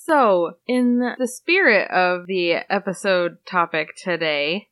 So, 0.09 0.57
in 0.67 1.01
the 1.01 1.29
spirit 1.29 1.91
of 1.91 2.27
the 2.27 2.55
episode 2.71 3.45
topic 3.45 3.95
today, 3.95 4.69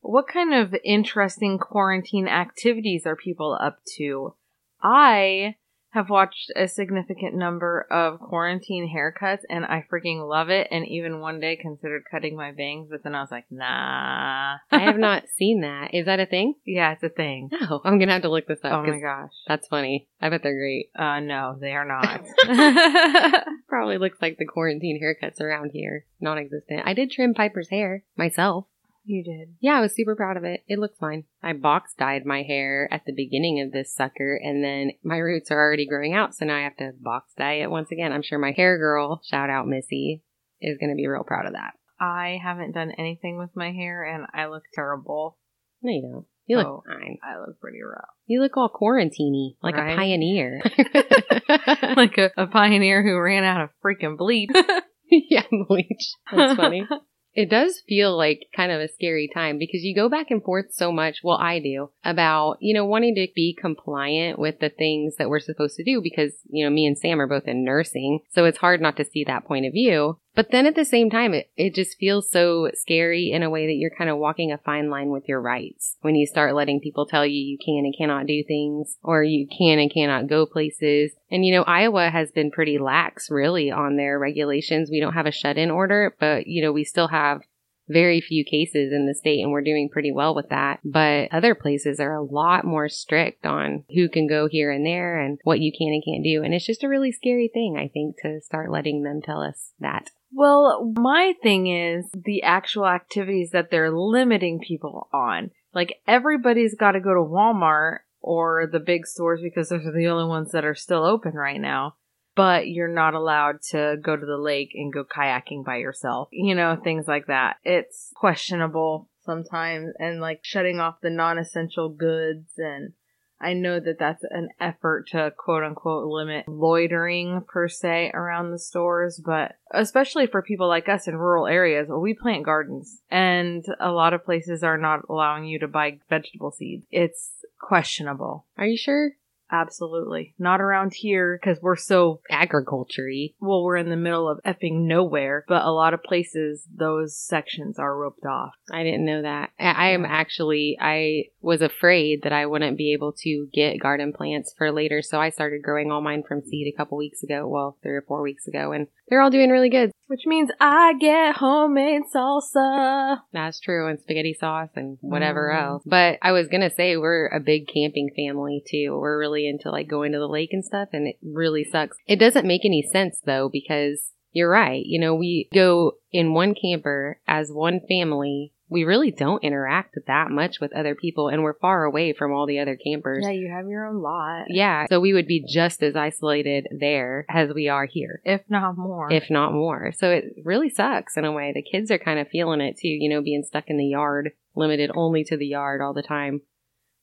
what 0.00 0.26
kind 0.26 0.52
of 0.52 0.74
interesting 0.84 1.58
quarantine 1.58 2.26
activities 2.26 3.06
are 3.06 3.14
people 3.14 3.56
up 3.62 3.78
to? 3.98 4.34
I 4.82 5.54
have 5.90 6.08
watched 6.08 6.52
a 6.54 6.68
significant 6.68 7.34
number 7.34 7.86
of 7.90 8.20
quarantine 8.20 8.92
haircuts 8.94 9.42
and 9.48 9.64
I 9.64 9.84
freaking 9.90 10.26
love 10.28 10.48
it. 10.48 10.68
And 10.70 10.86
even 10.86 11.20
one 11.20 11.40
day 11.40 11.56
considered 11.56 12.04
cutting 12.10 12.36
my 12.36 12.52
bangs, 12.52 12.88
but 12.90 13.02
then 13.02 13.14
I 13.14 13.20
was 13.20 13.30
like, 13.30 13.46
nah. 13.50 14.56
I 14.70 14.78
have 14.78 14.98
not 14.98 15.24
seen 15.36 15.62
that. 15.62 15.92
Is 15.92 16.06
that 16.06 16.20
a 16.20 16.26
thing? 16.26 16.54
Yeah, 16.64 16.92
it's 16.92 17.02
a 17.02 17.08
thing. 17.08 17.50
Oh, 17.62 17.80
I'm 17.84 17.98
gonna 17.98 18.12
have 18.12 18.22
to 18.22 18.30
look 18.30 18.46
this 18.46 18.60
up. 18.64 18.72
Oh 18.72 18.82
my 18.86 19.00
gosh. 19.00 19.32
That's 19.48 19.66
funny. 19.68 20.08
I 20.20 20.28
bet 20.28 20.42
they're 20.42 20.56
great. 20.56 20.90
Uh, 20.96 21.20
no, 21.20 21.56
they 21.60 21.72
are 21.72 21.84
not. 21.84 22.24
Probably 23.68 23.98
looks 23.98 24.18
like 24.22 24.38
the 24.38 24.46
quarantine 24.46 25.00
haircuts 25.02 25.40
around 25.40 25.70
here. 25.72 26.06
Non 26.20 26.38
existent. 26.38 26.82
I 26.84 26.94
did 26.94 27.10
trim 27.10 27.34
Piper's 27.34 27.70
hair 27.70 28.04
myself. 28.16 28.66
You 29.04 29.24
did. 29.24 29.54
Yeah, 29.60 29.78
I 29.78 29.80
was 29.80 29.94
super 29.94 30.14
proud 30.16 30.36
of 30.36 30.44
it. 30.44 30.62
It 30.68 30.78
looks 30.78 30.98
fine. 30.98 31.24
I 31.42 31.52
box 31.54 31.94
dyed 31.98 32.24
my 32.26 32.42
hair 32.42 32.88
at 32.92 33.02
the 33.06 33.12
beginning 33.14 33.60
of 33.60 33.72
this 33.72 33.94
sucker, 33.94 34.38
and 34.42 34.62
then 34.62 34.92
my 35.02 35.16
roots 35.18 35.50
are 35.50 35.58
already 35.58 35.86
growing 35.86 36.14
out, 36.14 36.34
so 36.34 36.44
now 36.46 36.56
I 36.56 36.62
have 36.64 36.76
to 36.76 36.92
box 37.00 37.32
dye 37.36 37.54
it 37.54 37.70
once 37.70 37.90
again. 37.92 38.12
I'm 38.12 38.22
sure 38.22 38.38
my 38.38 38.52
hair 38.52 38.78
girl, 38.78 39.20
shout 39.28 39.50
out 39.50 39.66
Missy, 39.66 40.22
is 40.60 40.78
going 40.78 40.90
to 40.90 40.96
be 40.96 41.06
real 41.06 41.24
proud 41.24 41.46
of 41.46 41.52
that. 41.52 41.72
I 41.98 42.38
haven't 42.42 42.72
done 42.72 42.92
anything 42.98 43.38
with 43.38 43.50
my 43.54 43.72
hair 43.72 44.02
and 44.04 44.26
I 44.32 44.46
look 44.46 44.62
terrible. 44.74 45.38
No, 45.82 45.92
you 45.92 46.02
don't. 46.02 46.26
You 46.46 46.56
look 46.56 46.66
Oh. 46.66 46.82
fine. 46.86 47.18
I 47.22 47.38
look 47.38 47.60
pretty 47.60 47.78
rough. 47.82 48.08
You 48.26 48.40
look 48.40 48.56
all 48.56 48.70
quarantiney, 48.70 49.56
like 49.62 49.76
Right? 49.76 49.92
a 49.92 49.96
pioneer. 49.96 50.60
like 51.96 52.18
a, 52.18 52.30
a 52.36 52.46
pioneer 52.46 53.02
who 53.02 53.18
ran 53.18 53.44
out 53.44 53.60
of 53.62 53.70
freaking 53.84 54.16
bleach. 54.16 54.50
yeah, 55.10 55.42
bleach. 55.68 56.14
That's 56.34 56.56
funny. 56.56 56.86
It 57.34 57.48
does 57.48 57.82
feel 57.86 58.16
like 58.16 58.48
kind 58.54 58.72
of 58.72 58.80
a 58.80 58.88
scary 58.88 59.30
time 59.32 59.58
because 59.58 59.82
you 59.82 59.94
go 59.94 60.08
back 60.08 60.30
and 60.30 60.42
forth 60.42 60.72
so 60.72 60.90
much. 60.90 61.20
Well, 61.22 61.38
I 61.38 61.60
do 61.60 61.90
about, 62.04 62.58
you 62.60 62.74
know, 62.74 62.84
wanting 62.84 63.14
to 63.14 63.28
be 63.34 63.56
compliant 63.58 64.38
with 64.38 64.58
the 64.58 64.68
things 64.68 65.16
that 65.16 65.28
we're 65.28 65.40
supposed 65.40 65.76
to 65.76 65.84
do 65.84 66.00
because, 66.02 66.32
you 66.48 66.64
know, 66.64 66.70
me 66.70 66.86
and 66.86 66.98
Sam 66.98 67.20
are 67.20 67.28
both 67.28 67.46
in 67.46 67.64
nursing. 67.64 68.20
So 68.30 68.44
it's 68.44 68.58
hard 68.58 68.80
not 68.80 68.96
to 68.96 69.04
see 69.04 69.24
that 69.24 69.44
point 69.44 69.66
of 69.66 69.72
view. 69.72 70.18
But 70.40 70.52
then 70.52 70.64
at 70.64 70.74
the 70.74 70.86
same 70.86 71.10
time, 71.10 71.34
it, 71.34 71.50
it 71.58 71.74
just 71.74 71.98
feels 71.98 72.30
so 72.30 72.70
scary 72.72 73.30
in 73.30 73.42
a 73.42 73.50
way 73.50 73.66
that 73.66 73.74
you're 73.74 73.90
kind 73.90 74.08
of 74.08 74.16
walking 74.16 74.52
a 74.52 74.56
fine 74.56 74.88
line 74.88 75.10
with 75.10 75.28
your 75.28 75.38
rights 75.38 75.98
when 76.00 76.14
you 76.14 76.26
start 76.26 76.54
letting 76.54 76.80
people 76.80 77.04
tell 77.04 77.26
you 77.26 77.36
you 77.36 77.58
can 77.62 77.84
and 77.84 77.94
cannot 77.94 78.24
do 78.24 78.42
things 78.42 78.96
or 79.02 79.22
you 79.22 79.46
can 79.46 79.78
and 79.78 79.92
cannot 79.92 80.28
go 80.28 80.46
places. 80.46 81.12
And 81.30 81.44
you 81.44 81.54
know, 81.54 81.62
Iowa 81.64 82.08
has 82.08 82.30
been 82.30 82.50
pretty 82.50 82.78
lax 82.78 83.30
really 83.30 83.70
on 83.70 83.96
their 83.96 84.18
regulations. 84.18 84.88
We 84.90 84.98
don't 84.98 85.12
have 85.12 85.26
a 85.26 85.30
shut 85.30 85.58
in 85.58 85.70
order, 85.70 86.16
but 86.18 86.46
you 86.46 86.62
know, 86.62 86.72
we 86.72 86.84
still 86.84 87.08
have 87.08 87.42
very 87.90 88.22
few 88.22 88.42
cases 88.42 88.94
in 88.94 89.06
the 89.06 89.14
state 89.14 89.42
and 89.42 89.52
we're 89.52 89.60
doing 89.60 89.90
pretty 89.92 90.10
well 90.10 90.34
with 90.34 90.48
that. 90.48 90.80
But 90.82 91.28
other 91.32 91.54
places 91.54 92.00
are 92.00 92.14
a 92.14 92.24
lot 92.24 92.64
more 92.64 92.88
strict 92.88 93.44
on 93.44 93.84
who 93.94 94.08
can 94.08 94.26
go 94.26 94.48
here 94.48 94.70
and 94.70 94.86
there 94.86 95.20
and 95.20 95.38
what 95.44 95.60
you 95.60 95.70
can 95.70 95.88
and 95.88 96.02
can't 96.02 96.24
do. 96.24 96.42
And 96.42 96.54
it's 96.54 96.64
just 96.64 96.82
a 96.82 96.88
really 96.88 97.12
scary 97.12 97.50
thing, 97.52 97.76
I 97.78 97.88
think, 97.88 98.16
to 98.22 98.40
start 98.40 98.70
letting 98.70 99.02
them 99.02 99.20
tell 99.20 99.42
us 99.42 99.72
that. 99.80 100.08
Well, 100.32 100.92
my 100.96 101.34
thing 101.42 101.66
is 101.66 102.06
the 102.14 102.42
actual 102.42 102.86
activities 102.86 103.50
that 103.50 103.70
they're 103.70 103.90
limiting 103.90 104.60
people 104.60 105.08
on. 105.12 105.50
Like 105.74 106.00
everybody's 106.06 106.74
got 106.74 106.92
to 106.92 107.00
go 107.00 107.14
to 107.14 107.20
Walmart 107.20 107.98
or 108.20 108.68
the 108.70 108.80
big 108.80 109.06
stores 109.06 109.40
because 109.42 109.68
those 109.68 109.86
are 109.86 109.92
the 109.92 110.08
only 110.08 110.28
ones 110.28 110.52
that 110.52 110.64
are 110.64 110.74
still 110.74 111.04
open 111.04 111.32
right 111.34 111.60
now. 111.60 111.96
But 112.36 112.68
you're 112.68 112.88
not 112.88 113.14
allowed 113.14 113.62
to 113.70 113.96
go 114.00 114.16
to 114.16 114.24
the 114.24 114.38
lake 114.38 114.70
and 114.74 114.92
go 114.92 115.04
kayaking 115.04 115.64
by 115.64 115.78
yourself. 115.78 116.28
You 116.30 116.54
know, 116.54 116.76
things 116.82 117.06
like 117.08 117.26
that. 117.26 117.56
It's 117.64 118.12
questionable 118.14 119.08
sometimes 119.24 119.92
and 119.98 120.20
like 120.20 120.40
shutting 120.42 120.80
off 120.80 121.00
the 121.02 121.10
non-essential 121.10 121.90
goods 121.90 122.52
and 122.56 122.92
I 123.40 123.54
know 123.54 123.80
that 123.80 123.98
that's 123.98 124.24
an 124.30 124.50
effort 124.60 125.08
to 125.08 125.32
quote 125.36 125.64
unquote 125.64 126.06
limit 126.06 126.46
loitering 126.48 127.42
per 127.48 127.68
se 127.68 128.10
around 128.12 128.50
the 128.50 128.58
stores, 128.58 129.20
but 129.24 129.56
especially 129.70 130.26
for 130.26 130.42
people 130.42 130.68
like 130.68 130.88
us 130.88 131.08
in 131.08 131.16
rural 131.16 131.46
areas, 131.46 131.88
we 131.88 132.14
plant 132.14 132.44
gardens 132.44 133.00
and 133.10 133.64
a 133.78 133.90
lot 133.90 134.12
of 134.12 134.24
places 134.24 134.62
are 134.62 134.78
not 134.78 135.00
allowing 135.08 135.44
you 135.44 135.58
to 135.60 135.68
buy 135.68 135.98
vegetable 136.08 136.50
seeds. 136.50 136.86
It's 136.90 137.30
questionable. 137.58 138.46
Are 138.58 138.66
you 138.66 138.76
sure? 138.76 139.12
Absolutely. 139.50 140.34
Not 140.38 140.60
around 140.60 140.94
here 140.94 141.38
because 141.40 141.58
we're 141.60 141.76
so, 141.76 142.20
Agriculture 142.30 143.08
well, 143.40 143.64
we're 143.64 143.76
in 143.76 143.88
the 143.88 143.96
middle 143.96 144.28
of 144.28 144.40
effing 144.44 144.86
nowhere, 144.86 145.44
but 145.48 145.64
a 145.64 145.72
lot 145.72 145.94
of 145.94 146.02
places, 146.02 146.66
those 146.72 147.16
sections 147.16 147.78
are 147.78 147.96
roped 147.96 148.24
off. 148.24 148.52
I 148.70 148.82
didn't 148.82 149.04
know 149.04 149.22
that. 149.22 149.50
I 149.58 149.90
I 149.90 149.92
am 149.92 150.04
actually, 150.04 150.76
I 150.80 151.24
was 151.40 151.62
afraid 151.62 152.22
that 152.22 152.32
I 152.32 152.46
wouldn't 152.46 152.76
be 152.76 152.92
able 152.92 153.12
to 153.20 153.48
get 153.52 153.80
garden 153.80 154.12
plants 154.12 154.54
for 154.56 154.70
later, 154.70 155.02
so 155.02 155.18
I 155.18 155.30
started 155.30 155.62
growing 155.62 155.90
all 155.90 156.00
mine 156.00 156.22
from 156.26 156.42
seed 156.42 156.72
a 156.72 156.76
couple 156.76 156.98
weeks 156.98 157.22
ago, 157.22 157.48
well, 157.48 157.78
three 157.82 157.96
or 157.96 158.04
four 158.06 158.22
weeks 158.22 158.46
ago, 158.46 158.72
and 158.72 158.86
they're 159.08 159.22
all 159.22 159.30
doing 159.30 159.50
really 159.50 159.70
good. 159.70 159.90
Which 160.10 160.26
means 160.26 160.50
I 160.58 160.94
get 160.98 161.36
homemade 161.36 162.02
salsa. 162.12 163.20
That's 163.32 163.60
true, 163.60 163.86
and 163.86 164.00
spaghetti 164.00 164.34
sauce 164.34 164.70
and 164.74 164.98
whatever 165.00 165.52
Mm. 165.54 165.62
else. 165.62 165.82
But 165.86 166.18
I 166.20 166.32
was 166.32 166.48
gonna 166.48 166.68
say, 166.68 166.96
we're 166.96 167.28
a 167.28 167.38
big 167.38 167.68
camping 167.68 168.10
family 168.16 168.60
too. 168.68 168.98
We're 168.98 169.20
really 169.20 169.46
into 169.46 169.70
like 169.70 169.86
going 169.86 170.10
to 170.10 170.18
the 170.18 170.26
lake 170.26 170.52
and 170.52 170.64
stuff, 170.64 170.88
and 170.92 171.06
it 171.06 171.16
really 171.22 171.62
sucks. 171.62 171.96
It 172.08 172.16
doesn't 172.18 172.44
make 172.44 172.64
any 172.64 172.82
sense 172.82 173.20
though, 173.24 173.48
because 173.48 174.10
you're 174.32 174.50
right. 174.50 174.84
You 174.84 174.98
know, 175.00 175.14
we 175.14 175.48
go 175.54 175.92
in 176.10 176.34
one 176.34 176.56
camper 176.60 177.20
as 177.28 177.52
one 177.52 177.78
family. 177.88 178.52
We 178.70 178.84
really 178.84 179.10
don't 179.10 179.42
interact 179.42 179.98
that 180.06 180.30
much 180.30 180.60
with 180.60 180.72
other 180.72 180.94
people, 180.94 181.28
and 181.28 181.42
we're 181.42 181.58
far 181.58 181.84
away 181.84 182.12
from 182.12 182.32
all 182.32 182.46
the 182.46 182.60
other 182.60 182.76
campers. 182.76 183.24
Yeah, 183.26 183.32
you 183.32 183.50
have 183.50 183.66
your 183.68 183.84
own 183.84 184.00
lot. 184.00 184.44
Yeah, 184.48 184.86
so 184.88 185.00
we 185.00 185.12
would 185.12 185.26
be 185.26 185.44
just 185.46 185.82
as 185.82 185.96
isolated 185.96 186.68
there 186.70 187.26
as 187.28 187.52
we 187.52 187.68
are 187.68 187.84
here, 187.86 188.22
If 188.24 188.42
not 188.48 188.78
more. 188.78 189.12
if 189.12 189.28
not 189.28 189.52
more. 189.52 189.90
So 189.92 190.10
it 190.10 190.36
really 190.44 190.70
sucks 190.70 191.16
in 191.16 191.24
a 191.24 191.32
way. 191.32 191.52
The 191.52 191.62
kids 191.62 191.90
are 191.90 191.98
kind 191.98 192.20
of 192.20 192.28
feeling 192.28 192.60
it 192.60 192.78
too, 192.78 192.88
you 192.88 193.08
know, 193.10 193.20
being 193.20 193.42
stuck 193.42 193.64
in 193.66 193.76
the 193.76 193.86
yard, 193.86 194.30
limited 194.54 194.92
only 194.94 195.24
to 195.24 195.36
the 195.36 195.48
yard 195.48 195.80
all 195.82 195.92
the 195.92 196.02
time, 196.02 196.42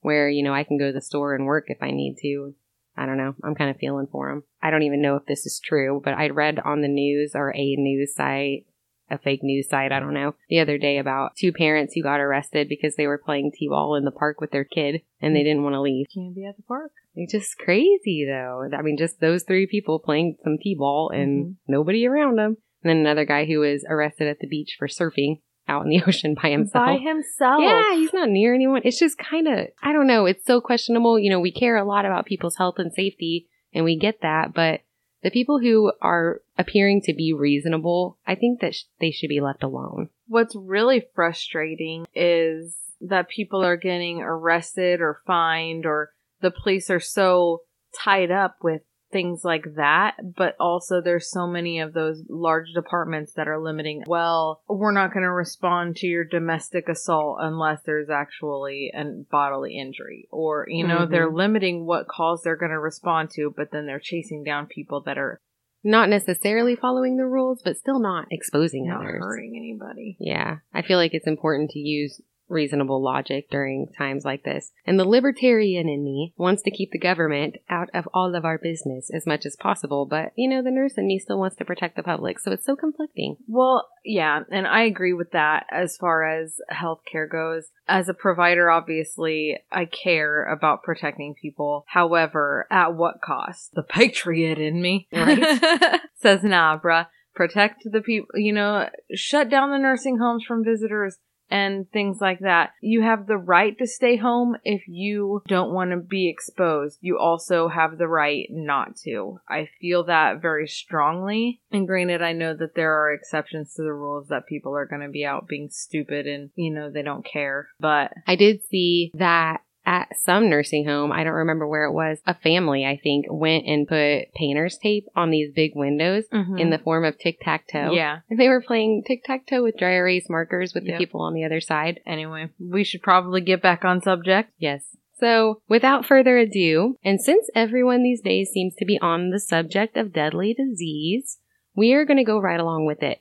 where, 0.00 0.30
you 0.30 0.42
know, 0.42 0.54
I 0.54 0.64
can 0.64 0.78
go 0.78 0.86
to 0.86 0.92
the 0.92 1.02
store 1.02 1.34
and 1.34 1.44
work 1.44 1.66
if 1.68 1.82
I 1.82 1.90
need 1.90 2.16
to. 2.22 2.54
I 2.96 3.04
don't 3.06 3.18
know. 3.18 3.34
I'm 3.44 3.54
kind 3.54 3.70
of 3.70 3.76
feeling 3.76 4.08
for 4.10 4.28
them. 4.30 4.42
I 4.62 4.70
don't 4.70 4.82
even 4.82 5.02
know 5.02 5.16
if 5.16 5.26
this 5.26 5.44
is 5.46 5.60
true, 5.60 6.00
but 6.04 6.14
I 6.14 6.30
read 6.30 6.58
on 6.58 6.80
the 6.80 6.88
news 6.88 7.32
or 7.34 7.54
a 7.54 7.76
news 7.76 8.14
site 8.14 8.64
a 9.10 9.18
fake 9.18 9.42
news 9.42 9.68
site, 9.68 9.92
I 9.92 10.00
don't 10.00 10.14
know, 10.14 10.34
the 10.48 10.60
other 10.60 10.78
day 10.78 10.98
about 10.98 11.36
two 11.36 11.52
parents 11.52 11.94
who 11.94 12.02
got 12.02 12.20
arrested 12.20 12.68
because 12.68 12.94
they 12.96 13.06
were 13.06 13.18
playing 13.18 13.52
t-ball 13.54 13.94
in 13.94 14.04
the 14.04 14.10
park 14.10 14.40
with 14.40 14.50
their 14.50 14.64
kid 14.64 15.02
and 15.20 15.34
they 15.34 15.42
didn't 15.42 15.62
want 15.62 15.74
to 15.74 15.80
leave. 15.80 16.06
Can't 16.14 16.34
be 16.34 16.44
at 16.46 16.56
the 16.56 16.62
park. 16.62 16.92
It's 17.14 17.32
just 17.32 17.58
crazy 17.58 18.24
though. 18.28 18.68
I 18.76 18.82
mean, 18.82 18.96
just 18.96 19.20
those 19.20 19.42
three 19.42 19.66
people 19.66 19.98
playing 19.98 20.36
some 20.44 20.58
t-ball 20.58 21.10
and 21.10 21.44
Mhm. 21.46 21.54
nobody 21.66 22.06
around 22.06 22.36
them. 22.36 22.56
And 22.82 22.90
then 22.90 22.98
another 22.98 23.24
guy 23.24 23.44
who 23.44 23.60
was 23.60 23.84
arrested 23.88 24.28
at 24.28 24.38
the 24.40 24.46
beach 24.46 24.76
for 24.78 24.86
surfing 24.88 25.40
out 25.66 25.84
in 25.84 25.90
the 25.90 26.02
ocean 26.06 26.34
by 26.40 26.50
himself. 26.50 26.86
By 26.86 26.96
himself. 26.98 27.60
Yeah, 27.62 27.94
he's 27.94 28.12
not 28.12 28.28
near 28.28 28.54
anyone. 28.54 28.82
It's 28.84 28.98
just 28.98 29.18
kind 29.18 29.48
of, 29.48 29.66
I 29.82 29.92
don't 29.92 30.06
know. 30.06 30.26
It's 30.26 30.44
so 30.46 30.60
questionable. 30.60 31.18
You 31.18 31.30
know, 31.30 31.40
we 31.40 31.50
care 31.50 31.76
a 31.76 31.84
lot 31.84 32.04
about 32.06 32.24
people's 32.26 32.56
health 32.56 32.76
and 32.78 32.92
safety, 32.92 33.48
and 33.74 33.84
we 33.84 33.98
get 33.98 34.20
that. 34.22 34.54
But 34.54 34.80
the 35.22 35.30
people 35.30 35.58
who 35.58 35.92
are 36.00 36.40
appearing 36.56 37.02
to 37.02 37.12
be 37.12 37.32
reasonable, 37.32 38.18
I 38.26 38.34
think 38.34 38.60
that 38.60 38.74
sh- 38.74 38.84
they 39.00 39.10
should 39.10 39.28
be 39.28 39.40
left 39.40 39.62
alone. 39.62 40.10
What's 40.26 40.54
really 40.54 41.06
frustrating 41.14 42.06
is 42.14 42.76
that 43.00 43.28
people 43.28 43.64
are 43.64 43.76
getting 43.76 44.20
arrested 44.20 45.00
or 45.00 45.20
fined, 45.26 45.86
or 45.86 46.12
the 46.40 46.50
police 46.50 46.90
are 46.90 47.00
so 47.00 47.62
tied 47.94 48.30
up 48.30 48.56
with 48.62 48.82
things 49.10 49.42
like 49.44 49.64
that. 49.76 50.14
But 50.36 50.54
also, 50.60 51.00
there's 51.00 51.30
so 51.30 51.46
many 51.46 51.80
of 51.80 51.92
those 51.92 52.22
large 52.28 52.72
departments 52.74 53.32
that 53.34 53.48
are 53.48 53.60
limiting, 53.62 54.04
well, 54.06 54.62
we're 54.68 54.92
not 54.92 55.12
going 55.12 55.22
to 55.24 55.30
respond 55.32 55.96
to 55.96 56.06
your 56.06 56.24
domestic 56.24 56.88
assault 56.88 57.38
unless 57.40 57.82
there's 57.82 58.10
actually 58.10 58.92
a 58.94 59.04
bodily 59.30 59.78
injury. 59.78 60.28
Or, 60.30 60.66
you 60.68 60.86
know, 60.86 61.06
Mhm. 61.06 61.10
they're 61.10 61.30
limiting 61.30 61.86
what 61.86 62.08
calls 62.08 62.42
they're 62.42 62.56
going 62.56 62.72
to 62.72 62.78
respond 62.80 63.30
to, 63.30 63.52
but 63.56 63.70
then 63.70 63.86
they're 63.86 63.98
chasing 63.98 64.44
down 64.44 64.66
people 64.66 65.00
that 65.02 65.18
are 65.18 65.40
Not 65.84 66.08
necessarily 66.08 66.74
following 66.74 67.16
the 67.16 67.24
rules, 67.26 67.62
but 67.62 67.76
still 67.76 68.00
not 68.00 68.26
exposing 68.32 68.86
not 68.88 69.00
others. 69.00 69.20
hurting 69.20 69.54
anybody. 69.56 70.16
Yeah, 70.18 70.56
I 70.74 70.82
feel 70.82 70.98
like 70.98 71.14
it's 71.14 71.26
important 71.26 71.70
to 71.70 71.78
use 71.78 72.20
reasonable 72.48 73.02
logic 73.02 73.50
during 73.50 73.88
times 73.96 74.24
like 74.24 74.44
this. 74.44 74.72
And 74.86 74.98
the 74.98 75.04
libertarian 75.08 75.88
in 75.88 76.04
me 76.04 76.32
wants 76.36 76.62
to 76.62 76.70
keep 76.70 76.90
the 76.90 76.98
government 76.98 77.56
out 77.68 77.88
of 77.94 78.08
all 78.14 78.34
of 78.34 78.44
our 78.44 78.58
business 78.58 79.10
as 79.12 79.26
much 79.26 79.44
as 79.46 79.56
possible, 79.56 80.06
but 80.06 80.32
you 80.36 80.48
know, 80.48 80.62
the 80.62 80.70
nurse 80.70 80.94
in 80.96 81.06
me 81.06 81.18
still 81.18 81.38
wants 81.38 81.56
to 81.56 81.64
protect 81.64 81.96
the 81.96 82.02
public, 82.02 82.38
so 82.38 82.52
it's 82.52 82.66
so 82.66 82.76
conflicting. 82.76 83.36
Well, 83.46 83.88
yeah, 84.04 84.40
and 84.50 84.66
I 84.66 84.82
agree 84.82 85.12
with 85.12 85.32
that 85.32 85.66
as 85.70 85.96
far 85.96 86.24
as 86.24 86.56
healthcare 86.72 87.30
goes. 87.30 87.66
As 87.86 88.08
a 88.08 88.14
provider, 88.14 88.70
obviously, 88.70 89.58
I 89.70 89.84
care 89.84 90.44
about 90.44 90.82
protecting 90.82 91.34
people. 91.40 91.84
However, 91.88 92.66
at 92.70 92.94
what 92.94 93.20
cost? 93.20 93.74
The 93.74 93.82
patriot 93.82 94.58
in 94.58 94.80
me 94.80 95.08
Right. 95.12 96.00
says, 96.16 96.42
nah, 96.42 96.78
bruh. 96.78 97.06
Protect 97.34 97.84
the 97.84 98.00
people, 98.00 98.26
you 98.34 98.52
know, 98.52 98.88
shut 99.14 99.48
down 99.48 99.70
the 99.70 99.78
nursing 99.78 100.18
homes 100.18 100.42
from 100.44 100.64
visitors 100.64 101.18
and 101.50 101.90
things 101.90 102.18
like 102.20 102.40
that. 102.40 102.70
You 102.80 103.02
have 103.02 103.26
the 103.26 103.36
right 103.36 103.76
to 103.78 103.86
stay 103.86 104.16
home 104.16 104.56
if 104.64 104.82
you 104.86 105.42
don't 105.46 105.72
want 105.72 105.90
to 105.90 105.96
be 105.96 106.28
exposed. 106.28 106.98
You 107.00 107.18
also 107.18 107.68
have 107.68 107.98
the 107.98 108.08
right 108.08 108.46
not 108.50 108.96
to. 109.04 109.40
I 109.48 109.68
feel 109.80 110.04
that 110.04 110.40
very 110.42 110.66
strongly. 110.66 111.60
And 111.70 111.86
granted, 111.86 112.22
I 112.22 112.32
know 112.32 112.54
that 112.54 112.74
there 112.74 112.94
are 112.94 113.12
exceptions 113.12 113.74
to 113.74 113.82
the 113.82 113.92
rules 113.92 114.28
that 114.28 114.46
people 114.46 114.76
are 114.76 114.86
going 114.86 115.02
to 115.02 115.08
be 115.08 115.24
out 115.24 115.48
being 115.48 115.68
stupid 115.70 116.26
and, 116.26 116.50
you 116.54 116.72
know, 116.72 116.90
they 116.90 117.02
don't 117.02 117.24
care. 117.24 117.68
But 117.80 118.12
I 118.26 118.36
did 118.36 118.64
see 118.66 119.10
that 119.14 119.60
at 119.88 120.08
some 120.20 120.50
nursing 120.50 120.84
home, 120.86 121.10
I 121.10 121.24
don't 121.24 121.32
remember 121.32 121.66
where 121.66 121.86
it 121.86 121.92
was, 121.92 122.18
a 122.26 122.34
family, 122.34 122.84
I 122.84 123.00
think, 123.02 123.24
went 123.30 123.64
and 123.66 123.88
put 123.88 124.34
painter's 124.34 124.76
tape 124.76 125.06
on 125.16 125.30
these 125.30 125.50
big 125.50 125.72
windows 125.74 126.24
in 126.30 126.68
the 126.68 126.78
form 126.78 127.06
of 127.06 127.18
tic 127.18 127.38
tac 127.40 127.66
toe. 127.72 127.78
Mm-hmm. 127.78 127.94
yeah. 127.94 128.18
And 128.28 128.38
they 128.38 128.48
were 128.48 128.60
playing 128.60 129.04
tic 129.06 129.24
tac 129.24 129.46
toe 129.46 129.62
with 129.62 129.78
dry 129.78 129.94
erase 129.94 130.28
markers 130.28 130.74
with 130.74 130.84
the 130.84 130.98
people 130.98 131.22
on 131.22 131.32
the 131.32 131.44
other 131.44 131.62
side. 131.62 132.00
Anyway, 132.06 132.50
we 132.60 132.84
should 132.84 133.02
probably 133.02 133.40
get 133.40 133.62
back 133.62 133.82
on 133.82 134.02
subject. 134.02 134.52
Yes. 134.58 134.84
So, 135.18 135.62
without 135.68 136.04
further 136.04 136.36
ado, 136.36 136.96
and 137.02 137.18
since 137.20 137.48
everyone 137.54 138.02
these 138.02 138.20
days 138.20 138.50
seems 138.50 138.74
to 138.76 138.84
be 138.84 138.98
on 139.00 139.30
the 139.30 139.40
subject 139.40 139.96
of 139.96 140.12
deadly 140.12 140.54
disease, 140.54 141.38
we 141.74 141.94
are 141.94 142.04
going 142.04 142.18
to 142.18 142.24
go 142.24 142.38
right 142.38 142.60
along 142.60 142.84
with 142.84 143.02
it. 143.02 143.20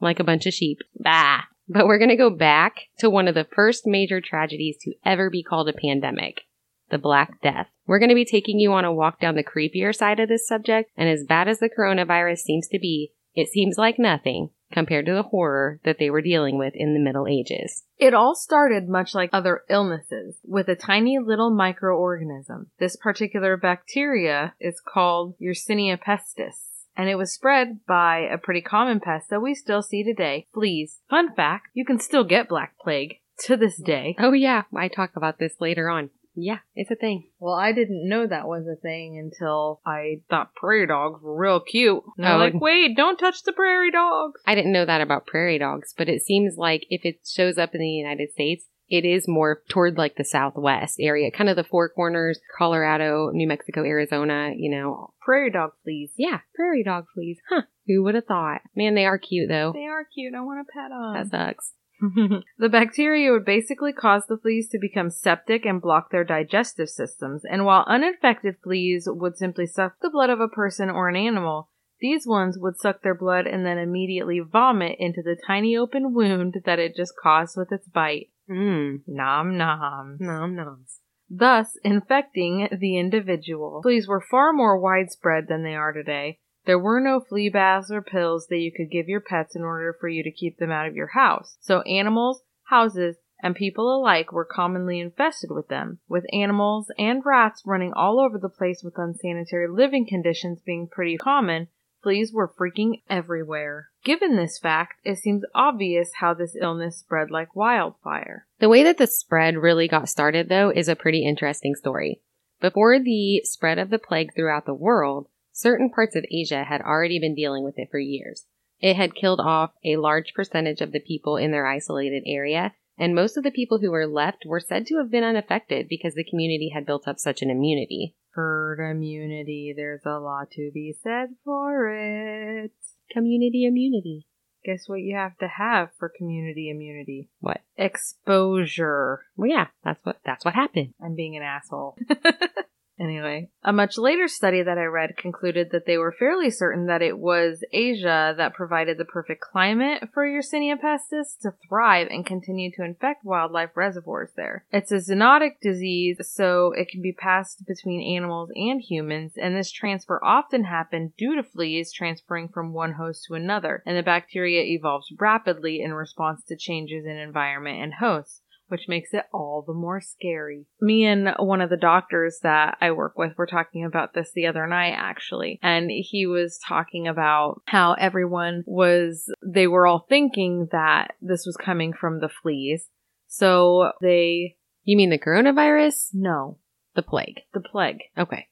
Like 0.00 0.20
a 0.20 0.24
bunch 0.24 0.44
of 0.44 0.52
sheep. 0.52 0.78
Bah. 0.96 1.44
But 1.68 1.86
we're 1.86 1.98
going 1.98 2.10
to 2.10 2.16
go 2.16 2.30
back 2.30 2.74
to 2.98 3.08
one 3.08 3.28
of 3.28 3.34
the 3.34 3.46
first 3.54 3.86
major 3.86 4.20
tragedies 4.20 4.76
to 4.82 4.94
ever 5.04 5.30
be 5.30 5.42
called 5.42 5.68
a 5.68 5.72
pandemic 5.72 6.42
the 6.90 6.98
Black 6.98 7.40
Death. 7.42 7.68
We're 7.86 7.98
going 7.98 8.10
to 8.10 8.14
be 8.14 8.26
taking 8.26 8.60
you 8.60 8.72
on 8.72 8.84
a 8.84 8.92
walk 8.92 9.18
down 9.18 9.34
the 9.34 9.42
creepier 9.42 9.94
side 9.94 10.20
of 10.20 10.28
this 10.28 10.46
subject, 10.46 10.90
and 10.96 11.08
as 11.08 11.24
bad 11.24 11.48
as 11.48 11.58
the 11.58 11.70
coronavirus 11.70 12.38
seems 12.38 12.68
to 12.68 12.78
be, 12.78 13.12
it 13.34 13.48
seems 13.48 13.78
like 13.78 13.98
nothing 13.98 14.50
compared 14.70 15.06
to 15.06 15.14
the 15.14 15.22
horror 15.22 15.80
that 15.84 15.98
they 15.98 16.10
were 16.10 16.22
dealing 16.22 16.58
with 16.58 16.74
in 16.76 16.94
the 16.94 17.00
Middle 17.00 17.26
Ages. 17.26 17.84
It 17.98 18.14
all 18.14 18.34
started 18.34 18.88
much 18.88 19.14
like 19.14 19.30
other 19.32 19.62
illnesses 19.70 20.38
with 20.44 20.68
a 20.68 20.76
tiny 20.76 21.18
little 21.18 21.50
microorganism. 21.50 22.66
This 22.78 22.96
particular 22.96 23.56
bacteria 23.56 24.54
is 24.60 24.80
called 24.80 25.34
Yersinia 25.40 25.98
pestis. 25.98 26.73
And 26.96 27.08
it 27.08 27.16
was 27.16 27.32
spread 27.32 27.80
by 27.86 28.18
a 28.20 28.38
pretty 28.38 28.60
common 28.60 29.00
pest 29.00 29.30
that 29.30 29.40
we 29.42 29.54
still 29.54 29.82
see 29.82 30.04
today, 30.04 30.46
fleas. 30.54 31.00
Fun 31.10 31.34
fact, 31.34 31.68
you 31.74 31.84
can 31.84 31.98
still 31.98 32.24
get 32.24 32.48
black 32.48 32.78
plague 32.78 33.16
to 33.46 33.56
this 33.56 33.76
day. 33.76 34.14
Oh, 34.18 34.32
yeah, 34.32 34.62
I 34.74 34.88
talk 34.88 35.10
about 35.16 35.38
this 35.38 35.54
later 35.60 35.88
on. 35.88 36.10
Yeah, 36.36 36.58
it's 36.74 36.90
a 36.90 36.96
thing. 36.96 37.28
Well, 37.38 37.54
I 37.54 37.70
didn't 37.72 38.08
know 38.08 38.26
that 38.26 38.48
was 38.48 38.66
a 38.66 38.74
thing 38.74 39.16
until 39.18 39.80
I 39.86 40.20
thought 40.28 40.54
prairie 40.56 40.86
dogs 40.86 41.22
were 41.22 41.36
real 41.36 41.60
cute. 41.60 42.02
And 42.16 42.26
they're 42.26 42.34
Oh. 42.34 42.38
like, 42.38 42.54
wait, 42.54 42.96
don't 42.96 43.16
touch 43.18 43.44
the 43.44 43.52
prairie 43.52 43.92
dogs. 43.92 44.40
I 44.44 44.56
didn't 44.56 44.72
know 44.72 44.84
that 44.84 45.00
about 45.00 45.26
prairie 45.28 45.58
dogs, 45.58 45.94
but 45.96 46.08
it 46.08 46.22
seems 46.22 46.56
like 46.56 46.86
if 46.90 47.04
it 47.04 47.20
shows 47.24 47.56
up 47.56 47.72
in 47.74 47.80
the 47.80 47.88
United 47.88 48.32
States, 48.32 48.66
it 48.88 49.04
is 49.04 49.26
more 49.26 49.62
toward 49.68 49.96
like 49.96 50.16
the 50.16 50.24
southwest 50.24 50.96
area, 51.00 51.30
kind 51.30 51.48
of 51.48 51.56
the 51.56 51.64
four 51.64 51.88
corners, 51.88 52.38
Colorado, 52.56 53.30
New 53.32 53.46
Mexico, 53.48 53.82
Arizona, 53.84 54.52
you 54.56 54.70
know. 54.70 55.14
Prairie 55.20 55.50
dog 55.50 55.72
fleas. 55.82 56.10
Yeah, 56.16 56.40
prairie 56.54 56.84
dog 56.84 57.06
fleas. 57.14 57.38
Huh. 57.48 57.62
Who 57.86 58.02
would 58.04 58.14
have 58.14 58.26
thought? 58.26 58.60
Man, 58.74 58.94
they 58.94 59.04
are 59.06 59.18
cute 59.18 59.48
though. 59.48 59.72
They 59.74 59.84
are 59.86 60.04
cute. 60.14 60.34
I 60.34 60.40
want 60.40 60.66
to 60.66 60.72
pet 60.72 60.90
That 60.90 61.30
them. 61.30 61.54
sucks. 61.54 61.72
the 62.58 62.68
bacteria 62.68 63.32
would 63.32 63.44
basically 63.44 63.92
cause 63.92 64.24
the 64.28 64.36
fleas 64.36 64.68
to 64.68 64.78
become 64.78 65.10
septic 65.10 65.64
and 65.64 65.80
block 65.80 66.10
their 66.10 66.24
digestive 66.24 66.88
systems, 66.88 67.42
and 67.44 67.64
while 67.64 67.84
uninfected 67.86 68.56
fleas 68.62 69.08
would 69.10 69.36
simply 69.36 69.66
suck 69.66 69.94
the 70.02 70.10
blood 70.10 70.28
of 70.28 70.40
a 70.40 70.48
person 70.48 70.90
or 70.90 71.08
an 71.08 71.16
animal, 71.16 71.70
these 72.00 72.26
ones 72.26 72.58
would 72.58 72.76
suck 72.78 73.02
their 73.02 73.14
blood 73.14 73.46
and 73.46 73.64
then 73.64 73.78
immediately 73.78 74.40
vomit 74.40 74.96
into 74.98 75.22
the 75.22 75.36
tiny 75.46 75.76
open 75.76 76.12
wound 76.12 76.56
that 76.66 76.78
it 76.78 76.96
just 76.96 77.14
caused 77.22 77.56
with 77.56 77.72
its 77.72 77.88
bite. 77.88 78.28
Mmm. 78.48 79.02
Nom 79.06 79.56
nom. 79.56 80.16
Nom 80.20 80.54
noms. 80.54 81.00
Thus, 81.30 81.76
infecting 81.82 82.68
the 82.78 82.98
individual. 82.98 83.80
Fleas 83.82 84.06
were 84.06 84.20
far 84.20 84.52
more 84.52 84.78
widespread 84.78 85.48
than 85.48 85.62
they 85.62 85.74
are 85.74 85.92
today. 85.92 86.38
There 86.66 86.78
were 86.78 87.00
no 87.00 87.20
flea 87.20 87.50
baths 87.50 87.90
or 87.90 88.02
pills 88.02 88.46
that 88.48 88.58
you 88.58 88.72
could 88.72 88.90
give 88.90 89.08
your 89.08 89.20
pets 89.20 89.54
in 89.54 89.62
order 89.62 89.96
for 89.98 90.08
you 90.08 90.22
to 90.22 90.30
keep 90.30 90.58
them 90.58 90.70
out 90.70 90.86
of 90.86 90.94
your 90.94 91.08
house. 91.08 91.56
So 91.60 91.82
animals, 91.82 92.42
houses, 92.64 93.16
and 93.42 93.54
people 93.54 93.94
alike 93.94 94.32
were 94.32 94.46
commonly 94.46 95.00
infested 95.00 95.50
with 95.50 95.68
them, 95.68 95.98
with 96.08 96.24
animals 96.32 96.90
and 96.98 97.22
rats 97.24 97.62
running 97.66 97.92
all 97.92 98.18
over 98.18 98.38
the 98.38 98.48
place 98.48 98.82
with 98.82 98.94
unsanitary 98.96 99.68
living 99.68 100.06
conditions 100.08 100.62
being 100.64 100.88
pretty 100.90 101.18
common. 101.18 101.68
Were 102.04 102.52
freaking 102.52 103.00
everywhere. 103.08 103.88
Given 104.04 104.36
this 104.36 104.58
fact, 104.58 105.00
it 105.04 105.16
seems 105.16 105.42
obvious 105.54 106.10
how 106.20 106.34
this 106.34 106.54
illness 106.60 106.98
spread 106.98 107.30
like 107.30 107.56
wildfire. 107.56 108.46
The 108.58 108.68
way 108.68 108.82
that 108.82 108.98
the 108.98 109.06
spread 109.06 109.56
really 109.56 109.88
got 109.88 110.10
started, 110.10 110.50
though, 110.50 110.68
is 110.68 110.86
a 110.86 110.96
pretty 110.96 111.24
interesting 111.24 111.74
story. 111.74 112.20
Before 112.60 112.98
the 112.98 113.40
spread 113.44 113.78
of 113.78 113.88
the 113.88 113.98
plague 113.98 114.34
throughout 114.34 114.66
the 114.66 114.74
world, 114.74 115.28
certain 115.52 115.88
parts 115.88 116.14
of 116.14 116.26
Asia 116.30 116.64
had 116.64 116.82
already 116.82 117.18
been 117.18 117.34
dealing 117.34 117.64
with 117.64 117.78
it 117.78 117.88
for 117.90 117.98
years. 117.98 118.44
It 118.80 118.96
had 118.96 119.14
killed 119.14 119.40
off 119.40 119.72
a 119.82 119.96
large 119.96 120.34
percentage 120.34 120.82
of 120.82 120.92
the 120.92 121.00
people 121.00 121.38
in 121.38 121.52
their 121.52 121.66
isolated 121.66 122.24
area, 122.26 122.74
and 122.98 123.14
most 123.14 123.38
of 123.38 123.44
the 123.44 123.50
people 123.50 123.78
who 123.78 123.90
were 123.90 124.06
left 124.06 124.44
were 124.44 124.60
said 124.60 124.86
to 124.88 124.98
have 124.98 125.10
been 125.10 125.24
unaffected 125.24 125.88
because 125.88 126.14
the 126.14 126.24
community 126.28 126.72
had 126.74 126.84
built 126.84 127.08
up 127.08 127.18
such 127.18 127.40
an 127.40 127.50
immunity. 127.50 128.14
Herd 128.34 128.80
immunity, 128.80 129.72
there's 129.76 130.04
a 130.04 130.18
lot 130.18 130.50
to 130.52 130.70
be 130.74 130.94
said 131.02 131.30
for 131.44 131.88
it. 131.88 132.72
Community 133.10 133.64
immunity. 133.64 134.26
Guess 134.64 134.88
what 134.88 135.00
you 135.00 135.14
have 135.14 135.36
to 135.38 135.46
have 135.46 135.90
for 135.98 136.08
community 136.08 136.70
immunity? 136.70 137.28
What? 137.40 137.60
Exposure. 137.76 139.20
Well, 139.36 139.50
yeah, 139.50 139.66
that's 139.84 140.04
what 140.04 140.18
that's 140.24 140.44
what 140.44 140.54
happened. 140.54 140.94
I'm 141.04 141.14
being 141.14 141.36
an 141.36 141.42
asshole. 141.42 141.96
Anyway, 142.98 143.50
a 143.64 143.72
much 143.72 143.98
later 143.98 144.28
study 144.28 144.62
that 144.62 144.78
I 144.78 144.84
read 144.84 145.16
concluded 145.16 145.70
that 145.72 145.84
they 145.84 145.98
were 145.98 146.12
fairly 146.12 146.48
certain 146.50 146.86
that 146.86 147.02
it 147.02 147.18
was 147.18 147.64
Asia 147.72 148.34
that 148.36 148.54
provided 148.54 148.98
the 148.98 149.04
perfect 149.04 149.40
climate 149.40 150.08
for 150.12 150.24
Yersinia 150.24 150.76
pestis 150.80 151.36
to 151.42 151.54
thrive 151.68 152.06
and 152.08 152.24
continue 152.24 152.70
to 152.72 152.84
infect 152.84 153.24
wildlife 153.24 153.70
reservoirs 153.74 154.30
there. 154.36 154.64
It's 154.70 154.92
a 154.92 154.96
zoonotic 154.96 155.60
disease, 155.60 156.18
so 156.22 156.72
it 156.72 156.88
can 156.88 157.02
be 157.02 157.12
passed 157.12 157.66
between 157.66 158.16
animals 158.16 158.50
and 158.54 158.80
humans, 158.80 159.32
and 159.36 159.56
this 159.56 159.72
transfer 159.72 160.24
often 160.24 160.64
happened 160.64 161.16
due 161.16 161.34
to 161.34 161.42
fleas 161.42 161.92
transferring 161.92 162.48
from 162.48 162.72
one 162.72 162.92
host 162.92 163.24
to 163.26 163.34
another, 163.34 163.82
and 163.84 163.96
the 163.96 164.04
bacteria 164.04 164.62
evolves 164.62 165.12
rapidly 165.18 165.80
in 165.82 165.94
response 165.94 166.44
to 166.44 166.56
changes 166.56 167.04
in 167.04 167.16
environment 167.16 167.82
and 167.82 167.94
hosts 167.94 168.43
which 168.74 168.88
makes 168.88 169.14
it 169.14 169.22
all 169.32 169.62
the 169.64 169.72
more 169.72 170.00
scary. 170.00 170.66
Me 170.80 171.04
and 171.04 171.28
one 171.38 171.60
of 171.60 171.70
the 171.70 171.76
doctors 171.76 172.40
that 172.42 172.76
I 172.80 172.90
work 172.90 173.16
with 173.16 173.38
were 173.38 173.46
talking 173.46 173.84
about 173.84 174.14
this 174.14 174.32
the 174.34 174.48
other 174.48 174.66
night, 174.66 174.94
actually, 174.96 175.60
and 175.62 175.88
he 175.92 176.26
was 176.26 176.58
talking 176.66 177.06
about 177.06 177.62
how 177.66 177.92
everyone 177.92 178.64
was, 178.66 179.32
they 179.46 179.68
were 179.68 179.86
all 179.86 180.04
thinking 180.08 180.66
that 180.72 181.12
this 181.22 181.46
was 181.46 181.56
coming 181.56 181.92
from 181.92 182.18
the 182.18 182.28
fleas. 182.28 182.88
So 183.28 183.92
they, 184.02 184.56
You 184.82 184.96
mean 184.96 185.10
the 185.10 185.18
coronavirus? 185.20 186.08
no, 186.14 186.58
The 186.96 187.02
plague. 187.02 187.42
the 187.52 187.60
plague. 187.60 188.00
Okay. 188.18 188.48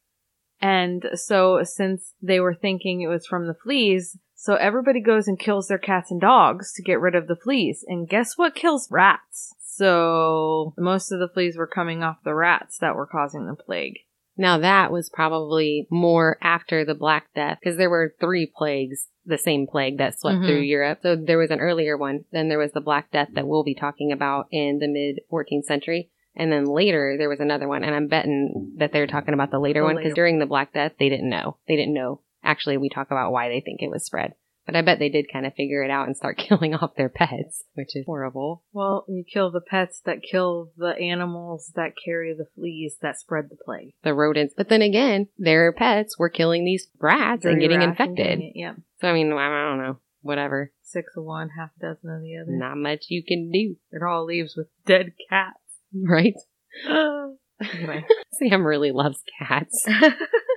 And 0.61 1.05
so, 1.15 1.65
since 1.65 2.15
they 2.23 2.39
were 2.39 2.55
thinking 2.55 3.01
it 3.01 3.09
was 3.09 3.27
from 3.27 3.49
the 3.49 3.57
fleas, 3.65 4.17
so 4.37 4.55
everybody 4.55 5.01
goes 5.01 5.27
and 5.27 5.39
kills 5.39 5.67
their 5.69 5.79
cats 5.79 6.11
and 6.13 6.21
dogs 6.21 6.73
to 6.75 6.83
get 6.83 7.01
rid 7.01 7.15
of 7.17 7.27
the 7.27 7.37
fleas. 7.37 7.85
And 7.87 8.09
guess 8.09 8.37
what 8.37 8.55
kills 8.55 8.89
rats? 8.91 9.55
So, 9.83 10.75
most 10.79 11.11
of 11.11 11.19
the 11.19 11.29
fleas 11.29 11.57
were 11.57 11.67
coming 11.67 12.03
off 12.05 12.19
the 12.25 12.35
rats 12.35 12.79
that 12.79 12.95
were 12.95 13.07
causing 13.07 13.47
the 13.47 13.57
plague. 13.57 13.99
Now 14.37 14.59
that 14.59 14.93
was 14.93 15.11
probably 15.11 15.87
more 15.91 16.39
after 16.41 16.85
the 16.85 16.95
Black 16.95 17.27
Death 17.35 17.59
because 17.61 17.77
there 17.77 17.91
were 17.91 18.15
three 18.21 18.47
plagues, 18.47 19.09
the 19.27 19.37
same 19.37 19.67
plague 19.67 19.99
that 19.99 20.19
swept 20.19 20.39
Mhm. 20.39 20.47
through 20.47 20.61
Europe. 20.61 21.01
So 21.03 21.17
there 21.17 21.37
was 21.37 21.51
an 21.51 21.61
earlier 21.61 21.97
one. 21.97 22.25
Then 22.33 22.49
there 22.49 22.59
was 22.59 22.73
the 22.73 22.81
Black 22.81 23.11
Death 23.11 23.29
that 23.35 23.47
we'll 23.47 23.65
be 23.65 23.75
talking 23.75 24.11
about 24.13 24.47
in 24.51 24.79
the 24.79 24.89
mid 24.89 25.21
14th 25.29 25.65
century. 25.65 26.11
And 26.35 26.51
then 26.51 26.65
later 26.65 27.17
there 27.19 27.29
was 27.29 27.41
another 27.41 27.69
one. 27.69 27.85
And 27.85 27.95
I'm 27.95 28.07
betting 28.07 28.73
that 28.79 28.93
they're 28.93 29.07
talking 29.07 29.35
about 29.35 29.51
the 29.51 29.59
later 29.59 29.81
The 29.81 29.85
one 29.85 29.97
because 29.97 30.15
during 30.15 30.39
the 30.39 30.47
Black 30.47 30.73
Death, 30.73 30.93
they 30.99 31.09
didn't 31.11 31.29
know. 31.29 31.59
They 31.69 31.77
didn't 31.77 31.95
know. 31.95 32.21
Actually, 32.43 32.79
we 32.79 32.89
talk 32.89 33.11
about 33.11 33.33
why 33.33 33.49
they 33.49 33.61
think 33.61 33.83
it 33.83 33.91
was 33.91 34.05
spread. 34.05 34.35
But 34.73 34.79
I 34.79 34.83
bet 34.83 34.99
they 34.99 35.11
did 35.11 35.31
kind 35.31 35.45
of 35.45 35.53
figure 35.53 35.83
it 35.83 35.91
out 35.91 36.07
and 36.07 36.17
start 36.17 36.39
killing 36.49 36.75
off 36.75 36.95
their 36.97 37.11
pets, 37.11 37.65
which 37.75 37.95
is 37.95 38.07
horrible. 38.07 38.65
Well, 38.73 39.05
you 39.07 39.23
kill 39.23 39.51
the 39.51 39.61
pets 39.61 40.01
that 40.07 40.23
kill 40.23 40.71
the 40.79 40.97
animals 40.99 41.73
that 41.77 41.93
carry 42.03 42.33
the 42.33 42.47
fleas 42.55 42.97
that 43.03 43.19
spread 43.19 43.51
the 43.51 43.57
plague. 43.63 43.93
The 44.03 44.15
rodents. 44.15 44.55
But 44.57 44.71
then 44.71 44.81
again, 44.81 45.29
their 45.37 45.73
pets 45.73 46.19
were 46.19 46.31
killing 46.31 46.65
these 46.65 46.89
rats 46.99 47.45
and 47.45 47.61
getting 47.61 47.81
rats 47.81 48.01
infected. 48.01 48.41
it, 48.41 48.53
Yep. 48.55 48.77
So 49.03 49.09
I 49.09 49.13
mean, 49.13 49.31
I 49.35 49.69
don't 49.69 49.83
know. 49.83 49.99
Whatever. 50.23 50.73
Six 50.83 51.13
of 51.19 51.25
one, 51.25 51.51
half 51.51 51.71
a 51.77 51.81
dozen 51.81 52.09
of 52.09 52.23
the 52.23 52.39
other. 52.39 52.53
Not 52.53 52.79
much 52.79 53.07
you 53.09 53.23
can 53.23 53.51
do, 53.51 53.77
It 53.91 54.03
all 54.03 54.25
leaves 54.25 54.57
with 54.57 54.69
dead 54.87 55.13
cats. 55.29 55.59
right? 55.95 56.35
anyway. 56.89 58.07
Sam 58.39 58.67
really 58.67 58.93
loves 58.93 59.23
cats 59.39 59.87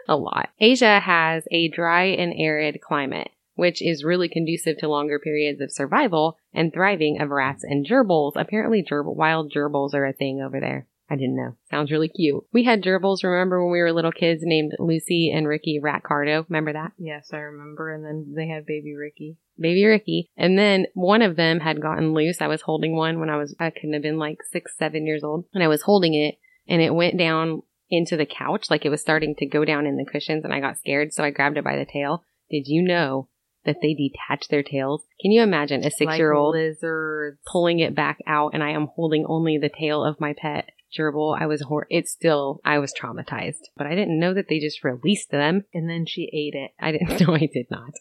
a 0.08 0.16
lot. 0.16 0.50
Asia 0.60 1.00
has 1.00 1.44
a 1.52 1.68
dry 1.68 2.06
and 2.06 2.34
arid 2.38 2.80
climate, 2.82 3.30
which 3.56 3.82
is 3.82 4.04
really 4.04 4.30
conducive 4.30 4.78
to 4.78 4.88
longer 4.88 5.20
periods 5.20 5.62
of 5.62 5.72
survival 5.72 6.38
and 6.54 6.72
thriving 6.74 7.20
of 7.20 7.30
rats 7.30 7.64
and 7.64 7.88
gerbils. 7.88 8.34
Apparently, 8.36 8.84
gerbil, 8.84 9.16
wild 9.16 9.52
gerbils 9.52 9.94
are 9.94 10.06
a 10.06 10.14
thing 10.14 10.42
over 10.42 10.60
there. 10.60 10.88
I 11.10 11.16
didn't 11.16 11.36
know. 11.36 11.56
Sounds 11.70 11.92
really 11.92 12.08
cute. 12.08 12.44
We 12.52 12.64
had 12.64 12.84
gerbils, 12.84 13.24
remember 13.24 13.64
when 13.64 13.72
we 13.72 13.80
were 13.80 13.94
little 13.94 14.12
kids 14.12 14.42
named 14.44 14.74
Lucy 14.80 15.32
and 15.32 15.48
Ricky 15.48 15.80
Ratcardo? 15.82 16.46
Remember 16.50 16.74
that? 16.74 16.94
yes, 16.98 17.30
I 17.32 17.38
remember. 17.38 17.94
And 17.94 18.04
then 18.04 18.34
they 18.36 18.48
had 18.48 18.66
baby 18.66 18.96
Ricky. 18.96 19.38
baby 19.60 19.86
Ricky. 19.86 20.30
And 20.36 20.58
then 20.58 20.88
one 20.96 21.22
of 21.22 21.36
them 21.36 21.60
had 21.60 21.82
gotten 21.82 22.14
loose. 22.14 22.42
I 22.42 22.48
was 22.48 22.64
holding 22.64 22.96
one 22.96 23.20
when 23.20 23.30
I 23.30 23.38
was, 23.38 23.56
I 23.60 23.70
couldn't 23.70 23.94
have 23.94 24.02
been 24.02 24.18
like 24.18 24.40
six, 24.52 24.76
seven 24.78 25.06
years 25.06 25.24
old. 25.24 25.46
And 25.54 25.64
I 25.64 25.68
was 25.68 25.84
holding 25.84 26.16
it 26.16 26.40
and 26.68 26.82
it 26.82 26.96
went 26.96 27.20
down 27.20 27.62
into 27.92 28.18
the 28.18 28.26
couch. 28.26 28.72
Like 28.72 28.84
it 28.84 28.90
was 28.90 29.02
starting 29.02 29.36
to 29.36 29.46
go 29.46 29.64
down 29.64 29.86
in 29.86 29.98
the 29.98 30.06
cushions 30.06 30.44
and 30.44 30.52
I 30.52 30.60
got 30.60 30.80
scared. 30.80 31.14
So 31.14 31.24
I 31.24 31.30
grabbed 31.30 31.58
it 31.58 31.64
by 31.64 31.78
the 31.78 31.86
tail. 31.86 32.24
Did 32.50 32.64
you 32.66 32.82
know 32.82 33.28
that 33.66 33.78
they 33.82 33.94
detach 33.94 34.48
their 34.48 34.64
tails? 34.64 35.04
Can 35.22 35.32
you 35.32 35.42
imagine 35.42 35.84
a 35.86 35.92
six 35.92 36.18
year 36.18 36.34
old 36.34 36.56
Like 36.56 37.38
pulling 37.46 37.80
it 37.80 37.96
back 37.96 38.20
out 38.28 38.54
and 38.54 38.64
I 38.64 38.72
am 38.72 38.88
holding 38.96 39.26
only 39.28 39.58
the 39.58 39.70
tail 39.70 40.04
of 40.04 40.20
my 40.20 40.34
pet? 40.34 40.70
Gerbil, 40.98 41.38
I 41.40 41.46
was 41.46 41.62
hor- 41.62 41.88
it's 41.90 42.12
still, 42.12 42.62
I 42.64 42.80
was 42.80 42.94
traumatized, 42.94 43.64
but 43.76 43.86
I 43.88 43.96
didn't 43.96 44.20
know 44.20 44.34
that 44.34 44.48
they 44.48 44.60
just 44.60 44.84
released 44.84 45.30
them 45.30 45.66
And 45.74 45.90
then 45.90 46.06
she 46.06 46.30
ate 46.32 46.58
it. 46.58 46.72
I 46.80 46.92
didn't 46.92 47.20
know 47.28 47.36
I 47.36 47.50
did 47.52 47.68
not. 47.70 47.92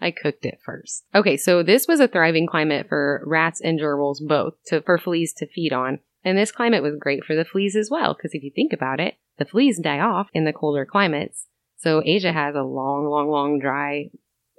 I 0.00 0.10
cooked 0.10 0.44
it 0.44 0.60
first. 0.64 1.04
Okay, 1.14 1.36
so 1.36 1.62
this 1.62 1.88
was 1.88 2.00
a 2.00 2.08
thriving 2.08 2.46
climate 2.46 2.86
for 2.88 3.22
rats 3.26 3.60
and 3.60 3.80
gerbils 3.80 4.18
both 4.20 4.54
to 4.66 4.82
for 4.82 4.98
fleas 4.98 5.32
to 5.34 5.46
feed 5.46 5.72
on. 5.72 6.00
And 6.22 6.36
this 6.36 6.52
climate 6.52 6.82
was 6.82 6.96
great 6.98 7.24
for 7.24 7.34
the 7.34 7.44
fleas 7.44 7.76
as 7.76 7.90
well, 7.90 8.14
because 8.14 8.34
if 8.34 8.42
you 8.42 8.50
think 8.54 8.72
about 8.72 9.00
it, 9.00 9.14
the 9.38 9.44
fleas 9.44 9.78
die 9.78 10.00
off 10.00 10.28
in 10.34 10.44
the 10.44 10.52
colder 10.52 10.84
climates. 10.84 11.46
So 11.78 12.02
Asia 12.04 12.32
has 12.32 12.54
a 12.54 12.62
long, 12.62 13.06
long, 13.06 13.28
long 13.28 13.58
dry 13.58 14.10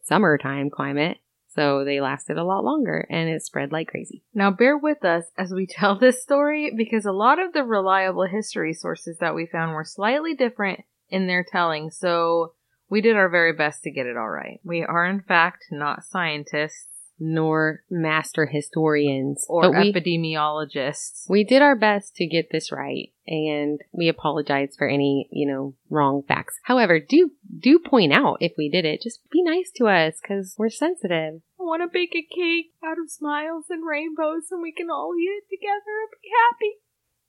summertime 0.08 0.70
climate. 0.70 1.18
So 1.50 1.84
they 1.84 2.00
lasted 2.00 2.38
a 2.38 2.44
lot 2.44 2.64
longer 2.64 3.08
and 3.10 3.30
it 3.30 3.42
spread 3.42 3.72
like 3.72 3.88
crazy. 3.88 4.24
Now, 4.34 4.52
bear 4.52 4.78
with 4.78 5.04
us 5.04 5.26
as 5.38 5.52
we 5.52 5.66
tell 5.70 5.98
this 5.98 6.22
story 6.22 6.72
because 6.76 7.06
a 7.06 7.12
lot 7.12 7.40
of 7.40 7.54
the 7.54 7.64
reliable 7.64 8.28
history 8.28 8.74
sources 8.74 9.18
that 9.20 9.36
we 9.36 9.46
found 9.46 9.74
were 9.74 9.84
slightly 9.84 10.36
different 10.36 10.82
in 11.10 11.26
their 11.28 11.44
telling, 11.44 11.90
so 11.90 12.54
we 12.90 13.02
did 13.02 13.16
our 13.16 13.30
very 13.30 13.54
best 13.54 13.84
to 13.84 13.92
get 13.92 14.06
it 14.06 14.18
all 14.18 14.30
right. 14.30 14.60
We 14.64 14.84
are, 14.84 15.06
in 15.06 15.22
fact, 15.22 15.66
not 15.72 16.04
scientists 16.04 16.97
Nor 17.20 17.84
master 17.90 18.46
historians. 18.46 19.46
or 19.50 19.72
we, 19.72 19.92
epidemiologists. 19.92 21.30
We 21.30 21.44
did 21.44 21.62
our 21.62 21.76
best 21.76 22.16
to 22.16 22.28
get 22.28 22.52
this 22.52 22.72
right, 22.72 23.12
and 23.26 23.82
we 23.92 24.08
apologize 24.08 24.76
for 24.78 24.88
any, 24.88 25.28
you 25.32 25.48
know, 25.48 25.74
wrong 25.90 26.24
facts. 26.28 26.60
However, 26.64 27.00
do 27.00 27.32
do 27.58 27.80
point 27.80 28.14
out 28.14 28.38
if 28.40 28.54
we 28.58 28.70
did 28.70 28.86
it. 28.86 29.02
Just 29.02 29.20
be 29.32 29.42
nice 29.44 29.72
to 29.76 29.88
us 29.88 30.20
because 30.22 30.56
we're 30.58 30.70
sensitive. 30.70 31.42
I 31.60 31.64
want 31.64 31.82
to 31.82 31.88
bake 31.92 32.16
a 32.16 32.22
cake 32.22 32.74
out 32.86 33.00
of 33.00 33.10
smiles 33.10 33.66
and 33.70 33.86
rainbows 33.86 34.52
and 34.52 34.62
we 34.62 34.72
can 34.72 34.90
all 34.90 35.14
eat 35.20 35.44
it 35.44 35.50
together 35.50 35.96
and 36.06 36.22
be 36.22 36.30
happy. 36.30 36.74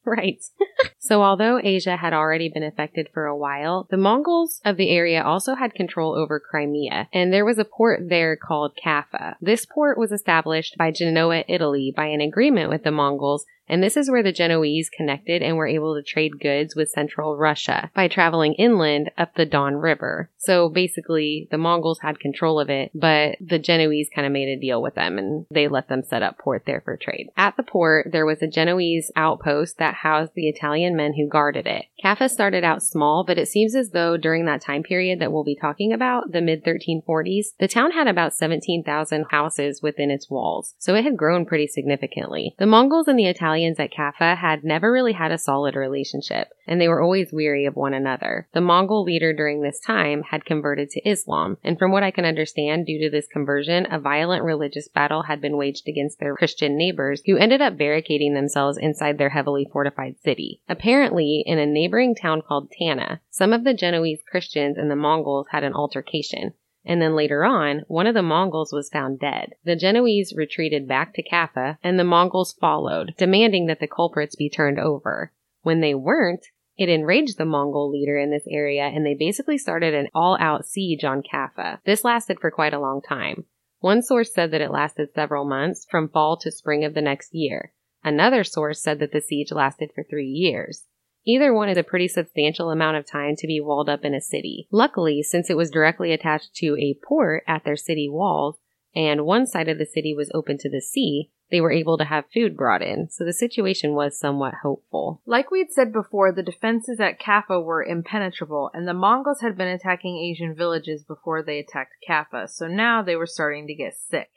Right. 0.09 0.43
so, 0.99 1.23
although 1.23 1.61
Asia 1.63 1.97
had 1.97 2.15
already 2.15 2.49
been 2.49 2.63
affected 2.63 3.09
for 3.13 3.27
a 3.27 3.37
while, 3.37 3.87
the 3.91 3.99
Mongols 3.99 4.63
of 4.65 4.79
the 4.79 4.89
area 4.89 5.23
also 5.23 5.55
had 5.55 5.75
control 5.75 6.15
over 6.15 6.41
Crimea, 6.41 7.09
and 7.13 7.31
there 7.31 7.45
was 7.45 7.59
a 7.59 7.65
port 7.65 8.09
there 8.09 8.35
called 8.35 8.79
Kaffa. 8.83 9.37
This 9.41 9.67
port 9.67 9.99
was 9.99 10.11
established 10.11 10.79
by 10.79 10.93
Genoa, 10.93 11.45
Italy, 11.47 11.93
by 11.95 12.07
an 12.07 12.23
agreement 12.23 12.71
with 12.71 12.85
the 12.85 12.91
Mongols, 12.91 13.45
and 13.69 13.83
this 13.83 13.97
is 13.97 14.11
where 14.11 14.23
the 14.23 14.33
Genoese 14.33 14.89
connected 14.89 15.43
and 15.43 15.57
were 15.57 15.67
able 15.67 15.95
to 15.95 16.03
trade 16.03 16.41
goods 16.41 16.75
with 16.75 16.91
central 16.91 17.37
Russia 17.37 17.91
by 17.95 18.09
traveling 18.09 18.55
inland 18.55 19.11
up 19.17 19.35
the 19.35 19.47
Don 19.47 19.77
River. 19.77 20.31
So 20.39 20.69
basically, 20.69 21.49
the 21.51 21.59
Mongols 21.59 22.01
had 22.01 22.21
control 22.21 22.61
of 22.61 22.71
it, 22.71 22.91
but 22.95 23.37
the 23.41 23.59
Genoese 23.59 24.09
kind 24.15 24.27
of 24.27 24.33
made 24.33 24.49
a 24.49 24.61
deal 24.61 24.81
with 24.83 24.95
them 24.95 25.19
and 25.19 25.47
they 25.51 25.69
let 25.69 25.89
them 25.89 26.03
set 26.03 26.23
up 26.23 26.39
port 26.39 26.63
there 26.67 26.81
for 26.85 26.97
trade. 26.97 27.29
At 27.37 27.57
the 27.57 27.63
port, 27.63 28.09
there 28.13 28.27
was 28.27 28.43
a 28.43 28.49
Genoese 28.49 29.11
outpost 29.17 29.79
that 29.79 29.95
housed 29.95 30.35
the 30.35 30.49
Italian 30.49 30.97
men 30.97 31.15
who 31.15 31.29
guarded 31.29 31.67
it. 31.67 31.87
Kaffa 32.05 32.31
started 32.31 32.65
out 32.65 32.83
small, 32.83 33.25
but 33.25 33.39
it 33.39 33.49
seems 33.49 33.75
as 33.75 33.91
though 33.91 34.17
during 34.17 34.47
that 34.47 34.61
time 34.61 34.83
period 34.83 35.21
that 35.21 35.33
we'll 35.33 35.45
be 35.45 35.57
talking 35.57 35.93
about, 35.93 36.33
the 36.33 36.41
mid 36.41 36.65
1340s, 36.65 37.49
the 37.59 37.69
town 37.69 37.93
had 37.93 38.07
about 38.07 38.35
17,000 38.35 39.27
houses 39.31 39.83
within 39.83 40.11
its 40.11 40.31
walls, 40.31 40.75
so 40.79 40.95
it 40.95 41.05
had 41.05 41.17
grown 41.17 41.45
pretty 41.45 41.67
significantly. 41.67 42.55
The 42.59 42.67
Mongols 42.67 43.09
and 43.09 43.19
the 43.19 43.27
Italians 43.27 43.58
at 43.65 43.93
Kaffa 43.93 44.37
had 44.37 44.65
never 44.65 44.93
really 44.93 45.13
had 45.13 45.33
a 45.33 45.39
solid 45.39 45.75
relationship, 45.75 46.49
and 46.67 46.81
they 46.81 46.89
were 46.89 47.01
always 47.01 47.33
weary 47.33 47.67
of 47.67 47.77
one 47.77 47.95
another. 47.95 48.49
The 48.55 48.61
Mongol 48.61 49.03
leader 49.03 49.33
during 49.33 49.63
this 49.63 49.81
time 49.81 50.23
had 50.23 50.45
converted 50.45 50.91
to 50.91 51.09
Islam, 51.09 51.59
and 51.65 51.79
from 51.79 51.91
what 51.91 52.03
I 52.03 52.11
can 52.11 52.25
understand, 52.25 52.87
due 52.87 53.01
to 53.01 53.11
this 53.11 53.27
conversion, 53.27 53.87
a 53.91 53.99
violent 53.99 54.45
religious 54.45 54.89
battle 54.89 55.23
had 55.23 55.41
been 55.41 55.57
waged 55.57 55.89
against 55.89 56.21
their 56.21 56.37
Christian 56.37 56.77
neighbors, 56.77 57.23
who 57.27 57.37
ended 57.37 57.61
up 57.61 57.77
barricading 57.77 58.35
themselves 58.35 58.79
inside 58.79 59.19
their 59.19 59.31
heavily 59.31 59.69
fortified 59.73 60.17
city. 60.21 60.61
Apparently, 60.69 61.43
in 61.47 61.59
a 61.59 61.67
neighboring 61.67 62.15
town 62.15 62.43
called 62.43 62.71
Tana, 62.71 63.21
some 63.31 63.53
of 63.53 63.65
the 63.65 63.75
Genoese 63.75 64.23
Christians 64.31 64.79
and 64.79 64.91
the 64.91 64.97
Mongols 64.97 65.49
had 65.51 65.65
an 65.65 65.75
altercation. 65.75 66.55
And 66.89 67.03
then 67.03 67.15
later 67.15 67.45
on, 67.45 67.83
one 67.87 68.07
of 68.07 68.15
the 68.15 68.23
Mongols 68.23 68.73
was 68.73 68.89
found 68.89 69.21
dead. 69.21 69.53
The 69.63 69.77
Genoese 69.77 70.35
retreated 70.35 70.89
back 70.89 71.13
to 71.15 71.23
Kaffa, 71.23 71.77
and 71.83 71.99
the 71.99 72.05
Mongols 72.05 72.55
followed, 72.55 73.15
demanding 73.19 73.67
that 73.67 73.79
the 73.79 73.87
culprits 73.87 74.35
be 74.35 74.49
turned 74.49 74.81
over. 74.81 75.31
When 75.61 75.81
they 75.81 75.95
weren't, 75.95 76.47
it 76.79 76.89
enraged 76.89 77.37
the 77.37 77.45
Mongol 77.45 77.91
leader 77.91 78.17
in 78.17 78.31
this 78.31 78.47
area, 78.51 78.85
and 78.85 79.05
they 79.05 79.15
basically 79.15 79.59
started 79.59 79.93
an 79.93 80.09
all 80.15 80.39
out 80.41 80.65
siege 80.65 81.05
on 81.05 81.23
Kaffa. 81.23 81.81
This 81.85 82.05
lasted 82.05 82.41
for 82.41 82.51
quite 82.51 82.73
a 82.73 82.81
long 82.81 83.03
time. 83.07 83.45
One 83.81 84.01
source 84.01 84.33
said 84.33 84.51
that 84.53 84.63
it 84.63 84.71
lasted 84.71 85.13
several 85.15 85.45
months, 85.45 85.87
from 85.91 86.09
fall 86.09 86.39
to 86.39 86.51
spring 86.51 86.85
of 86.85 86.95
the 86.95 87.03
next 87.03 87.35
year. 87.35 87.73
Another 88.03 88.45
source 88.45 88.81
said 88.81 88.99
that 89.01 89.13
the 89.13 89.21
siege 89.21 89.53
lasted 89.53 89.91
for 89.95 90.05
three 90.05 90.27
years. 90.27 90.85
Either 91.29 91.53
one 91.53 91.69
is 91.69 91.77
a 91.77 91.83
pretty 91.83 92.09
substantial 92.09 92.71
amount 92.71 92.97
of 92.97 93.05
time 93.05 93.37
to 93.37 93.47
be 93.47 93.61
walled 93.61 93.87
up 93.87 94.03
in 94.03 94.15
a 94.15 94.21
city. 94.21 94.67
Luckily, 94.73 95.23
since 95.23 95.51
it 95.51 95.59
was 95.59 95.71
directly 95.71 96.11
attached 96.11 96.55
to 96.55 96.75
a 96.79 96.99
port 97.07 97.45
at 97.47 97.65
their 97.65 97.77
city 97.77 98.09
walls, 98.09 98.57
and 98.97 99.27
one 99.27 99.47
side 99.47 99.69
of 99.69 99.77
the 99.77 99.85
city 99.85 100.15
was 100.17 100.31
open 100.33 100.57
to 100.57 100.71
the 100.71 100.81
sea, 100.81 101.31
they 101.51 101.61
were 101.61 101.71
able 101.71 101.99
to 101.99 102.07
have 102.07 102.25
food 102.33 102.57
brought 102.57 102.81
in, 102.81 103.11
so 103.11 103.27
the 103.27 103.35
situation 103.35 103.93
was 103.93 104.19
somewhat 104.19 104.55
hopeful. 104.63 105.21
Like 105.27 105.51
we'd 105.51 105.71
said 105.71 105.93
before, 105.93 106.33
the 106.33 106.43
defenses 106.43 106.99
at 106.99 107.21
Kaffa 107.21 107.63
were 107.63 107.85
impenetrable, 107.85 108.71
and 108.73 108.89
the 108.89 108.95
Mongols 108.95 109.43
had 109.43 109.55
been 109.55 109.69
attacking 109.69 110.17
Asian 110.17 110.55
villages 110.55 111.05
before 111.05 111.43
they 111.43 111.59
attacked 111.59 111.93
Kaffa, 112.09 112.49
so 112.49 112.69
now 112.69 113.03
they 113.03 113.17
were 113.17 113.27
starting 113.27 113.67
to 113.67 113.75
get 113.75 113.93
sick. 113.95 114.31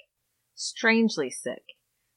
Strangely 0.55 1.29
sick. 1.29 1.63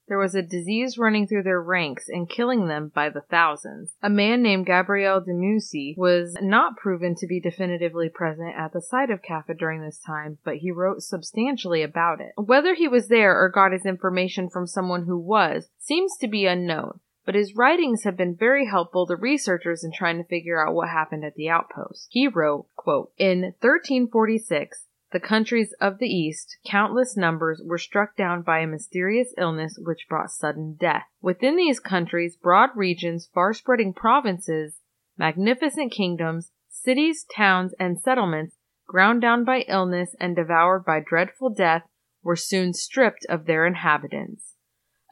There 0.06 0.18
was 0.18 0.34
a 0.34 0.42
disease 0.42 0.98
running 0.98 1.26
through 1.26 1.44
their 1.44 1.62
ranks 1.62 2.08
and 2.08 2.28
killing 2.28 2.66
them 2.66 2.92
by 2.94 3.08
the 3.08 3.22
thousands. 3.22 3.94
A 4.02 4.10
man 4.10 4.42
named 4.42 4.66
Gabriel 4.66 5.20
de 5.20 5.32
Mussy 5.32 5.94
was 5.96 6.36
not 6.42 6.76
proven 6.76 7.14
to 7.16 7.26
be 7.26 7.40
definitively 7.40 8.10
present 8.10 8.54
at 8.54 8.72
the 8.72 8.82
site 8.82 9.10
of 9.10 9.22
Kaffa 9.22 9.56
during 9.56 9.80
this 9.80 9.98
time, 9.98 10.38
but 10.44 10.56
he 10.56 10.70
wrote 10.70 11.02
substantially 11.02 11.82
about 11.82 12.20
it. 12.20 12.32
Whether 12.36 12.74
he 12.74 12.86
was 12.86 13.08
there 13.08 13.40
or 13.40 13.48
got 13.48 13.72
his 13.72 13.86
information 13.86 14.50
from 14.50 14.66
someone 14.66 15.06
who 15.06 15.18
was 15.18 15.70
seems 15.78 16.16
to 16.18 16.28
be 16.28 16.46
unknown, 16.46 17.00
but 17.24 17.34
his 17.34 17.56
writings 17.56 18.04
have 18.04 18.16
been 18.16 18.36
very 18.36 18.66
helpful 18.66 19.06
to 19.06 19.16
researchers 19.16 19.82
in 19.82 19.92
trying 19.92 20.18
to 20.18 20.28
figure 20.28 20.64
out 20.64 20.74
what 20.74 20.90
happened 20.90 21.24
at 21.24 21.34
the 21.34 21.48
outpost. 21.48 22.08
He 22.10 22.28
wrote, 22.28 22.66
quote, 22.76 23.12
In 23.16 23.54
1346, 23.60 24.84
the 25.14 25.20
countries 25.20 25.72
of 25.80 25.98
the 25.98 26.08
East, 26.08 26.58
countless 26.66 27.16
numbers 27.16 27.62
were 27.64 27.78
struck 27.78 28.16
down 28.16 28.42
by 28.42 28.58
a 28.58 28.66
mysterious 28.66 29.32
illness 29.38 29.78
which 29.80 30.08
brought 30.08 30.32
sudden 30.32 30.74
death. 30.74 31.04
Within 31.22 31.54
these 31.54 31.78
countries, 31.78 32.36
broad 32.36 32.70
regions, 32.74 33.30
far 33.32 33.52
spreading 33.52 33.94
provinces, 33.94 34.80
magnificent 35.16 35.92
kingdoms, 35.92 36.50
cities, 36.68 37.24
towns, 37.32 37.74
and 37.78 38.00
settlements, 38.00 38.56
ground 38.88 39.22
down 39.22 39.44
by 39.44 39.60
illness 39.68 40.16
and 40.18 40.34
devoured 40.34 40.84
by 40.84 40.98
dreadful 40.98 41.48
death, 41.48 41.84
were 42.24 42.34
soon 42.34 42.72
stripped 42.72 43.24
of 43.28 43.46
their 43.46 43.64
inhabitants. 43.68 44.56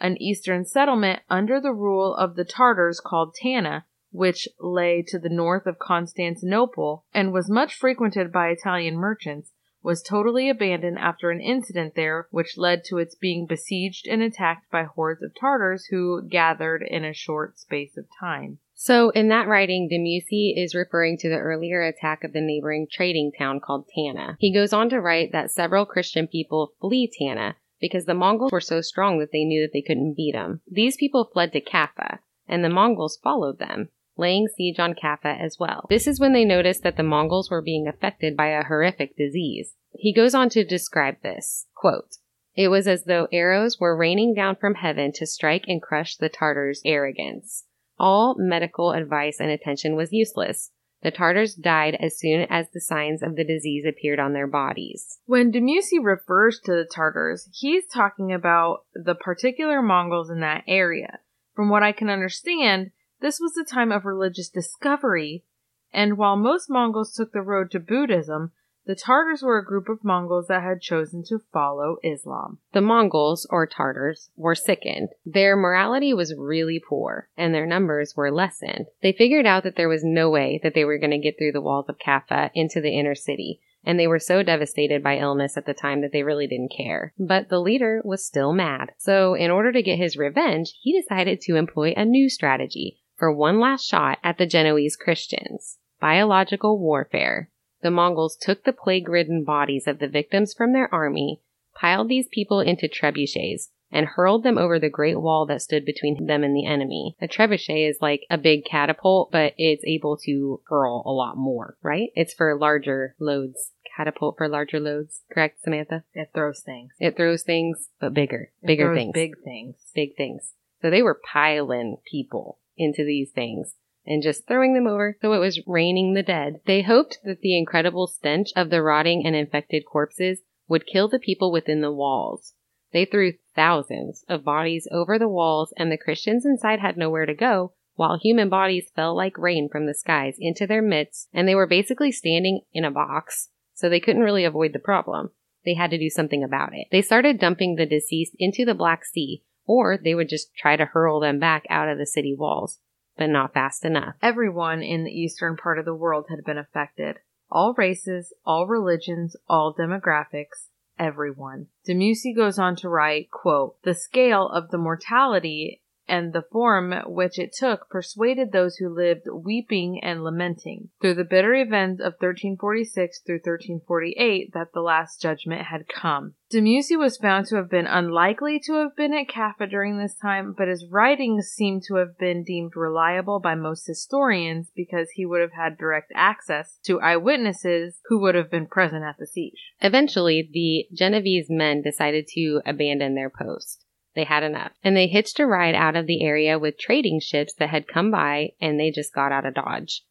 An 0.01 0.21
eastern 0.21 0.65
settlement 0.65 1.21
under 1.31 1.61
the 1.61 1.73
rule 1.73 2.13
of 2.13 2.35
the 2.35 2.45
Tartars 2.45 2.99
called 2.99 3.37
Tana, 3.41 3.85
which 4.11 4.49
lay 4.59 5.05
to 5.07 5.21
the 5.21 5.29
north 5.29 5.65
of 5.65 5.79
Constantinople 5.79 7.05
and 7.15 7.33
was 7.33 7.49
much 7.49 7.77
frequented 7.77 8.33
by 8.33 8.49
Italian 8.49 8.97
merchants, 8.97 9.53
was 9.83 10.03
totally 10.03 10.49
abandoned 10.49 10.99
after 10.99 11.31
an 11.31 11.41
incident 11.41 11.95
there 11.95 12.27
which 12.31 12.57
led 12.57 12.85
to 12.85 12.99
its 12.99 13.15
being 13.15 13.47
besieged 13.47 14.07
and 14.07 14.23
attacked 14.23 14.71
by 14.71 14.85
hordes 14.85 15.23
of 15.23 15.35
Tartars 15.35 15.87
who 15.91 16.23
gathered 16.29 16.83
in 16.83 17.05
a 17.05 17.13
short 17.13 17.59
space 17.59 17.97
of 17.97 18.07
time. 18.19 18.59
So, 18.75 19.11
in 19.11 19.29
that 19.29 19.47
writing, 19.47 19.89
de 19.89 19.99
Mussy 19.99 20.55
is 20.57 20.75
referring 20.75 21.19
to 21.19 21.29
the 21.29 21.39
earlier 21.39 21.83
attack 21.83 22.25
of 22.25 22.33
the 22.33 22.41
neighboring 22.41 22.89
trading 22.91 23.31
town 23.37 23.61
called 23.61 23.89
Tana. 23.95 24.37
He 24.41 24.53
goes 24.53 24.73
on 24.73 24.91
to 24.91 25.01
write 25.01 25.31
that 25.33 25.51
several 25.51 25.87
Christian 25.87 26.27
people 26.27 26.73
flee 26.81 27.11
Tana 27.17 27.57
because 27.81 28.07
the 28.07 28.15
Mongols 28.15 28.53
were 28.53 28.61
so 28.61 28.81
strong 28.81 29.19
that 29.19 29.31
they 29.33 29.45
knew 29.45 29.61
that 29.63 29.73
they 29.73 29.83
couldn't 29.83 30.17
beat 30.17 30.33
them. 30.33 30.63
These 30.71 30.97
people 30.97 31.31
fled 31.33 31.53
to 31.53 31.61
Kaffa, 31.61 32.19
and 32.49 32.65
the 32.65 32.69
Mongols 32.69 33.19
followed 33.23 33.59
them 33.59 33.89
laying 34.17 34.49
siege 34.49 34.79
on 34.79 34.95
Kaffa 34.95 35.41
as 35.41 35.57
well. 35.59 35.87
This 35.89 36.07
is 36.07 36.21
when 36.21 36.33
they 36.33 36.45
noticed 36.45 36.83
that 36.83 36.97
the 36.97 37.03
Mongols 37.03 37.51
were 37.51 37.63
being 37.63 37.89
affected 37.89 38.37
by 38.37 38.49
a 38.49 38.65
horrific 38.65 39.17
disease. 39.17 39.75
He 39.93 40.13
goes 40.13 40.35
on 40.35 40.49
to 40.51 40.65
describe 40.65 41.17
this. 41.23 41.67
Quote, 41.75 42.17
it 42.55 42.69
was 42.69 42.87
as 42.87 43.05
though 43.05 43.29
arrows 43.33 43.81
were 43.81 43.97
raining 43.97 44.35
down 44.35 44.57
from 44.57 44.75
heaven 44.75 45.13
to 45.15 45.27
strike 45.27 45.65
and 45.69 45.81
crush 45.81 46.17
the 46.17 46.29
Tartars' 46.29 46.83
arrogance. 46.85 47.65
All 47.99 48.35
medical 48.39 48.93
advice 48.93 49.39
and 49.41 49.51
attention 49.51 49.97
was 49.97 50.13
useless. 50.13 50.71
The 51.03 51.11
Tartars 51.11 51.55
died 51.55 51.97
as 51.99 52.19
soon 52.19 52.47
as 52.49 52.67
the 52.71 52.81
signs 52.81 53.23
of 53.23 53.35
the 53.35 53.45
disease 53.45 53.85
appeared 53.85 54.21
on 54.21 54.35
their 54.35 54.47
bodies. 54.47 55.19
When 55.25 55.51
de 55.51 55.61
Mussy 55.61 55.99
refers 55.99 56.61
to 56.61 56.73
the 56.73 56.89
Tartars, 56.95 57.49
he's 57.53 57.87
talking 57.87 58.33
about 58.33 58.85
the 58.95 59.15
particular 59.15 59.83
Mongols 59.83 60.31
in 60.31 60.41
that 60.41 60.63
area. 60.69 61.19
From 61.57 61.71
what 61.71 61.83
I 61.83 61.93
can 61.93 62.09
understand, 62.09 62.93
this 63.23 63.39
was 63.41 63.57
a 63.57 63.65
time 63.65 63.93
of 63.93 64.05
religious 64.05 64.49
discovery, 64.49 65.45
and 65.93 66.19
while 66.19 66.37
most 66.37 66.69
Mongols 66.69 67.15
took 67.15 67.33
the 67.33 67.41
road 67.41 67.71
to 67.71 67.79
Buddhism, 67.79 68.51
the 68.85 68.97
Tartars 68.97 69.43
were 69.43 69.59
a 69.59 69.65
group 69.65 69.89
of 69.89 70.03
Mongols 70.03 70.49
that 70.49 70.65
had 70.65 70.81
chosen 70.81 71.23
to 71.29 71.39
follow 71.53 71.99
Islam. 72.03 72.59
The 72.73 72.81
Mongols, 72.81 73.47
or 73.49 73.65
Tartars, 73.65 74.31
were 74.35 74.57
sickened. 74.57 75.11
Their 75.25 75.55
morality 75.55 76.13
was 76.13 76.35
really 76.37 76.81
poor, 76.81 77.29
and 77.37 77.55
their 77.55 77.65
numbers 77.65 78.17
were 78.17 78.33
lessened. 78.33 78.87
They 79.01 79.13
figured 79.13 79.47
out 79.47 79.63
that 79.63 79.77
there 79.77 79.89
was 79.89 80.03
no 80.03 80.29
way 80.29 80.59
that 80.65 80.75
they 80.75 80.85
were 80.85 80.99
going 80.99 81.13
to 81.13 81.19
get 81.19 81.39
through 81.39 81.53
the 81.53 81.61
walls 81.61 81.89
of 81.89 81.99
Kaffa 82.05 82.51
into 82.55 82.81
the 82.81 82.99
inner 82.99 83.15
city, 83.15 83.61
and 83.85 84.01
they 84.01 84.09
were 84.09 84.19
so 84.19 84.43
devastated 84.43 85.01
by 85.01 85.19
illness 85.19 85.57
at 85.57 85.65
the 85.65 85.75
time 85.75 86.01
that 86.01 86.11
they 86.11 86.25
really 86.25 86.49
didn't 86.49 86.75
care. 86.77 87.15
But 87.17 87.51
the 87.51 87.61
leader 87.61 88.03
was 88.05 88.27
still 88.27 88.53
mad. 88.53 88.91
So, 88.99 89.35
in 89.35 89.53
order 89.53 89.71
to 89.71 89.83
get 89.83 89.99
his 89.99 90.17
revenge, 90.17 90.75
he 90.81 91.01
decided 91.01 91.41
to 91.43 91.55
employ 91.55 91.95
a 91.97 92.05
new 92.05 92.29
strategy 92.29 93.02
for 93.23 93.33
one 93.33 93.61
last 93.61 93.87
shot 93.87 94.19
at 94.25 94.37
the 94.37 94.47
Genoese 94.47 94.97
Christians. 94.97 95.79
Biological 96.01 96.77
warfare. 96.81 97.51
The 97.81 97.89
Mongols 97.93 98.37
took 98.37 98.65
the 98.65 98.73
plague 98.73 99.09
ridden 99.09 99.45
bodies 99.45 99.87
of 99.87 100.01
the 100.01 100.09
victims 100.09 100.53
from 100.53 100.73
their 100.73 100.93
army, 100.93 101.41
piled 101.73 102.09
these 102.09 102.27
people 102.33 102.59
into 102.59 102.89
trebuchets, 102.89 103.69
and 103.93 104.07
hurled 104.07 104.43
them 104.43 104.59
over 104.59 104.81
the 104.81 104.91
great 104.91 105.21
wall 105.21 105.47
that 105.47 105.63
stood 105.63 105.85
between 105.85 106.27
them 106.27 106.43
and 106.43 106.57
the 106.57 106.67
enemy. 106.67 107.15
A 107.23 107.29
trebuchet 107.29 107.89
is 107.89 107.99
like 108.01 108.27
a 108.29 108.37
big 108.37 108.65
catapult, 108.65 109.31
but 109.31 109.55
it's 109.57 109.85
able 109.85 110.17
to 110.25 110.61
hurl 110.67 111.05
a 111.07 111.13
lot 111.13 111.37
more, 111.37 111.77
right? 111.81 112.11
It's 112.17 112.35
for 112.35 112.59
larger 112.59 113.15
loads. 113.21 113.71
Catapult 113.97 114.37
for 114.37 114.49
larger 114.49 114.81
loads, 114.81 115.21
correct, 115.33 115.63
Samantha? 115.63 116.03
It 116.13 116.31
throws 116.35 116.59
things. 116.59 116.91
It 116.99 117.17
throws 117.17 117.45
things, 117.45 117.91
but 118.01 118.15
bigger. 118.15 118.51
It 118.63 118.67
Bigger 118.67 118.93
things. 118.97 119.13
Big 119.15 119.35
things. 119.45 119.77
big 119.95 120.17
things. 120.17 120.55
So 120.81 120.91
they 120.91 121.03
were 121.03 121.21
piling 121.33 121.99
people 122.11 122.59
into 122.77 123.05
these 123.05 123.31
things 123.31 123.75
and 124.05 124.23
just 124.23 124.47
throwing 124.47 124.75
them 124.75 124.87
over 124.87 125.17
so 125.21 125.33
it 125.33 125.39
was 125.39 125.67
raining 125.67 126.15
the 126.15 126.23
dead. 126.23 126.61
They 126.67 126.83
hoped 126.83 127.19
that 127.25 127.41
the 127.41 127.57
incredible 127.57 128.07
stench 128.07 128.49
of 128.57 128.71
the 128.71 128.83
rotting 128.83 129.25
and 129.25 129.37
infected 129.37 129.85
corpses 129.85 130.41
would 130.69 130.87
kill 130.87 131.09
the 131.09 131.19
people 131.19 131.53
within 131.53 131.81
the 131.81 131.93
walls. 131.93 132.55
They 132.93 133.05
threw 133.05 133.35
thousands 133.55 134.25
of 134.29 134.45
bodies 134.45 134.89
over 134.91 135.19
the 135.19 135.29
walls 135.29 135.73
and 135.77 135.91
the 135.91 135.99
Christians 135.99 136.45
inside 136.45 136.81
had 136.81 136.97
nowhere 136.97 137.27
to 137.27 137.35
go 137.35 137.73
while 137.95 138.19
human 138.19 138.49
bodies 138.49 138.91
fell 138.95 139.15
like 139.15 139.37
rain 139.39 139.69
from 139.71 139.87
the 139.87 139.95
skies 139.95 140.37
into 140.39 140.67
their 140.67 140.83
midst 140.83 141.29
and 141.33 141.47
they 141.47 141.55
were 141.55 141.67
basically 141.67 142.11
standing 142.11 142.63
in 142.73 142.85
a 142.85 142.91
box 142.91 143.51
so 143.75 143.89
they 143.89 144.01
couldn't 144.01 144.23
really 144.23 144.45
avoid 144.45 144.73
the 144.73 144.79
problem. 144.79 145.31
They 145.65 145.75
had 145.75 145.91
to 145.91 145.99
do 145.99 146.11
something 146.11 146.43
about 146.43 146.75
it. 146.75 146.89
They 146.91 147.03
started 147.03 147.39
dumping 147.39 147.77
the 147.77 147.87
deceased 147.87 148.35
into 148.39 148.65
the 148.65 148.75
Black 148.75 149.05
Sea 149.05 149.43
or 149.73 149.97
they 149.97 150.15
would 150.15 150.29
just 150.29 150.55
try 150.55 150.77
to 150.77 150.85
hurl 150.85 151.19
them 151.19 151.39
back 151.39 151.65
out 151.71 151.89
of 151.89 151.97
the 151.97 152.05
city 152.05 152.35
walls, 152.35 152.79
but 153.17 153.31
not 153.31 153.55
fast 153.55 153.87
enough. 153.87 154.17
Everyone 154.21 154.83
in 154.83 155.03
the 155.03 155.11
eastern 155.11 155.57
part 155.57 155.79
of 155.79 155.87
the 155.87 155.95
world 155.95 156.27
had 156.29 156.45
been 156.45 156.59
affected. 156.59 157.21
All 157.51 157.73
races, 157.73 158.35
all 158.45 158.67
religions, 158.67 159.35
all 159.49 159.75
demographics, 159.75 160.69
everyone. 160.99 161.69
De 161.87 161.95
Mussy 161.95 162.35
goes 162.35 162.59
on 162.59 162.77
to 162.77 162.89
write, 162.91 163.31
quote, 163.31 163.83
The 163.83 163.95
scale 163.95 164.47
of 164.47 164.69
the 164.71 164.77
mortality 164.77 165.81
and 166.09 166.33
the 166.33 166.45
form 166.51 166.93
which 167.07 167.39
it 167.39 167.53
took 167.53 167.89
persuaded 167.89 168.53
those 168.53 168.77
who 168.77 168.95
lived 168.95 169.27
weeping 169.33 170.01
and 170.03 170.25
lamenting 170.25 170.91
through 171.01 171.15
the 171.15 171.25
bitter 171.25 171.55
events 171.55 172.01
of 172.01 172.15
1346 172.19 173.21
through 173.25 173.37
1348 173.37 174.53
that 174.53 174.69
the 174.75 174.81
last 174.81 175.21
judgment 175.21 175.63
had 175.63 175.87
come. 175.89 176.35
De 176.51 176.61
Mussy 176.61 176.97
was 176.97 177.17
found 177.17 177.47
to 177.47 177.57
have 177.57 177.71
been 177.71 177.87
unlikely 177.87 178.61
to 178.61 178.75
have 178.75 178.95
been 178.95 179.15
at 179.15 179.29
Caffa 179.29 179.67
during 179.67 179.97
this 179.97 180.15
time, 180.21 180.55
but 180.57 180.69
his 180.69 180.87
writings 180.91 181.47
seem 181.47 181.81
to 181.81 181.95
have 181.95 182.19
been 182.19 182.45
deemed 182.45 182.73
reliable 182.77 183.41
by 183.41 183.55
most 183.55 183.87
historians 183.87 184.71
because 184.77 185.09
he 185.15 185.25
would 185.25 185.41
have 185.41 185.53
had 185.53 185.79
direct 185.79 186.13
access 186.15 186.79
to 186.85 187.01
eyewitnesses 187.01 188.01
who 188.07 188.21
would 188.21 188.35
have 188.35 188.51
been 188.51 188.67
present 188.67 189.03
at 189.03 189.17
the 189.19 189.27
siege. 189.27 189.73
Eventually, 189.81 190.47
the 190.53 190.95
Genovese 190.95 191.49
men 191.49 191.81
decided 191.81 192.27
to 192.35 192.61
abandon 192.67 193.15
their 193.15 193.31
post. 193.31 193.87
They 194.15 194.25
had 194.25 194.43
enough. 194.43 194.73
And 194.83 194.97
they 194.97 195.07
hitched 195.07 195.41
a 195.41 195.47
ride 195.47 195.75
out 195.75 195.97
of 195.97 196.07
the 196.07 196.23
area 196.23 196.59
with 196.59 196.79
trading 196.79 197.21
ships 197.21 197.55
that 197.55 197.71
had 197.71 197.89
come 197.89 198.11
by 198.11 198.53
and 198.61 198.79
they 198.79 198.91
just 198.91 199.15
got 199.15 199.33
out 199.33 199.47
of 199.47 199.55
Dodge. 199.55 200.03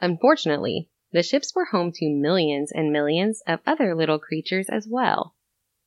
Unfortunately, 0.00 0.88
the 1.12 1.22
ships 1.22 1.54
were 1.54 1.66
home 1.66 1.92
to 1.94 2.10
millions 2.10 2.72
and 2.72 2.92
millions 2.92 3.42
of 3.46 3.60
other 3.66 3.94
little 3.94 4.18
creatures 4.18 4.68
as 4.68 4.88
well. 4.90 5.34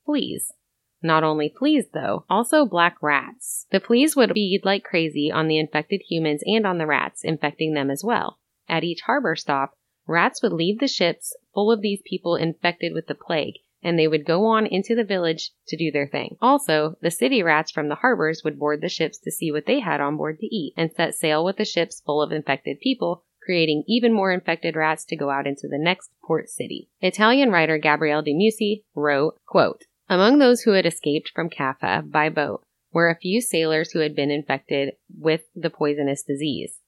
Fleas. 0.06 0.54
Not 1.02 1.24
only 1.24 1.50
fleas 1.50 1.90
though, 1.94 2.26
also 2.30 2.66
black 2.66 2.98
rats. 3.02 3.68
The 3.70 3.82
fleas 3.82 4.16
would 4.16 4.32
feed 4.32 4.62
like 4.64 4.84
crazy 4.84 5.30
on 5.32 5.48
the 5.48 5.60
infected 5.60 6.02
humans 6.08 6.42
and 6.46 6.66
on 6.66 6.78
the 6.78 6.88
rats, 6.88 7.24
infecting 7.24 7.74
them 7.74 7.92
as 7.92 8.04
well. 8.04 8.40
At 8.70 8.84
each 8.84 9.02
harbor 9.02 9.36
stop, 9.36 9.74
rats 10.08 10.42
would 10.42 10.54
leave 10.54 10.80
the 10.80 10.88
ships 10.88 11.36
full 11.54 11.72
of 11.72 11.82
these 11.82 12.02
people 12.06 12.36
infected 12.36 12.94
with 12.94 13.08
the 13.08 13.16
plague 13.16 13.56
and 13.84 13.98
they 13.98 14.08
would 14.08 14.26
go 14.26 14.46
on 14.46 14.66
into 14.66 14.96
the 14.96 15.04
village 15.04 15.52
to 15.68 15.78
do 15.78 15.92
their 15.92 16.08
thing. 16.08 16.36
Also, 16.42 16.96
the 17.02 17.12
city 17.12 17.44
rats 17.44 17.72
from 17.72 17.90
the 17.90 17.96
harbors 17.96 18.42
would 18.44 18.60
board 18.60 18.82
the 18.82 18.90
ships 18.90 19.18
to 19.20 19.32
see 19.32 19.52
what 19.52 19.66
they 19.66 19.80
had 19.80 20.02
on 20.02 20.18
board 20.18 20.40
to 20.40 20.48
eat 20.48 20.74
and 20.76 20.92
set 20.92 21.16
sail 21.16 21.44
with 21.44 21.58
the 21.58 21.66
ships 21.66 22.02
full 22.06 22.22
of 22.22 22.32
infected 22.32 22.80
people, 22.80 23.24
creating 23.44 23.84
even 23.88 24.13
more 24.13 24.32
infected 24.32 24.76
rats 24.76 25.06
to 25.06 25.16
go 25.16 25.30
out 25.30 25.48
into 25.48 25.68
the 25.68 25.78
next 25.78 26.10
port 26.26 26.50
city. 26.50 26.90
Italian 27.02 27.52
writer 27.52 27.78
Gabriele 27.78 28.22
de 28.22 28.34
Mussi 28.34 28.84
wrote, 28.96 29.40
quote, 29.46 29.84
Among 30.10 30.40
those 30.40 30.62
who 30.62 30.72
had 30.72 30.86
escaped 30.86 31.32
from 31.34 31.50
Caffa 31.50 32.04
by 32.06 32.30
boat 32.30 32.63
were 32.92 33.10
a 33.10 33.20
few 33.20 33.42
sailors 33.42 33.92
who 33.92 34.00
had 34.00 34.16
been 34.16 34.32
infected 34.32 34.94
with 35.18 35.42
the 35.56 35.70
poisonous 35.70 36.24
disease. 36.24 36.80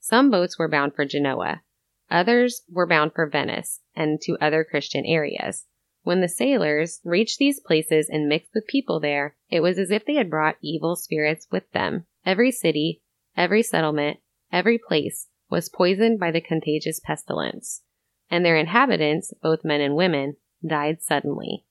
Some 0.00 0.30
boats 0.30 0.58
were 0.58 0.68
bound 0.68 0.94
for 0.94 1.04
Genoa. 1.04 1.62
Others 2.10 2.62
were 2.70 2.86
bound 2.86 3.12
for 3.14 3.28
Venice 3.28 3.80
and 3.94 4.20
to 4.22 4.38
other 4.40 4.64
Christian 4.64 5.04
areas. 5.04 5.66
When 6.02 6.20
the 6.20 6.28
sailors 6.28 7.00
reached 7.04 7.38
these 7.38 7.60
places 7.60 8.08
and 8.08 8.28
mixed 8.28 8.54
with 8.54 8.66
people 8.66 9.00
there, 9.00 9.36
it 9.50 9.60
was 9.60 9.78
as 9.78 9.90
if 9.90 10.04
they 10.04 10.14
had 10.14 10.30
brought 10.30 10.56
evil 10.62 10.96
spirits 10.96 11.46
with 11.50 11.70
them. 11.72 12.06
Every 12.24 12.50
city, 12.50 13.02
every 13.36 13.62
settlement, 13.62 14.18
every 14.52 14.78
place 14.78 15.28
was 15.50 15.68
poisoned 15.68 16.18
by 16.18 16.30
the 16.30 16.40
contagious 16.40 17.00
pestilence, 17.00 17.82
and 18.30 18.44
their 18.44 18.56
inhabitants, 18.56 19.32
both 19.42 19.64
men 19.64 19.80
and 19.80 19.96
women, 19.96 20.36
died 20.66 21.02
suddenly. 21.02 21.64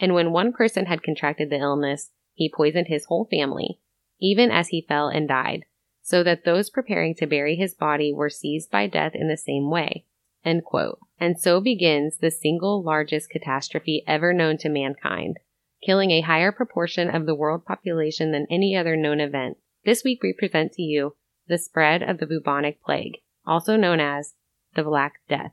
And 0.00 0.14
when 0.14 0.32
one 0.32 0.52
person 0.52 0.86
had 0.86 1.02
contracted 1.02 1.50
the 1.50 1.58
illness, 1.58 2.10
he 2.34 2.52
poisoned 2.54 2.86
his 2.88 3.06
whole 3.06 3.26
family, 3.30 3.80
even 4.20 4.50
as 4.50 4.68
he 4.68 4.86
fell 4.86 5.08
and 5.08 5.28
died, 5.28 5.64
so 6.02 6.22
that 6.22 6.44
those 6.44 6.70
preparing 6.70 7.14
to 7.16 7.26
bury 7.26 7.56
his 7.56 7.74
body 7.74 8.12
were 8.12 8.30
seized 8.30 8.70
by 8.70 8.86
death 8.86 9.12
in 9.14 9.28
the 9.28 9.36
same 9.36 9.70
way. 9.70 10.06
And 10.44 11.38
so 11.38 11.60
begins 11.60 12.18
the 12.18 12.30
single 12.30 12.82
largest 12.82 13.30
catastrophe 13.30 14.04
ever 14.06 14.32
known 14.32 14.56
to 14.58 14.68
mankind, 14.68 15.38
killing 15.84 16.10
a 16.10 16.22
higher 16.22 16.52
proportion 16.52 17.14
of 17.14 17.26
the 17.26 17.34
world 17.34 17.64
population 17.64 18.32
than 18.32 18.46
any 18.50 18.76
other 18.76 18.96
known 18.96 19.20
event. 19.20 19.58
This 19.84 20.04
week 20.04 20.22
we 20.22 20.32
present 20.32 20.72
to 20.72 20.82
you 20.82 21.16
the 21.48 21.58
spread 21.58 22.02
of 22.02 22.18
the 22.18 22.26
bubonic 22.26 22.82
plague, 22.82 23.18
also 23.46 23.76
known 23.76 24.00
as 24.00 24.34
the 24.74 24.82
Black 24.82 25.20
Death. 25.28 25.52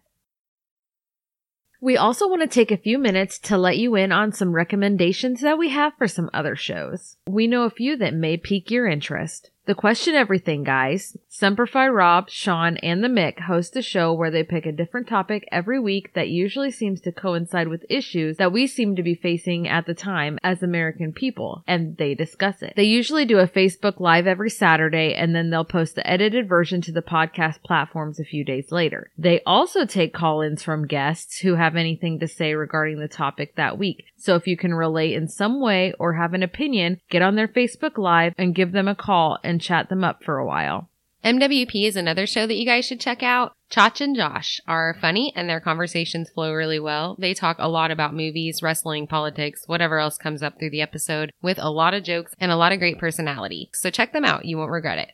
We 1.82 1.98
also 1.98 2.28
want 2.28 2.42
to 2.42 2.48
take 2.48 2.72
a 2.72 2.78
few 2.78 2.98
minutes 2.98 3.38
to 3.40 3.58
let 3.58 3.78
you 3.78 3.96
in 3.96 4.12
on 4.12 4.32
some 4.32 4.54
recommendations 4.54 5.42
that 5.42 5.58
we 5.58 5.70
have 5.70 5.94
for 5.98 6.08
some 6.08 6.30
other 6.34 6.56
shows. 6.56 7.18
We 7.28 7.48
know 7.48 7.64
a 7.64 7.70
few 7.70 7.96
that 7.98 8.14
may 8.14 8.38
pique 8.38 8.72
your 8.72 8.88
interest. 8.88 9.52
The 9.68 9.74
Question 9.74 10.14
Everything 10.14 10.64
guys, 10.64 11.18
Semperfi 11.28 11.92
Rob, 11.92 12.30
Sean, 12.30 12.78
and 12.78 13.04
the 13.04 13.08
Mick 13.08 13.40
host 13.40 13.76
a 13.76 13.82
show 13.82 14.14
where 14.14 14.30
they 14.30 14.44
pick 14.44 14.68
a 14.68 14.72
different 14.72 15.08
topic 15.08 15.44
every 15.52 15.80
week 15.80 16.14
that 16.14 16.30
usually 16.30 16.70
seems 16.70 17.02
to 17.02 17.12
coincide 17.12 17.68
with 17.68 17.84
issues 17.90 18.38
that 18.38 18.52
we 18.52 18.68
seem 18.68 18.96
to 18.96 19.02
be 19.02 19.16
facing 19.16 19.68
at 19.68 19.88
the 19.88 19.96
time 19.96 20.38
as 20.44 20.62
American 20.62 21.12
people, 21.12 21.64
and 21.66 21.98
they 21.98 22.14
discuss 22.14 22.62
it. 22.62 22.74
They 22.76 22.84
usually 22.84 23.26
do 23.26 23.40
a 23.40 23.48
Facebook 23.48 24.00
Live 24.00 24.28
every 24.28 24.52
Saturday, 24.52 25.16
and 25.16 25.36
then 25.36 25.50
they'll 25.50 25.66
post 25.66 25.96
the 25.96 26.08
edited 26.08 26.48
version 26.48 26.80
to 26.82 26.92
the 26.92 27.02
podcast 27.02 27.64
platforms 27.64 28.20
a 28.20 28.24
few 28.24 28.46
days 28.46 28.72
later. 28.72 29.10
They 29.18 29.42
also 29.48 29.88
take 29.88 30.14
call-ins 30.14 30.62
from 30.62 30.86
guests 30.86 31.40
who 31.40 31.56
have 31.56 31.76
anything 31.76 32.20
to 32.20 32.28
say 32.28 32.54
regarding 32.54 33.00
the 33.00 33.08
topic 33.08 33.56
that 33.56 33.80
week. 33.80 34.06
So 34.16 34.36
if 34.36 34.46
you 34.46 34.58
can 34.58 34.76
relate 34.76 35.14
in 35.14 35.28
some 35.28 35.60
way 35.60 35.94
or 35.98 36.14
have 36.14 36.36
an 36.36 36.44
opinion, 36.44 37.00
get 37.10 37.24
on 37.24 37.36
their 37.36 37.48
Facebook 37.48 37.98
Live 37.98 38.36
and 38.38 38.54
give 38.54 38.72
them 38.72 38.88
a 38.88 38.94
call 38.94 39.40
and 39.44 39.55
chat 39.62 39.90
them 39.90 40.04
up 40.04 40.24
for 40.24 40.38
a 40.38 40.46
while. 40.46 40.90
MWP 41.26 41.88
is 41.88 41.96
another 41.96 42.28
show 42.28 42.46
that 42.46 42.56
you 42.56 42.68
guys 42.68 42.86
should 42.86 43.00
check 43.00 43.24
out. 43.24 43.54
Chach 43.72 44.00
and 44.00 44.16
Josh 44.16 44.62
are 44.68 44.96
funny 45.02 45.34
and 45.36 45.50
their 45.50 45.60
conversations 45.60 46.30
flow 46.30 46.54
really 46.54 46.80
well. 46.80 47.16
They 47.18 47.34
talk 47.34 47.58
a 47.58 47.68
lot 47.68 47.90
about 47.90 48.14
movies, 48.14 48.62
wrestling, 48.62 49.08
politics, 49.08 49.64
whatever 49.66 49.98
else 49.98 50.20
comes 50.20 50.44
up 50.44 50.60
through 50.60 50.70
the 50.70 50.82
episode 50.82 51.32
with 51.42 51.58
a 51.60 51.72
lot 51.72 51.96
of 51.96 52.04
jokes 52.04 52.36
and 52.40 52.52
a 52.52 52.56
lot 52.56 52.74
of 52.74 52.80
great 52.80 53.00
personality. 53.00 53.72
So 53.74 53.90
check 53.90 54.14
them 54.14 54.24
out. 54.24 54.46
You 54.46 54.58
won't 54.58 54.70
regret 54.70 55.00
it. 55.00 55.14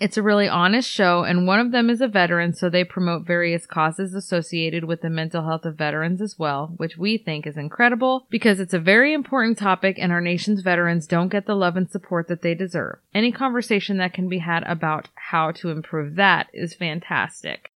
It's 0.00 0.16
a 0.16 0.22
really 0.22 0.46
honest 0.46 0.88
show, 0.88 1.24
and 1.24 1.44
one 1.44 1.58
of 1.58 1.72
them 1.72 1.90
is 1.90 2.00
a 2.00 2.06
veteran, 2.06 2.52
so 2.52 2.70
they 2.70 2.84
promote 2.84 3.26
various 3.26 3.66
causes 3.66 4.14
associated 4.14 4.84
with 4.84 5.00
the 5.00 5.10
mental 5.10 5.44
health 5.44 5.64
of 5.64 5.74
veterans 5.74 6.22
as 6.22 6.38
well, 6.38 6.72
which 6.76 6.96
we 6.96 7.18
think 7.18 7.48
is 7.48 7.56
incredible 7.56 8.24
because 8.30 8.60
it's 8.60 8.74
a 8.74 8.78
very 8.78 9.12
important 9.12 9.58
topic 9.58 9.96
and 9.98 10.12
our 10.12 10.20
nation's 10.20 10.60
veterans 10.60 11.08
don't 11.08 11.30
get 11.30 11.46
the 11.46 11.56
love 11.56 11.76
and 11.76 11.90
support 11.90 12.28
that 12.28 12.42
they 12.42 12.54
deserve. 12.54 13.00
Any 13.12 13.32
conversation 13.32 13.96
that 13.96 14.12
can 14.12 14.28
be 14.28 14.38
had 14.38 14.62
about 14.68 15.08
how 15.16 15.50
to 15.52 15.70
improve 15.70 16.14
that 16.14 16.46
is 16.52 16.74
fantastic. 16.74 17.72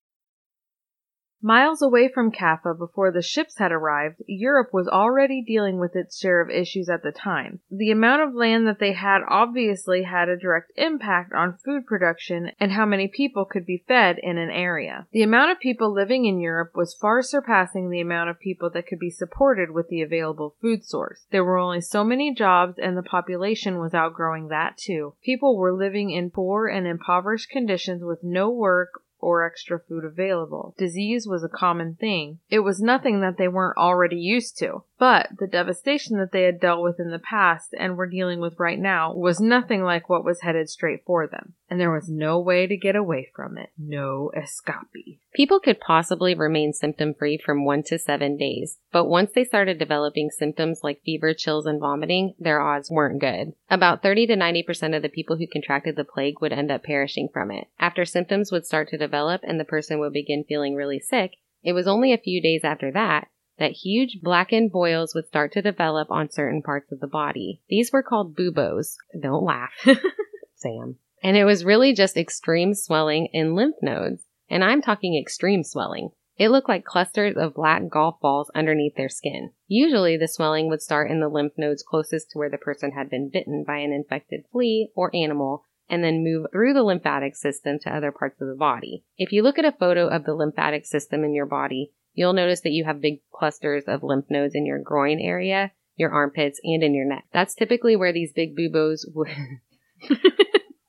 Miles 1.40 1.82
away 1.82 2.08
from 2.08 2.32
Caffa 2.32 2.74
before 2.76 3.12
the 3.12 3.22
ships 3.22 3.58
had 3.58 3.70
arrived, 3.70 4.22
Europe 4.26 4.70
was 4.72 4.88
already 4.88 5.40
dealing 5.40 5.78
with 5.78 5.94
its 5.94 6.18
share 6.18 6.40
of 6.40 6.50
issues 6.50 6.88
at 6.88 7.04
the 7.04 7.12
time. 7.12 7.60
The 7.70 7.92
amount 7.92 8.22
of 8.22 8.34
land 8.34 8.66
that 8.66 8.80
they 8.80 8.92
had 8.92 9.20
obviously 9.28 10.02
had 10.02 10.28
a 10.28 10.36
direct 10.36 10.72
impact 10.76 11.32
on 11.32 11.58
food 11.64 11.86
production 11.86 12.50
and 12.58 12.72
how 12.72 12.84
many 12.86 13.06
people 13.06 13.44
could 13.44 13.64
be 13.64 13.84
fed 13.86 14.18
in 14.20 14.36
an 14.36 14.50
area. 14.50 15.06
The 15.12 15.22
amount 15.22 15.52
of 15.52 15.60
people 15.60 15.92
living 15.92 16.24
in 16.24 16.40
Europe 16.40 16.72
was 16.74 16.94
far 17.00 17.22
surpassing 17.22 17.88
the 17.88 18.00
amount 18.00 18.30
of 18.30 18.40
people 18.40 18.68
that 18.70 18.88
could 18.88 18.98
be 18.98 19.10
supported 19.10 19.70
with 19.70 19.88
the 19.88 20.02
available 20.02 20.56
food 20.60 20.84
source. 20.84 21.24
There 21.30 21.44
were 21.44 21.58
only 21.58 21.80
so 21.80 22.02
many 22.02 22.34
jobs 22.34 22.78
and 22.78 22.96
the 22.96 23.02
population 23.02 23.78
was 23.78 23.94
outgrowing 23.94 24.48
that 24.48 24.76
too. 24.76 25.14
People 25.22 25.56
were 25.56 25.72
living 25.72 26.10
in 26.10 26.30
poor 26.30 26.66
and 26.66 26.84
impoverished 26.84 27.50
conditions 27.50 28.02
with 28.02 28.24
no 28.24 28.50
work 28.50 29.02
or 29.18 29.44
extra 29.44 29.80
food 29.80 30.04
available. 30.04 30.74
Disease 30.78 31.26
was 31.26 31.44
a 31.44 31.48
common 31.48 31.96
thing. 31.96 32.38
It 32.48 32.60
was 32.60 32.80
nothing 32.80 33.20
that 33.20 33.36
they 33.36 33.48
weren't 33.48 33.76
already 33.76 34.16
used 34.16 34.58
to. 34.58 34.84
But 34.98 35.28
the 35.38 35.46
devastation 35.46 36.18
that 36.18 36.32
they 36.32 36.42
had 36.42 36.60
dealt 36.60 36.82
with 36.82 36.98
in 36.98 37.10
the 37.10 37.20
past 37.20 37.72
and 37.78 37.96
were 37.96 38.08
dealing 38.08 38.40
with 38.40 38.58
right 38.58 38.78
now 38.78 39.14
was 39.14 39.40
nothing 39.40 39.82
like 39.84 40.08
what 40.08 40.24
was 40.24 40.40
headed 40.40 40.68
straight 40.68 41.04
for 41.06 41.28
them. 41.28 41.54
And 41.70 41.80
there 41.80 41.92
was 41.92 42.08
no 42.08 42.40
way 42.40 42.66
to 42.66 42.76
get 42.76 42.96
away 42.96 43.30
from 43.34 43.58
it. 43.58 43.70
No 43.78 44.32
escape. 44.36 45.20
People 45.34 45.60
could 45.60 45.78
possibly 45.78 46.34
remain 46.34 46.72
symptom 46.72 47.14
free 47.14 47.38
from 47.38 47.64
one 47.64 47.84
to 47.84 47.98
seven 47.98 48.36
days, 48.36 48.78
but 48.90 49.04
once 49.04 49.30
they 49.32 49.44
started 49.44 49.78
developing 49.78 50.30
symptoms 50.30 50.80
like 50.82 51.02
fever, 51.04 51.32
chills, 51.32 51.66
and 51.66 51.78
vomiting, 51.78 52.34
their 52.38 52.60
odds 52.60 52.90
weren't 52.90 53.20
good. 53.20 53.52
About 53.70 54.02
30 54.02 54.26
to 54.28 54.36
90% 54.36 54.96
of 54.96 55.02
the 55.02 55.08
people 55.08 55.36
who 55.36 55.46
contracted 55.46 55.94
the 55.94 56.04
plague 56.04 56.40
would 56.40 56.52
end 56.52 56.72
up 56.72 56.82
perishing 56.82 57.28
from 57.32 57.52
it. 57.52 57.68
After 57.78 58.04
symptoms 58.04 58.50
would 58.50 58.66
start 58.66 58.88
to 58.88 58.98
develop 58.98 59.42
and 59.44 59.60
the 59.60 59.64
person 59.64 60.00
would 60.00 60.12
begin 60.12 60.44
feeling 60.48 60.74
really 60.74 60.98
sick, 60.98 61.36
it 61.62 61.72
was 61.72 61.86
only 61.86 62.12
a 62.12 62.18
few 62.18 62.42
days 62.42 62.62
after 62.64 62.90
that 62.92 63.28
that 63.58 63.72
huge 63.72 64.20
blackened 64.22 64.72
boils 64.72 65.14
would 65.14 65.26
start 65.26 65.52
to 65.52 65.62
develop 65.62 66.10
on 66.10 66.30
certain 66.30 66.62
parts 66.62 66.92
of 66.92 67.00
the 67.00 67.06
body. 67.06 67.60
These 67.68 67.92
were 67.92 68.02
called 68.02 68.36
buboes. 68.36 68.96
Don't 69.20 69.44
laugh, 69.44 69.72
Sam. 70.54 70.96
And 71.22 71.36
it 71.36 71.44
was 71.44 71.64
really 71.64 71.92
just 71.92 72.16
extreme 72.16 72.74
swelling 72.74 73.28
in 73.32 73.54
lymph 73.54 73.76
nodes. 73.82 74.22
And 74.48 74.64
I'm 74.64 74.80
talking 74.80 75.16
extreme 75.16 75.64
swelling. 75.64 76.10
It 76.38 76.50
looked 76.50 76.68
like 76.68 76.84
clusters 76.84 77.36
of 77.36 77.54
black 77.54 77.88
golf 77.88 78.20
balls 78.20 78.50
underneath 78.54 78.94
their 78.94 79.08
skin. 79.08 79.50
Usually 79.66 80.16
the 80.16 80.28
swelling 80.28 80.68
would 80.68 80.80
start 80.80 81.10
in 81.10 81.18
the 81.18 81.28
lymph 81.28 81.54
nodes 81.58 81.82
closest 81.82 82.30
to 82.30 82.38
where 82.38 82.48
the 82.48 82.58
person 82.58 82.92
had 82.92 83.10
been 83.10 83.28
bitten 83.28 83.64
by 83.66 83.78
an 83.78 83.92
infected 83.92 84.44
flea 84.52 84.90
or 84.94 85.14
animal 85.14 85.64
and 85.88 86.04
then 86.04 86.22
move 86.22 86.46
through 86.52 86.74
the 86.74 86.84
lymphatic 86.84 87.34
system 87.34 87.78
to 87.80 87.94
other 87.94 88.12
parts 88.12 88.40
of 88.40 88.46
the 88.46 88.54
body. 88.54 89.04
If 89.16 89.32
you 89.32 89.42
look 89.42 89.58
at 89.58 89.64
a 89.64 89.72
photo 89.72 90.06
of 90.06 90.24
the 90.24 90.34
lymphatic 90.34 90.86
system 90.86 91.24
in 91.24 91.34
your 91.34 91.46
body, 91.46 91.92
you'll 92.18 92.32
notice 92.32 92.62
that 92.62 92.72
you 92.72 92.84
have 92.84 93.00
big 93.00 93.20
clusters 93.32 93.84
of 93.86 94.02
lymph 94.02 94.26
nodes 94.28 94.56
in 94.56 94.66
your 94.66 94.80
groin 94.80 95.20
area, 95.20 95.70
your 95.96 96.10
armpits, 96.10 96.60
and 96.64 96.82
in 96.82 96.92
your 96.92 97.06
neck. 97.06 97.24
That's 97.32 97.54
typically 97.54 97.94
where 97.94 98.12
these 98.12 98.32
big 98.32 98.56
buboes 98.56 99.06
would. 99.14 99.28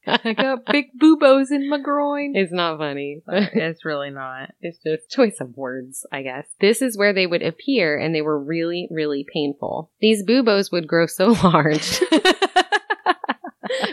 I 0.07 0.33
got 0.33 0.65
big 0.65 0.87
boobos 0.99 1.51
in 1.51 1.69
my 1.69 1.79
groin. 1.79 2.35
It's 2.35 2.51
not 2.51 2.79
funny. 2.79 3.21
it's 3.27 3.85
really 3.85 4.09
not. 4.09 4.55
It's 4.59 4.79
just 4.79 5.11
choice 5.11 5.39
of 5.39 5.55
words, 5.55 6.03
I 6.11 6.23
guess. 6.23 6.47
This 6.59 6.81
is 6.81 6.97
where 6.97 7.13
they 7.13 7.27
would 7.27 7.43
appear 7.43 7.95
and 7.95 8.15
they 8.15 8.23
were 8.23 8.43
really, 8.43 8.87
really 8.89 9.23
painful. 9.31 9.91
These 10.01 10.23
buboes 10.23 10.71
would 10.71 10.87
grow 10.87 11.05
so 11.05 11.27
large. 11.43 12.01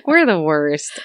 we're 0.06 0.24
the 0.24 0.40
worst. 0.40 1.00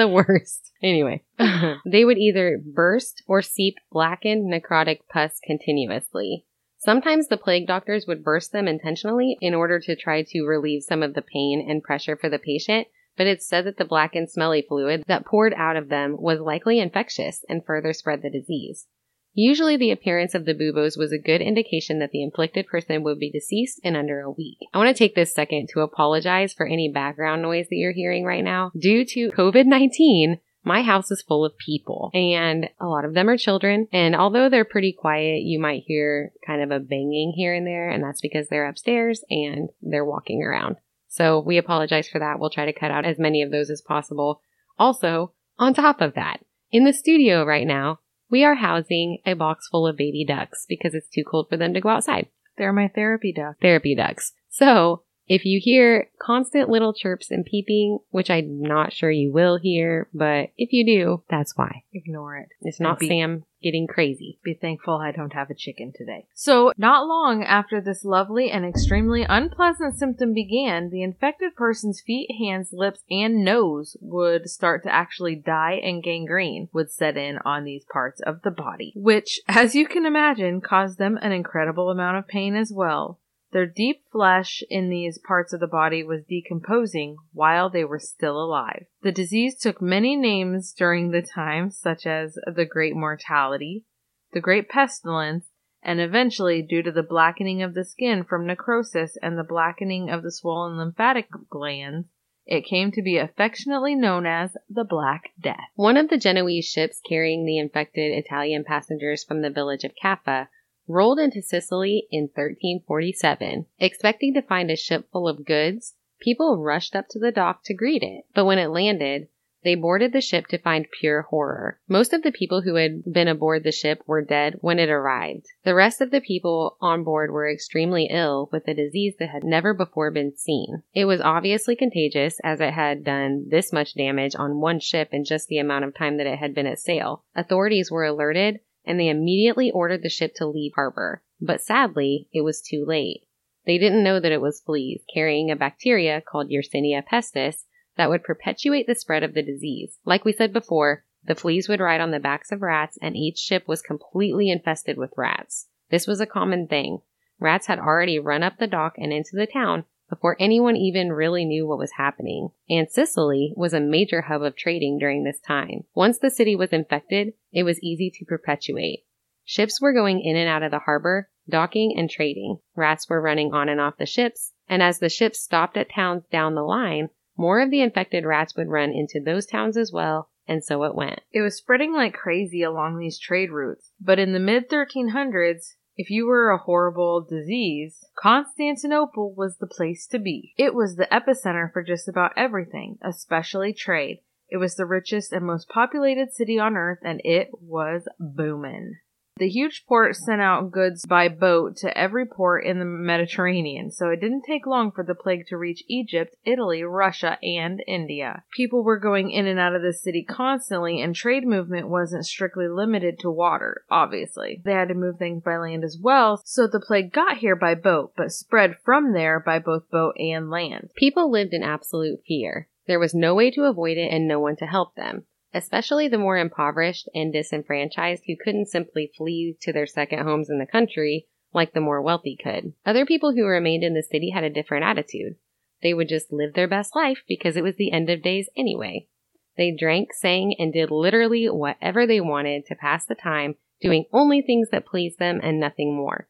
The 0.00 0.08
worst. 0.08 0.72
Anyway, 0.82 1.22
they 1.84 2.06
would 2.06 2.16
either 2.16 2.58
burst 2.58 3.22
or 3.26 3.42
seep 3.42 3.74
blackened 3.92 4.50
necrotic 4.50 5.00
pus 5.12 5.38
continuously. 5.44 6.46
Sometimes 6.78 7.28
the 7.28 7.36
plague 7.36 7.66
doctors 7.66 8.06
would 8.06 8.24
burst 8.24 8.50
them 8.52 8.66
intentionally 8.66 9.36
in 9.42 9.52
order 9.52 9.78
to 9.78 9.94
try 9.94 10.22
to 10.22 10.46
relieve 10.46 10.84
some 10.84 11.02
of 11.02 11.12
the 11.12 11.20
pain 11.20 11.62
and 11.68 11.82
pressure 11.82 12.16
for 12.16 12.30
the 12.30 12.38
patient, 12.38 12.88
but 13.18 13.26
it's 13.26 13.46
said 13.46 13.66
that 13.66 13.76
the 13.76 13.84
black 13.84 14.14
and 14.14 14.30
smelly 14.30 14.64
fluid 14.66 15.04
that 15.06 15.26
poured 15.26 15.52
out 15.52 15.76
of 15.76 15.90
them 15.90 16.16
was 16.18 16.40
likely 16.40 16.80
infectious 16.80 17.44
and 17.46 17.62
further 17.66 17.92
spread 17.92 18.22
the 18.22 18.30
disease. 18.30 18.86
Usually, 19.32 19.76
the 19.76 19.90
appearance 19.90 20.34
of 20.34 20.44
the 20.44 20.54
buboes 20.54 20.96
was 20.96 21.12
a 21.12 21.18
good 21.18 21.40
indication 21.40 21.98
that 22.00 22.10
the 22.10 22.22
inflicted 22.22 22.66
person 22.66 23.02
would 23.04 23.18
be 23.18 23.30
deceased 23.30 23.80
in 23.84 23.94
under 23.94 24.20
a 24.20 24.30
week. 24.30 24.58
I 24.74 24.78
want 24.78 24.88
to 24.88 24.98
take 24.98 25.14
this 25.14 25.34
second 25.34 25.68
to 25.70 25.80
apologize 25.80 26.52
for 26.52 26.66
any 26.66 26.90
background 26.92 27.42
noise 27.42 27.66
that 27.70 27.76
you're 27.76 27.92
hearing 27.92 28.24
right 28.24 28.44
now. 28.44 28.72
Due 28.78 29.04
to 29.04 29.30
COVID 29.30 29.66
19, 29.66 30.40
my 30.64 30.82
house 30.82 31.10
is 31.10 31.22
full 31.22 31.44
of 31.44 31.56
people 31.56 32.10
and 32.12 32.68
a 32.80 32.86
lot 32.86 33.04
of 33.04 33.14
them 33.14 33.28
are 33.28 33.36
children. 33.36 33.88
And 33.92 34.14
although 34.14 34.48
they're 34.48 34.64
pretty 34.64 34.92
quiet, 34.92 35.42
you 35.42 35.58
might 35.58 35.84
hear 35.86 36.32
kind 36.46 36.62
of 36.62 36.70
a 36.70 36.80
banging 36.80 37.32
here 37.34 37.54
and 37.54 37.66
there. 37.66 37.88
And 37.88 38.02
that's 38.02 38.20
because 38.20 38.48
they're 38.48 38.68
upstairs 38.68 39.24
and 39.30 39.70
they're 39.80 40.04
walking 40.04 40.42
around. 40.42 40.76
So 41.08 41.40
we 41.40 41.56
apologize 41.56 42.08
for 42.08 42.18
that. 42.18 42.38
We'll 42.38 42.50
try 42.50 42.66
to 42.66 42.78
cut 42.78 42.90
out 42.90 43.04
as 43.04 43.18
many 43.18 43.42
of 43.42 43.50
those 43.50 43.70
as 43.70 43.80
possible. 43.80 44.42
Also, 44.78 45.32
on 45.58 45.74
top 45.74 46.00
of 46.00 46.14
that, 46.14 46.40
in 46.70 46.84
the 46.84 46.92
studio 46.92 47.44
right 47.44 47.66
now, 47.66 47.98
we 48.30 48.44
are 48.44 48.54
housing 48.54 49.18
a 49.26 49.34
box 49.34 49.68
full 49.68 49.86
of 49.86 49.96
baby 49.96 50.24
ducks 50.26 50.64
because 50.68 50.94
it's 50.94 51.08
too 51.08 51.24
cold 51.24 51.48
for 51.48 51.56
them 51.56 51.74
to 51.74 51.80
go 51.80 51.88
outside. 51.88 52.28
They're 52.56 52.72
my 52.72 52.88
therapy 52.88 53.32
ducks. 53.32 53.58
Therapy 53.60 53.94
ducks. 53.94 54.32
So 54.48 55.02
if 55.30 55.44
you 55.44 55.60
hear 55.62 56.10
constant 56.20 56.68
little 56.68 56.92
chirps 56.92 57.30
and 57.30 57.44
peeping, 57.44 58.00
which 58.10 58.28
I'm 58.28 58.60
not 58.60 58.92
sure 58.92 59.12
you 59.12 59.32
will 59.32 59.58
hear, 59.58 60.08
but 60.12 60.50
if 60.58 60.72
you 60.72 60.84
do, 60.84 61.22
that's 61.30 61.56
why. 61.56 61.84
Ignore 61.94 62.38
it. 62.38 62.48
It's 62.62 62.80
not 62.80 62.98
be- 62.98 63.06
Sam 63.06 63.44
getting 63.62 63.86
crazy. 63.86 64.40
Be 64.42 64.54
thankful 64.54 64.96
I 64.96 65.12
don't 65.12 65.34
have 65.34 65.50
a 65.50 65.54
chicken 65.54 65.92
today. 65.94 66.26
So, 66.34 66.72
not 66.76 67.06
long 67.06 67.44
after 67.44 67.80
this 67.80 68.04
lovely 68.04 68.50
and 68.50 68.64
extremely 68.64 69.24
unpleasant 69.28 69.96
symptom 69.96 70.32
began, 70.32 70.90
the 70.90 71.02
infected 71.02 71.54
person's 71.54 72.00
feet, 72.00 72.28
hands, 72.40 72.70
lips, 72.72 73.04
and 73.08 73.44
nose 73.44 73.96
would 74.00 74.48
start 74.48 74.82
to 74.84 74.92
actually 74.92 75.36
die 75.36 75.80
and 75.82 76.02
gangrene 76.02 76.68
would 76.72 76.90
set 76.90 77.16
in 77.16 77.38
on 77.44 77.64
these 77.64 77.84
parts 77.92 78.20
of 78.20 78.42
the 78.42 78.50
body, 78.50 78.92
which, 78.96 79.40
as 79.46 79.76
you 79.76 79.86
can 79.86 80.06
imagine, 80.06 80.60
caused 80.60 80.98
them 80.98 81.18
an 81.22 81.30
incredible 81.30 81.90
amount 81.90 82.16
of 82.16 82.26
pain 82.26 82.56
as 82.56 82.72
well. 82.74 83.19
Their 83.52 83.66
deep 83.66 84.04
flesh 84.12 84.62
in 84.70 84.90
these 84.90 85.18
parts 85.18 85.52
of 85.52 85.58
the 85.60 85.66
body 85.66 86.04
was 86.04 86.24
decomposing 86.24 87.16
while 87.32 87.68
they 87.68 87.84
were 87.84 87.98
still 87.98 88.40
alive. 88.40 88.86
The 89.02 89.10
disease 89.10 89.58
took 89.58 89.82
many 89.82 90.14
names 90.14 90.72
during 90.72 91.10
the 91.10 91.22
time, 91.22 91.70
such 91.70 92.06
as 92.06 92.38
the 92.46 92.64
Great 92.64 92.94
Mortality, 92.94 93.84
the 94.32 94.40
Great 94.40 94.68
Pestilence, 94.68 95.50
and 95.82 96.00
eventually, 96.00 96.62
due 96.62 96.82
to 96.82 96.92
the 96.92 97.02
blackening 97.02 97.62
of 97.62 97.74
the 97.74 97.84
skin 97.84 98.22
from 98.22 98.46
necrosis 98.46 99.16
and 99.22 99.36
the 99.36 99.42
blackening 99.42 100.10
of 100.10 100.22
the 100.22 100.30
swollen 100.30 100.76
lymphatic 100.76 101.28
glands, 101.48 102.06
it 102.46 102.66
came 102.66 102.92
to 102.92 103.02
be 103.02 103.16
affectionately 103.16 103.94
known 103.94 104.26
as 104.26 104.56
the 104.68 104.84
Black 104.84 105.30
Death. 105.40 105.70
One 105.74 105.96
of 105.96 106.08
the 106.08 106.18
Genoese 106.18 106.66
ships 106.66 107.00
carrying 107.08 107.46
the 107.46 107.58
infected 107.58 108.12
Italian 108.12 108.64
passengers 108.64 109.24
from 109.24 109.40
the 109.40 109.50
village 109.50 109.84
of 109.84 109.92
Caffa 110.02 110.48
rolled 110.90 111.18
into 111.18 111.40
Sicily 111.40 112.06
in 112.10 112.24
1347. 112.24 113.66
Expecting 113.78 114.34
to 114.34 114.42
find 114.42 114.70
a 114.70 114.76
ship 114.76 115.08
full 115.12 115.28
of 115.28 115.44
goods, 115.44 115.94
people 116.20 116.58
rushed 116.58 116.96
up 116.96 117.06
to 117.10 117.18
the 117.18 117.32
dock 117.32 117.62
to 117.64 117.74
greet 117.74 118.02
it. 118.02 118.24
But 118.34 118.44
when 118.44 118.58
it 118.58 118.68
landed, 118.68 119.28
they 119.62 119.74
boarded 119.74 120.12
the 120.12 120.22
ship 120.22 120.46
to 120.48 120.58
find 120.58 120.86
pure 120.90 121.22
horror. 121.22 121.78
Most 121.86 122.14
of 122.14 122.22
the 122.22 122.32
people 122.32 122.62
who 122.62 122.76
had 122.76 123.04
been 123.04 123.28
aboard 123.28 123.62
the 123.62 123.72
ship 123.72 124.02
were 124.06 124.22
dead 124.22 124.56
when 124.62 124.78
it 124.78 124.88
arrived. 124.88 125.46
The 125.64 125.74
rest 125.74 126.00
of 126.00 126.10
the 126.10 126.22
people 126.22 126.78
on 126.80 127.04
board 127.04 127.30
were 127.30 127.50
extremely 127.50 128.08
ill 128.10 128.48
with 128.50 128.66
a 128.66 128.74
disease 128.74 129.16
that 129.18 129.28
had 129.28 129.44
never 129.44 129.74
before 129.74 130.10
been 130.10 130.34
seen. 130.34 130.82
It 130.94 131.04
was 131.04 131.20
obviously 131.20 131.76
contagious 131.76 132.40
as 132.42 132.60
it 132.60 132.72
had 132.72 133.04
done 133.04 133.48
this 133.50 133.70
much 133.70 133.94
damage 133.94 134.34
on 134.34 134.60
one 134.60 134.80
ship 134.80 135.10
in 135.12 135.24
just 135.24 135.48
the 135.48 135.58
amount 135.58 135.84
of 135.84 135.94
time 135.94 136.16
that 136.16 136.26
it 136.26 136.38
had 136.38 136.54
been 136.54 136.66
at 136.66 136.78
sail. 136.78 137.24
Authorities 137.34 137.90
were 137.90 138.04
alerted 138.04 138.60
and 138.90 138.98
they 138.98 139.08
immediately 139.08 139.70
ordered 139.70 140.02
the 140.02 140.08
ship 140.08 140.34
to 140.34 140.48
leave 140.48 140.72
harbor. 140.74 141.22
But 141.40 141.62
sadly, 141.62 142.26
it 142.32 142.40
was 142.40 142.60
too 142.60 142.84
late. 142.84 143.20
They 143.64 143.78
didn't 143.78 144.02
know 144.02 144.18
that 144.18 144.32
it 144.32 144.40
was 144.40 144.60
fleas 144.60 145.04
carrying 145.14 145.48
a 145.48 145.54
bacteria 145.54 146.20
called 146.20 146.50
Yersinia 146.50 147.04
pestis 147.06 147.66
that 147.96 148.10
would 148.10 148.24
perpetuate 148.24 148.88
the 148.88 148.96
spread 148.96 149.22
of 149.22 149.32
the 149.32 149.44
disease. 149.44 150.00
Like 150.04 150.24
we 150.24 150.32
said 150.32 150.52
before, 150.52 151.04
the 151.22 151.36
fleas 151.36 151.68
would 151.68 151.78
ride 151.78 152.00
on 152.00 152.10
the 152.10 152.18
backs 152.18 152.50
of 152.50 152.62
rats 152.62 152.98
and 153.00 153.16
each 153.16 153.38
ship 153.38 153.68
was 153.68 153.80
completely 153.80 154.50
infested 154.50 154.98
with 154.98 155.14
rats. 155.16 155.68
This 155.90 156.08
was 156.08 156.20
a 156.20 156.26
common 156.26 156.66
thing. 156.66 156.98
Rats 157.38 157.68
had 157.68 157.78
already 157.78 158.18
run 158.18 158.42
up 158.42 158.58
the 158.58 158.66
dock 158.66 158.94
and 158.98 159.12
into 159.12 159.36
the 159.36 159.46
town 159.46 159.84
before 160.10 160.36
anyone 160.38 160.76
even 160.76 161.12
really 161.12 161.44
knew 161.44 161.66
what 161.66 161.78
was 161.78 161.92
happening. 161.92 162.50
And 162.68 162.90
Sicily 162.90 163.54
was 163.56 163.72
a 163.72 163.80
major 163.80 164.22
hub 164.22 164.42
of 164.42 164.56
trading 164.56 164.98
during 164.98 165.24
this 165.24 165.40
time. 165.40 165.84
Once 165.94 166.18
the 166.18 166.30
city 166.30 166.54
was 166.56 166.70
infected, 166.70 167.32
it 167.52 167.62
was 167.62 167.82
easy 167.82 168.10
to 168.18 168.24
perpetuate. 168.26 169.04
Ships 169.44 169.80
were 169.80 169.94
going 169.94 170.20
in 170.20 170.36
and 170.36 170.48
out 170.48 170.62
of 170.62 170.70
the 170.70 170.80
harbor, 170.80 171.30
docking 171.48 171.94
and 171.96 172.10
trading. 172.10 172.58
Rats 172.76 173.08
were 173.08 173.20
running 173.20 173.54
on 173.54 173.68
and 173.68 173.80
off 173.80 173.96
the 173.96 174.06
ships, 174.06 174.52
and 174.68 174.82
as 174.82 174.98
the 174.98 175.08
ships 175.08 175.42
stopped 175.42 175.76
at 175.76 175.90
towns 175.90 176.24
down 176.30 176.54
the 176.54 176.62
line, 176.62 177.08
more 177.36 177.60
of 177.60 177.70
the 177.70 177.80
infected 177.80 178.24
rats 178.24 178.54
would 178.56 178.68
run 178.68 178.92
into 178.92 179.20
those 179.20 179.46
towns 179.46 179.76
as 179.76 179.90
well, 179.92 180.30
and 180.46 180.62
so 180.62 180.82
it 180.84 180.94
went. 180.94 181.20
It 181.32 181.40
was 181.40 181.56
spreading 181.56 181.94
like 181.94 182.12
crazy 182.12 182.62
along 182.62 182.98
these 182.98 183.18
trade 183.18 183.50
routes, 183.50 183.92
but 184.00 184.18
in 184.18 184.32
the 184.32 184.38
mid 184.38 184.68
1300s, 184.68 185.74
if 186.00 186.08
you 186.08 186.26
were 186.26 186.48
a 186.48 186.56
horrible 186.56 187.20
disease, 187.20 188.06
Constantinople 188.18 189.34
was 189.34 189.58
the 189.58 189.66
place 189.66 190.06
to 190.06 190.18
be. 190.18 190.54
It 190.56 190.74
was 190.74 190.96
the 190.96 191.06
epicenter 191.12 191.70
for 191.70 191.82
just 191.82 192.08
about 192.08 192.32
everything, 192.38 192.96
especially 193.02 193.74
trade. 193.74 194.22
It 194.48 194.56
was 194.56 194.76
the 194.76 194.86
richest 194.86 195.30
and 195.30 195.44
most 195.44 195.68
populated 195.68 196.32
city 196.32 196.58
on 196.58 196.74
earth, 196.74 197.00
and 197.02 197.20
it 197.22 197.50
was 197.52 198.08
booming. 198.18 198.94
The 199.40 199.48
huge 199.48 199.86
port 199.86 200.16
sent 200.16 200.42
out 200.42 200.70
goods 200.70 201.06
by 201.06 201.28
boat 201.28 201.76
to 201.78 201.96
every 201.96 202.26
port 202.26 202.62
in 202.66 202.78
the 202.78 202.84
Mediterranean, 202.84 203.90
so 203.90 204.10
it 204.10 204.20
didn't 204.20 204.42
take 204.42 204.66
long 204.66 204.92
for 204.92 205.02
the 205.02 205.14
plague 205.14 205.46
to 205.46 205.56
reach 205.56 205.82
Egypt, 205.88 206.36
Italy, 206.44 206.82
Russia, 206.82 207.38
and 207.42 207.82
India. 207.86 208.44
People 208.54 208.84
were 208.84 208.98
going 208.98 209.30
in 209.30 209.46
and 209.46 209.58
out 209.58 209.74
of 209.74 209.80
the 209.80 209.94
city 209.94 210.22
constantly, 210.22 211.00
and 211.00 211.16
trade 211.16 211.46
movement 211.46 211.88
wasn't 211.88 212.26
strictly 212.26 212.68
limited 212.68 213.18
to 213.20 213.30
water, 213.30 213.82
obviously. 213.90 214.60
They 214.62 214.72
had 214.72 214.88
to 214.88 214.94
move 214.94 215.16
things 215.16 215.42
by 215.42 215.56
land 215.56 215.84
as 215.84 215.96
well, 215.98 216.42
so 216.44 216.66
the 216.66 216.78
plague 216.78 217.10
got 217.10 217.38
here 217.38 217.56
by 217.56 217.76
boat, 217.76 218.12
but 218.18 218.32
spread 218.32 218.76
from 218.84 219.14
there 219.14 219.40
by 219.40 219.58
both 219.58 219.90
boat 219.90 220.16
and 220.18 220.50
land. 220.50 220.90
People 220.96 221.30
lived 221.30 221.54
in 221.54 221.62
absolute 221.62 222.20
fear. 222.28 222.68
There 222.86 223.00
was 223.00 223.14
no 223.14 223.34
way 223.34 223.50
to 223.52 223.64
avoid 223.64 223.96
it 223.96 224.12
and 224.12 224.28
no 224.28 224.38
one 224.38 224.56
to 224.56 224.66
help 224.66 224.96
them 224.96 225.24
especially 225.52 226.08
the 226.08 226.18
more 226.18 226.38
impoverished 226.38 227.08
and 227.14 227.32
disenfranchised 227.32 228.22
who 228.26 228.36
couldn't 228.42 228.68
simply 228.68 229.10
flee 229.16 229.56
to 229.60 229.72
their 229.72 229.86
second 229.86 230.20
homes 230.20 230.48
in 230.48 230.58
the 230.58 230.66
country 230.66 231.26
like 231.52 231.72
the 231.72 231.80
more 231.80 232.00
wealthy 232.00 232.38
could. 232.40 232.72
Other 232.86 233.04
people 233.04 233.32
who 233.32 233.44
remained 233.44 233.82
in 233.82 233.94
the 233.94 234.02
city 234.02 234.30
had 234.30 234.44
a 234.44 234.50
different 234.50 234.84
attitude. 234.84 235.34
They 235.82 235.94
would 235.94 236.08
just 236.08 236.32
live 236.32 236.54
their 236.54 236.68
best 236.68 236.94
life 236.94 237.22
because 237.26 237.56
it 237.56 237.64
was 237.64 237.76
the 237.76 237.90
end 237.90 238.08
of 238.10 238.22
days 238.22 238.48
anyway. 238.56 239.08
They 239.56 239.74
drank, 239.76 240.12
sang, 240.12 240.54
and 240.58 240.72
did 240.72 240.90
literally 240.90 241.46
whatever 241.46 242.06
they 242.06 242.20
wanted 242.20 242.66
to 242.66 242.76
pass 242.76 243.04
the 243.04 243.14
time, 243.14 243.56
doing 243.80 244.04
only 244.12 244.42
things 244.42 244.68
that 244.70 244.86
pleased 244.86 245.18
them 245.18 245.40
and 245.42 245.58
nothing 245.58 245.94
more. 245.94 246.28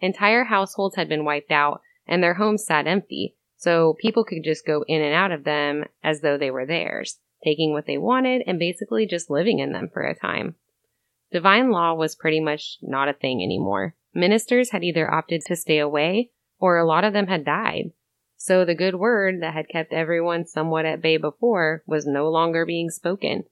Entire 0.00 0.44
households 0.44 0.96
had 0.96 1.08
been 1.08 1.24
wiped 1.24 1.50
out 1.50 1.82
and 2.06 2.22
their 2.22 2.34
homes 2.34 2.64
sat 2.64 2.86
empty, 2.86 3.36
so 3.56 3.94
people 4.00 4.24
could 4.24 4.42
just 4.42 4.66
go 4.66 4.84
in 4.86 5.02
and 5.02 5.14
out 5.14 5.32
of 5.32 5.44
them 5.44 5.84
as 6.02 6.20
though 6.20 6.38
they 6.38 6.50
were 6.50 6.66
theirs 6.66 7.18
taking 7.44 7.72
what 7.72 7.86
they 7.86 7.98
wanted 7.98 8.42
and 8.46 8.58
basically 8.58 9.06
just 9.06 9.30
living 9.30 9.58
in 9.58 9.72
them 9.72 9.90
for 9.92 10.02
a 10.02 10.18
time. 10.18 10.56
Divine 11.30 11.70
law 11.70 11.94
was 11.94 12.14
pretty 12.14 12.40
much 12.40 12.78
not 12.80 13.08
a 13.08 13.12
thing 13.12 13.42
anymore. 13.42 13.94
Ministers 14.14 14.70
had 14.70 14.82
either 14.82 15.12
opted 15.12 15.42
to 15.46 15.56
stay 15.56 15.78
away 15.78 16.30
or 16.58 16.78
a 16.78 16.86
lot 16.86 17.04
of 17.04 17.12
them 17.12 17.26
had 17.26 17.44
died. 17.44 17.90
So 18.36 18.64
the 18.64 18.74
good 18.74 18.94
word 18.94 19.42
that 19.42 19.54
had 19.54 19.68
kept 19.68 19.92
everyone 19.92 20.46
somewhat 20.46 20.86
at 20.86 21.02
bay 21.02 21.16
before 21.16 21.82
was 21.86 22.06
no 22.06 22.28
longer 22.28 22.64
being 22.66 22.90
spoken 22.90 23.44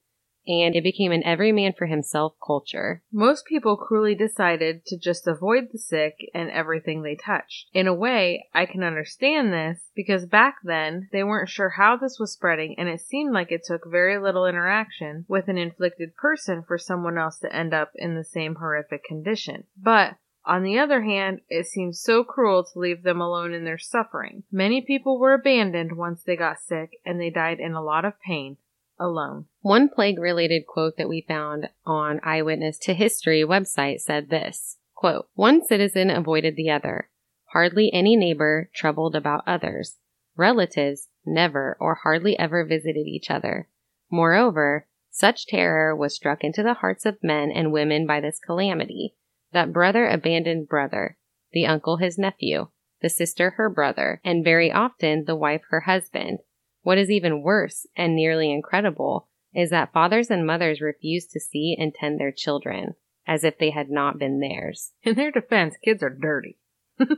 and 0.47 0.75
it 0.75 0.83
became 0.83 1.11
an 1.11 1.23
every 1.23 1.51
man 1.51 1.73
for 1.77 1.85
himself 1.85 2.33
culture. 2.45 3.01
Most 3.11 3.45
people 3.45 3.77
cruelly 3.77 4.15
decided 4.15 4.85
to 4.85 4.97
just 4.97 5.27
avoid 5.27 5.69
the 5.71 5.77
sick 5.77 6.15
and 6.33 6.49
everything 6.49 7.01
they 7.01 7.15
touched. 7.15 7.69
In 7.73 7.87
a 7.87 7.93
way, 7.93 8.47
I 8.53 8.65
can 8.65 8.83
understand 8.83 9.53
this 9.53 9.89
because 9.95 10.25
back 10.25 10.55
then 10.63 11.09
they 11.11 11.23
weren't 11.23 11.49
sure 11.49 11.69
how 11.69 11.97
this 11.97 12.17
was 12.19 12.33
spreading 12.33 12.75
and 12.77 12.89
it 12.89 13.01
seemed 13.01 13.33
like 13.33 13.51
it 13.51 13.63
took 13.65 13.89
very 13.89 14.19
little 14.19 14.45
interaction 14.45 15.25
with 15.27 15.47
an 15.47 15.57
inflicted 15.57 16.15
person 16.15 16.63
for 16.67 16.77
someone 16.77 17.17
else 17.17 17.39
to 17.39 17.55
end 17.55 17.73
up 17.73 17.91
in 17.95 18.15
the 18.15 18.23
same 18.23 18.55
horrific 18.55 19.03
condition. 19.03 19.63
But 19.81 20.15
on 20.45 20.63
the 20.63 20.77
other 20.77 21.03
hand, 21.03 21.39
it 21.47 21.67
seems 21.67 22.01
so 22.01 22.23
cruel 22.23 22.65
to 22.65 22.79
leave 22.79 23.03
them 23.03 23.21
alone 23.21 23.53
in 23.53 23.63
their 23.63 23.77
suffering. 23.77 24.43
Many 24.51 24.81
people 24.81 25.17
were 25.17 25.33
abandoned 25.33 25.95
once 25.95 26.21
they 26.21 26.35
got 26.35 26.59
sick 26.59 26.91
and 27.05 27.19
they 27.19 27.29
died 27.29 27.59
in 27.59 27.73
a 27.73 27.83
lot 27.83 28.03
of 28.03 28.19
pain, 28.19 28.57
alone. 28.99 29.45
One 29.61 29.89
plague 29.89 30.19
related 30.19 30.65
quote 30.67 30.97
that 30.97 31.09
we 31.09 31.25
found 31.27 31.69
on 31.85 32.19
Eyewitness 32.23 32.77
to 32.79 32.93
History 32.93 33.43
website 33.43 34.01
said 34.01 34.29
this 34.29 34.77
quote, 34.95 35.27
One 35.33 35.65
citizen 35.65 36.09
avoided 36.09 36.55
the 36.55 36.69
other. 36.69 37.09
Hardly 37.51 37.91
any 37.93 38.15
neighbor 38.15 38.69
troubled 38.73 39.15
about 39.15 39.43
others. 39.45 39.97
Relatives 40.35 41.09
never 41.25 41.77
or 41.79 41.95
hardly 41.95 42.37
ever 42.39 42.65
visited 42.65 43.05
each 43.05 43.29
other. 43.29 43.67
Moreover, 44.09 44.87
such 45.11 45.45
terror 45.45 45.95
was 45.95 46.15
struck 46.15 46.43
into 46.43 46.63
the 46.63 46.75
hearts 46.75 47.05
of 47.05 47.23
men 47.23 47.51
and 47.51 47.71
women 47.71 48.07
by 48.07 48.19
this 48.19 48.39
calamity, 48.39 49.15
that 49.51 49.71
brother 49.71 50.07
abandoned 50.07 50.67
brother, 50.67 51.17
the 51.51 51.65
uncle 51.67 51.97
his 51.97 52.17
nephew, 52.17 52.69
the 53.01 53.09
sister 53.09 53.51
her 53.51 53.69
brother, 53.69 54.21
and 54.23 54.43
very 54.43 54.71
often 54.71 55.25
the 55.25 55.35
wife 55.35 55.61
her 55.69 55.81
husband. 55.81 56.39
What 56.83 56.97
is 56.97 57.09
even 57.09 57.41
worse 57.41 57.87
and 57.95 58.15
nearly 58.15 58.51
incredible 58.51 59.27
is 59.53 59.69
that 59.71 59.93
fathers 59.93 60.29
and 60.29 60.45
mothers 60.45 60.81
refuse 60.81 61.25
to 61.27 61.39
see 61.39 61.75
and 61.79 61.93
tend 61.93 62.19
their 62.19 62.31
children 62.31 62.95
as 63.25 63.43
if 63.43 63.57
they 63.57 63.71
had 63.71 63.89
not 63.89 64.19
been 64.19 64.39
theirs. 64.39 64.91
In 65.03 65.15
their 65.15 65.31
defense, 65.31 65.75
kids 65.83 66.03
are 66.03 66.09
dirty. 66.09 66.57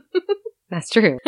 That's 0.70 0.90
true. 0.90 1.18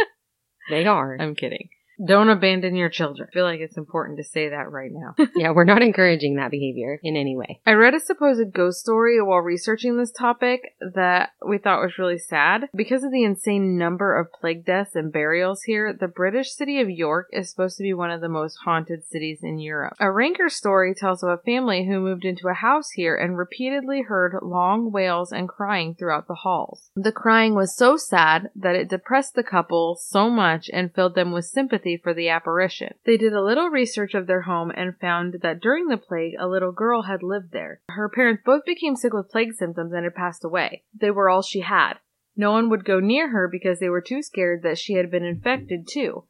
they 0.70 0.86
are. 0.86 1.16
I'm 1.20 1.34
kidding. 1.34 1.68
Don't 2.04 2.30
abandon 2.30 2.76
your 2.76 2.88
children. 2.88 3.28
I 3.30 3.32
feel 3.32 3.44
like 3.44 3.60
it's 3.60 3.76
important 3.76 4.18
to 4.18 4.24
say 4.24 4.48
that 4.48 4.70
right 4.70 4.90
now. 4.92 5.14
yeah, 5.36 5.50
we're 5.50 5.64
not 5.64 5.82
encouraging 5.82 6.36
that 6.36 6.50
behavior 6.50 6.98
in 7.02 7.16
any 7.16 7.36
way. 7.36 7.60
I 7.66 7.72
read 7.72 7.94
a 7.94 8.00
supposed 8.00 8.52
ghost 8.52 8.80
story 8.80 9.20
while 9.20 9.40
researching 9.40 9.96
this 9.96 10.10
topic 10.10 10.74
that 10.80 11.30
we 11.46 11.58
thought 11.58 11.82
was 11.82 11.98
really 11.98 12.18
sad. 12.18 12.68
Because 12.74 13.04
of 13.04 13.12
the 13.12 13.24
insane 13.24 13.76
number 13.76 14.18
of 14.18 14.32
plague 14.32 14.64
deaths 14.64 14.94
and 14.94 15.12
burials 15.12 15.62
here, 15.62 15.92
the 15.92 16.08
British 16.08 16.52
city 16.52 16.80
of 16.80 16.88
York 16.88 17.28
is 17.32 17.50
supposed 17.50 17.76
to 17.76 17.82
be 17.82 17.92
one 17.92 18.10
of 18.10 18.22
the 18.22 18.28
most 18.28 18.58
haunted 18.64 19.04
cities 19.04 19.40
in 19.42 19.58
Europe. 19.58 19.94
A 20.00 20.10
Ranker 20.10 20.48
story 20.48 20.94
tells 20.94 21.22
of 21.22 21.28
a 21.28 21.38
family 21.38 21.86
who 21.86 22.00
moved 22.00 22.24
into 22.24 22.48
a 22.48 22.54
house 22.54 22.90
here 22.92 23.16
and 23.16 23.36
repeatedly 23.36 24.02
heard 24.02 24.38
long 24.42 24.90
wails 24.90 25.32
and 25.32 25.48
crying 25.48 25.94
throughout 25.94 26.28
the 26.28 26.34
halls. 26.34 26.90
The 26.96 27.12
crying 27.12 27.54
was 27.54 27.76
so 27.76 27.96
sad 27.96 28.50
that 28.56 28.76
it 28.76 28.88
depressed 28.88 29.34
the 29.34 29.42
couple 29.42 29.96
so 30.00 30.30
much 30.30 30.70
and 30.72 30.94
filled 30.94 31.14
them 31.14 31.32
with 31.32 31.44
sympathy 31.44 31.89
for 31.96 32.14
the 32.14 32.28
apparition. 32.28 32.94
They 33.04 33.16
did 33.16 33.32
a 33.32 33.42
little 33.42 33.68
research 33.68 34.14
of 34.14 34.26
their 34.26 34.42
home 34.42 34.70
and 34.70 34.98
found 34.98 35.38
that 35.42 35.60
during 35.60 35.86
the 35.88 35.96
plague, 35.96 36.34
a 36.38 36.48
little 36.48 36.72
girl 36.72 37.02
had 37.02 37.22
lived 37.22 37.52
there. 37.52 37.80
Her 37.88 38.08
parents 38.08 38.42
both 38.44 38.64
became 38.64 38.96
sick 38.96 39.12
with 39.12 39.30
plague 39.30 39.54
symptoms 39.54 39.92
and 39.92 40.04
had 40.04 40.14
passed 40.14 40.44
away. 40.44 40.84
They 40.94 41.10
were 41.10 41.28
all 41.28 41.42
she 41.42 41.60
had. 41.60 41.94
No 42.36 42.52
one 42.52 42.70
would 42.70 42.84
go 42.84 43.00
near 43.00 43.28
her 43.30 43.48
because 43.48 43.80
they 43.80 43.88
were 43.88 44.00
too 44.00 44.22
scared 44.22 44.62
that 44.62 44.78
she 44.78 44.94
had 44.94 45.10
been 45.10 45.24
infected 45.24 45.88
too, 45.88 46.24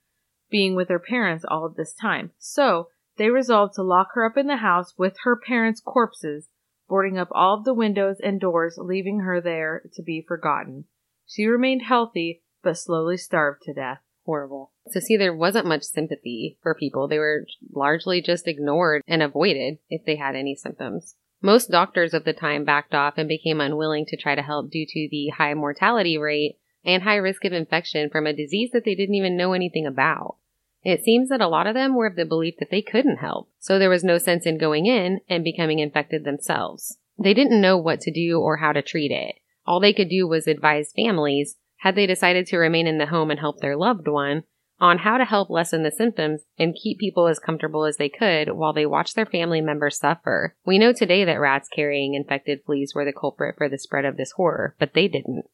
being 0.50 0.74
with 0.74 0.88
her 0.88 0.98
parents 0.98 1.44
all 1.46 1.64
of 1.64 1.76
this 1.76 1.94
time. 1.94 2.32
So, 2.38 2.88
they 3.16 3.28
resolved 3.28 3.74
to 3.74 3.82
lock 3.82 4.08
her 4.14 4.24
up 4.24 4.36
in 4.36 4.46
the 4.46 4.56
house 4.56 4.94
with 4.96 5.16
her 5.24 5.36
parents' 5.36 5.80
corpses, 5.80 6.48
boarding 6.88 7.18
up 7.18 7.28
all 7.32 7.58
of 7.58 7.64
the 7.64 7.74
windows 7.74 8.18
and 8.22 8.40
doors, 8.40 8.78
leaving 8.78 9.20
her 9.20 9.40
there 9.40 9.82
to 9.94 10.02
be 10.02 10.24
forgotten. 10.26 10.86
She 11.26 11.46
remained 11.46 11.82
healthy, 11.82 12.42
but 12.62 12.78
slowly 12.78 13.16
starved 13.16 13.62
to 13.62 13.74
death 13.74 14.00
horrible. 14.24 14.72
So, 14.88 15.00
see, 15.00 15.16
there 15.16 15.34
wasn't 15.34 15.66
much 15.66 15.82
sympathy 15.82 16.58
for 16.62 16.74
people. 16.74 17.08
They 17.08 17.18
were 17.18 17.46
largely 17.72 18.20
just 18.20 18.46
ignored 18.46 19.02
and 19.06 19.22
avoided 19.22 19.78
if 19.88 20.04
they 20.04 20.16
had 20.16 20.36
any 20.36 20.54
symptoms. 20.54 21.16
Most 21.42 21.70
doctors 21.70 22.12
of 22.12 22.24
the 22.24 22.32
time 22.32 22.64
backed 22.64 22.94
off 22.94 23.14
and 23.16 23.28
became 23.28 23.60
unwilling 23.60 24.04
to 24.06 24.16
try 24.16 24.34
to 24.34 24.42
help 24.42 24.70
due 24.70 24.86
to 24.86 25.08
the 25.10 25.28
high 25.28 25.54
mortality 25.54 26.18
rate 26.18 26.58
and 26.84 27.02
high 27.02 27.16
risk 27.16 27.44
of 27.44 27.52
infection 27.52 28.10
from 28.10 28.26
a 28.26 28.32
disease 28.32 28.70
that 28.72 28.84
they 28.84 28.94
didn't 28.94 29.14
even 29.14 29.36
know 29.36 29.52
anything 29.52 29.86
about. 29.86 30.36
It 30.82 31.02
seems 31.02 31.28
that 31.28 31.42
a 31.42 31.48
lot 31.48 31.66
of 31.66 31.74
them 31.74 31.94
were 31.94 32.06
of 32.06 32.16
the 32.16 32.24
belief 32.24 32.56
that 32.58 32.70
they 32.70 32.82
couldn't 32.82 33.18
help, 33.18 33.50
so 33.58 33.78
there 33.78 33.90
was 33.90 34.04
no 34.04 34.18
sense 34.18 34.46
in 34.46 34.56
going 34.58 34.86
in 34.86 35.20
and 35.28 35.44
becoming 35.44 35.78
infected 35.78 36.24
themselves. 36.24 36.98
They 37.18 37.34
didn't 37.34 37.60
know 37.60 37.76
what 37.76 38.00
to 38.02 38.10
do 38.10 38.40
or 38.40 38.58
how 38.58 38.72
to 38.72 38.80
treat 38.80 39.10
it. 39.10 39.36
All 39.66 39.78
they 39.78 39.92
could 39.92 40.08
do 40.08 40.26
was 40.26 40.46
advise 40.46 40.92
families 40.92 41.56
had 41.80 41.94
they 41.94 42.06
decided 42.06 42.46
to 42.46 42.58
remain 42.58 42.86
in 42.86 42.98
the 42.98 43.06
home 43.06 43.30
and 43.30 43.40
help 43.40 43.60
their 43.60 43.76
loved 43.76 44.06
one, 44.06 44.44
on 44.80 44.98
how 44.98 45.18
to 45.18 45.24
help 45.24 45.50
lessen 45.50 45.82
the 45.82 45.90
symptoms 45.90 46.42
and 46.58 46.74
keep 46.74 46.98
people 46.98 47.26
as 47.26 47.38
comfortable 47.38 47.84
as 47.84 47.98
they 47.98 48.08
could 48.08 48.50
while 48.52 48.72
they 48.72 48.86
watched 48.86 49.14
their 49.14 49.26
family 49.26 49.60
members 49.60 49.98
suffer. 49.98 50.54
We 50.64 50.78
know 50.78 50.92
today 50.92 51.24
that 51.24 51.40
rats 51.40 51.68
carrying 51.68 52.14
infected 52.14 52.60
fleas 52.64 52.94
were 52.94 53.04
the 53.04 53.12
culprit 53.12 53.56
for 53.58 53.68
the 53.68 53.78
spread 53.78 54.06
of 54.06 54.16
this 54.16 54.32
horror, 54.32 54.74
but 54.78 54.94
they 54.94 55.06
didn't. 55.06 55.44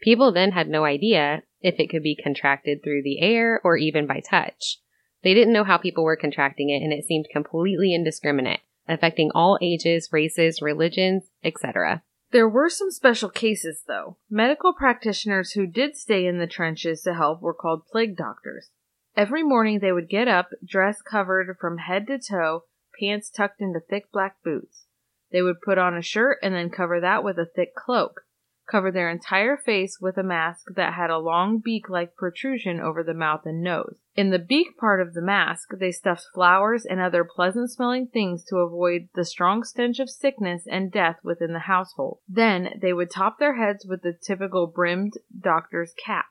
People 0.00 0.32
then 0.32 0.52
had 0.52 0.68
no 0.68 0.84
idea 0.84 1.42
if 1.60 1.76
it 1.78 1.88
could 1.88 2.02
be 2.02 2.18
contracted 2.20 2.82
through 2.82 3.02
the 3.02 3.20
air 3.20 3.60
or 3.64 3.76
even 3.76 4.06
by 4.06 4.20
touch. 4.20 4.78
They 5.22 5.34
didn't 5.34 5.54
know 5.54 5.64
how 5.64 5.78
people 5.78 6.04
were 6.04 6.16
contracting 6.16 6.70
it 6.70 6.82
and 6.82 6.92
it 6.92 7.04
seemed 7.04 7.26
completely 7.32 7.94
indiscriminate, 7.94 8.60
affecting 8.88 9.30
all 9.34 9.58
ages, 9.62 10.10
races, 10.12 10.60
religions, 10.60 11.30
etc. 11.42 12.02
There 12.34 12.48
were 12.48 12.68
some 12.68 12.90
special 12.90 13.28
cases, 13.28 13.84
though. 13.86 14.16
Medical 14.28 14.72
practitioners 14.72 15.52
who 15.52 15.68
did 15.68 15.94
stay 15.94 16.26
in 16.26 16.38
the 16.38 16.48
trenches 16.48 17.02
to 17.02 17.14
help 17.14 17.40
were 17.40 17.54
called 17.54 17.86
plague 17.86 18.16
doctors. 18.16 18.70
Every 19.16 19.44
morning 19.44 19.78
they 19.78 19.92
would 19.92 20.08
get 20.08 20.26
up, 20.26 20.48
dress 20.64 21.00
covered 21.00 21.56
from 21.60 21.78
head 21.78 22.08
to 22.08 22.18
toe, 22.18 22.64
pants 22.98 23.30
tucked 23.30 23.60
into 23.60 23.78
thick 23.78 24.10
black 24.10 24.42
boots. 24.42 24.86
They 25.30 25.42
would 25.42 25.60
put 25.60 25.78
on 25.78 25.96
a 25.96 26.02
shirt 26.02 26.38
and 26.42 26.56
then 26.56 26.70
cover 26.70 26.98
that 26.98 27.22
with 27.22 27.38
a 27.38 27.46
thick 27.46 27.72
cloak 27.76 28.22
cover 28.66 28.90
their 28.90 29.10
entire 29.10 29.56
face 29.56 29.98
with 30.00 30.16
a 30.16 30.22
mask 30.22 30.66
that 30.74 30.94
had 30.94 31.10
a 31.10 31.18
long 31.18 31.58
beak 31.58 31.88
like 31.88 32.16
protrusion 32.16 32.80
over 32.80 33.02
the 33.02 33.14
mouth 33.14 33.42
and 33.44 33.62
nose. 33.62 33.96
In 34.16 34.30
the 34.30 34.38
beak 34.38 34.78
part 34.78 35.00
of 35.00 35.14
the 35.14 35.22
mask, 35.22 35.70
they 35.78 35.90
stuffed 35.90 36.26
flowers 36.34 36.84
and 36.84 37.00
other 37.00 37.24
pleasant 37.24 37.70
smelling 37.70 38.06
things 38.06 38.44
to 38.44 38.58
avoid 38.58 39.08
the 39.14 39.24
strong 39.24 39.64
stench 39.64 39.98
of 39.98 40.08
sickness 40.08 40.62
and 40.70 40.92
death 40.92 41.16
within 41.22 41.52
the 41.52 41.60
household. 41.60 42.18
Then 42.28 42.78
they 42.80 42.92
would 42.92 43.10
top 43.10 43.38
their 43.38 43.56
heads 43.56 43.84
with 43.86 44.02
the 44.02 44.12
typical 44.12 44.66
brimmed 44.66 45.14
doctor's 45.40 45.92
cap. 45.94 46.26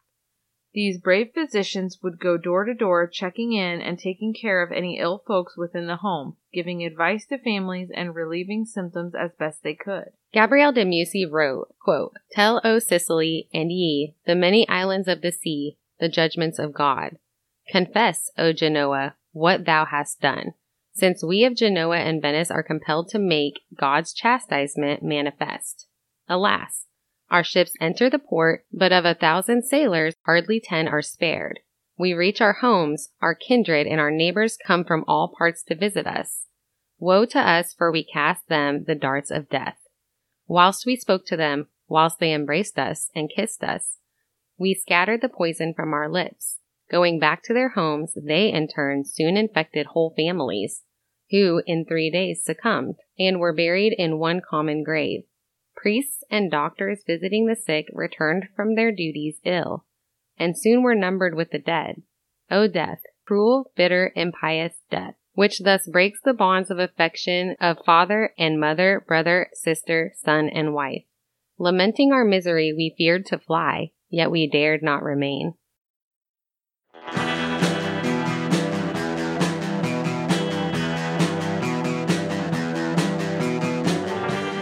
These 0.73 0.99
brave 0.99 1.31
physicians 1.35 1.99
would 2.01 2.19
go 2.19 2.35
door 2.35 2.65
to 2.65 2.73
door 2.73 3.07
checking 3.07 3.53
in 3.53 3.79
and 3.79 3.99
taking 3.99 4.33
care 4.33 4.63
of 4.63 4.71
any 4.71 4.97
ill 4.97 5.23
folks 5.27 5.55
within 5.55 5.85
the 5.85 5.97
home, 5.97 6.37
giving 6.51 6.83
advice 6.83 7.27
to 7.27 7.37
families 7.37 7.89
and 7.93 8.15
relieving 8.15 8.65
symptoms 8.65 9.13
as 9.13 9.31
best 9.37 9.61
they 9.61 9.75
could. 9.75 10.13
Gabrielle 10.33 10.71
de 10.71 10.83
Musy 10.83 11.27
wrote, 11.27 11.75
quote, 11.79 12.13
Tell, 12.31 12.59
O 12.63 12.79
Sicily, 12.79 13.49
and 13.53 13.71
ye, 13.71 14.15
the 14.25 14.35
many 14.35 14.67
islands 14.67 15.07
of 15.07 15.21
the 15.21 15.31
sea, 15.31 15.77
the 15.99 16.09
judgments 16.09 16.57
of 16.57 16.73
God. 16.73 17.17
Confess, 17.69 18.31
O 18.35 18.51
Genoa, 18.51 19.15
what 19.31 19.65
thou 19.65 19.85
hast 19.85 20.21
done, 20.21 20.53
since 20.91 21.23
we 21.23 21.43
of 21.43 21.55
Genoa 21.55 21.97
and 21.97 22.19
Venice 22.19 22.49
are 22.49 22.63
compelled 22.63 23.09
to 23.09 23.19
make 23.19 23.61
God's 23.75 24.11
chastisement 24.11 25.03
manifest. 25.03 25.87
Alas, 26.27 26.87
our 27.33 27.43
ships 27.43 27.73
enter 27.81 28.11
the 28.11 28.19
port, 28.19 28.63
but 28.71 28.93
of 28.93 29.05
a 29.05 29.15
thousand 29.15 29.63
sailors, 29.65 30.13
hardly 30.23 30.59
ten 30.59 30.87
are 30.87 31.01
spared. 31.01 31.59
We 31.97 32.13
reach 32.13 32.41
our 32.41 32.53
homes, 32.53 33.09
our 33.23 33.33
kindred 33.33 33.87
and 33.87 33.99
our 33.99 34.11
neighbors 34.11 34.55
come 34.63 34.83
from 34.83 35.03
all 35.07 35.33
parts 35.35 35.63
to 35.63 35.75
visit 35.75 36.05
us. 36.05 36.45
Woe 36.99 37.25
to 37.25 37.39
us, 37.39 37.73
for 37.73 37.91
we 37.91 38.03
cast 38.03 38.47
them 38.49 38.83
the 38.85 38.93
darts 38.93 39.31
of 39.31 39.49
death. 39.49 39.77
Whilst 40.47 40.85
we 40.85 40.95
spoke 40.95 41.25
to 41.25 41.35
them, 41.35 41.69
whilst 41.87 42.19
they 42.19 42.31
embraced 42.31 42.77
us 42.77 43.09
and 43.15 43.31
kissed 43.35 43.63
us, 43.63 43.97
we 44.59 44.75
scattered 44.75 45.21
the 45.21 45.27
poison 45.27 45.73
from 45.73 45.91
our 45.91 46.07
lips. 46.07 46.59
Going 46.91 47.19
back 47.19 47.41
to 47.45 47.53
their 47.53 47.69
homes, 47.69 48.13
they 48.15 48.51
in 48.51 48.67
turn 48.67 49.05
soon 49.05 49.37
infected 49.37 49.87
whole 49.87 50.13
families, 50.15 50.83
who 51.31 51.63
in 51.65 51.83
three 51.83 52.11
days 52.11 52.43
succumbed 52.43 52.97
and 53.17 53.39
were 53.39 53.55
buried 53.55 53.95
in 53.97 54.19
one 54.19 54.39
common 54.47 54.83
grave. 54.83 55.23
Priests 55.83 56.23
and 56.31 56.49
doctors 56.49 57.03
visiting 57.05 57.45
the 57.45 57.57
sick 57.57 57.89
returned 57.91 58.47
from 58.55 58.75
their 58.75 58.89
duties 58.89 59.41
ill, 59.43 59.83
and 60.37 60.57
soon 60.57 60.81
were 60.81 60.95
numbered 60.95 61.35
with 61.35 61.51
the 61.51 61.59
dead. 61.59 62.03
O 62.49 62.69
death, 62.69 63.01
cruel, 63.25 63.69
bitter, 63.75 64.13
impious 64.15 64.75
death, 64.89 65.15
which 65.33 65.59
thus 65.59 65.85
breaks 65.89 66.21
the 66.21 66.33
bonds 66.33 66.71
of 66.71 66.79
affection 66.79 67.57
of 67.59 67.83
father 67.85 68.33
and 68.37 68.61
mother, 68.61 69.03
brother, 69.05 69.49
sister, 69.51 70.13
son, 70.15 70.47
and 70.47 70.73
wife. 70.73 71.03
Lamenting 71.59 72.13
our 72.13 72.23
misery, 72.23 72.71
we 72.71 72.95
feared 72.97 73.25
to 73.25 73.37
fly, 73.37 73.91
yet 74.09 74.31
we 74.31 74.47
dared 74.47 74.83
not 74.83 75.03
remain. 75.03 75.55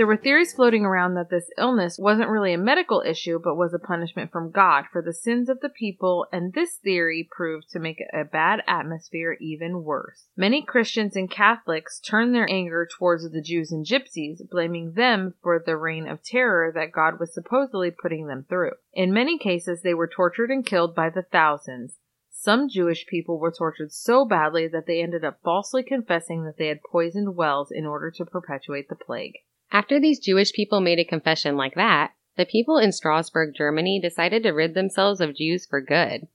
There 0.00 0.06
were 0.06 0.16
theories 0.16 0.54
floating 0.54 0.86
around 0.86 1.12
that 1.16 1.28
this 1.28 1.50
illness 1.58 1.98
wasn't 1.98 2.30
really 2.30 2.54
a 2.54 2.58
medical 2.58 3.02
issue, 3.04 3.38
but 3.38 3.56
was 3.56 3.74
a 3.74 3.78
punishment 3.78 4.32
from 4.32 4.50
God 4.50 4.86
for 4.90 5.02
the 5.02 5.12
sins 5.12 5.50
of 5.50 5.60
the 5.60 5.68
people, 5.68 6.26
and 6.32 6.54
this 6.54 6.76
theory 6.76 7.28
proved 7.30 7.68
to 7.72 7.78
make 7.78 8.02
a 8.14 8.24
bad 8.24 8.62
atmosphere 8.66 9.36
even 9.42 9.84
worse. 9.84 10.30
Many 10.38 10.62
Christians 10.62 11.16
and 11.16 11.30
Catholics 11.30 12.00
turned 12.00 12.34
their 12.34 12.50
anger 12.50 12.88
towards 12.90 13.30
the 13.30 13.42
Jews 13.42 13.72
and 13.72 13.84
Gypsies, 13.84 14.40
blaming 14.48 14.94
them 14.94 15.34
for 15.42 15.58
the 15.58 15.76
reign 15.76 16.08
of 16.08 16.22
terror 16.22 16.72
that 16.72 16.92
God 16.92 17.20
was 17.20 17.34
supposedly 17.34 17.90
putting 17.90 18.26
them 18.26 18.46
through. 18.48 18.72
In 18.94 19.12
many 19.12 19.36
cases, 19.36 19.82
they 19.82 19.92
were 19.92 20.08
tortured 20.08 20.50
and 20.50 20.64
killed 20.64 20.94
by 20.94 21.10
the 21.10 21.26
thousands. 21.30 21.98
Some 22.30 22.70
Jewish 22.70 23.06
people 23.06 23.38
were 23.38 23.52
tortured 23.52 23.92
so 23.92 24.24
badly 24.24 24.66
that 24.66 24.86
they 24.86 25.02
ended 25.02 25.26
up 25.26 25.40
falsely 25.44 25.82
confessing 25.82 26.44
that 26.44 26.56
they 26.56 26.68
had 26.68 26.80
poisoned 26.90 27.36
wells 27.36 27.70
in 27.70 27.84
order 27.84 28.10
to 28.12 28.24
perpetuate 28.24 28.88
the 28.88 28.96
plague. 28.96 29.34
After 29.72 30.00
these 30.00 30.18
Jewish 30.18 30.52
people 30.52 30.80
made 30.80 30.98
a 30.98 31.04
confession 31.04 31.56
like 31.56 31.74
that, 31.74 32.12
the 32.36 32.46
people 32.46 32.78
in 32.78 32.92
Strasbourg, 32.92 33.54
Germany 33.54 34.00
decided 34.00 34.42
to 34.42 34.50
rid 34.50 34.74
themselves 34.74 35.20
of 35.20 35.36
Jews 35.36 35.66
for 35.66 35.80
good. 35.80 36.26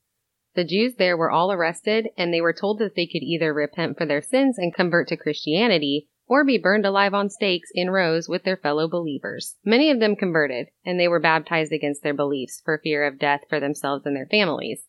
The 0.54 0.64
Jews 0.64 0.96
there 0.96 1.18
were 1.18 1.32
all 1.32 1.52
arrested 1.52 2.10
and 2.18 2.34
they 2.34 2.40
were 2.40 2.54
told 2.54 2.80
that 2.80 2.96
they 2.96 3.06
could 3.06 3.24
either 3.24 3.54
repent 3.54 3.98
for 3.98 4.06
their 4.06 4.22
sins 4.22 4.58
and 4.58 4.74
convert 4.74 5.10
to 5.10 5.18
Christianity 5.18 6.08
or 6.28 6.46
be 6.46 6.58
burned 6.58 6.86
alive 6.86 7.14
on 7.14 7.30
stakes 7.30 7.70
in 7.74 7.92
rows 7.92 8.30
with 8.30 8.44
their 8.44 8.56
fellow 8.56 8.88
believers. 8.88 9.58
Many 9.66 9.92
of 9.92 10.00
them 10.00 10.16
converted 10.16 10.68
and 10.86 11.00
they 11.00 11.10
were 11.10 11.20
baptized 11.20 11.74
against 11.74 12.04
their 12.04 12.14
beliefs 12.14 12.62
for 12.64 12.80
fear 12.82 13.06
of 13.06 13.20
death 13.20 13.42
for 13.50 13.60
themselves 13.60 14.06
and 14.06 14.16
their 14.16 14.28
families. 14.28 14.86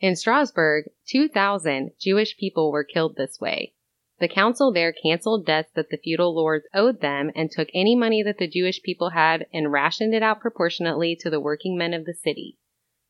In 0.00 0.14
Strasbourg, 0.14 0.84
2,000 1.08 1.90
Jewish 2.00 2.36
people 2.36 2.70
were 2.70 2.84
killed 2.84 3.16
this 3.16 3.40
way, 3.40 3.74
the 4.20 4.28
council 4.28 4.72
there 4.72 4.92
canceled 4.92 5.46
debts 5.46 5.70
that 5.74 5.90
the 5.90 5.98
feudal 6.02 6.34
lords 6.34 6.66
owed 6.74 7.00
them 7.00 7.30
and 7.36 7.50
took 7.50 7.68
any 7.72 7.94
money 7.94 8.22
that 8.22 8.38
the 8.38 8.48
Jewish 8.48 8.82
people 8.82 9.10
had 9.10 9.46
and 9.52 9.70
rationed 9.70 10.14
it 10.14 10.22
out 10.22 10.40
proportionately 10.40 11.16
to 11.20 11.30
the 11.30 11.40
working 11.40 11.78
men 11.78 11.94
of 11.94 12.04
the 12.04 12.14
city. 12.14 12.58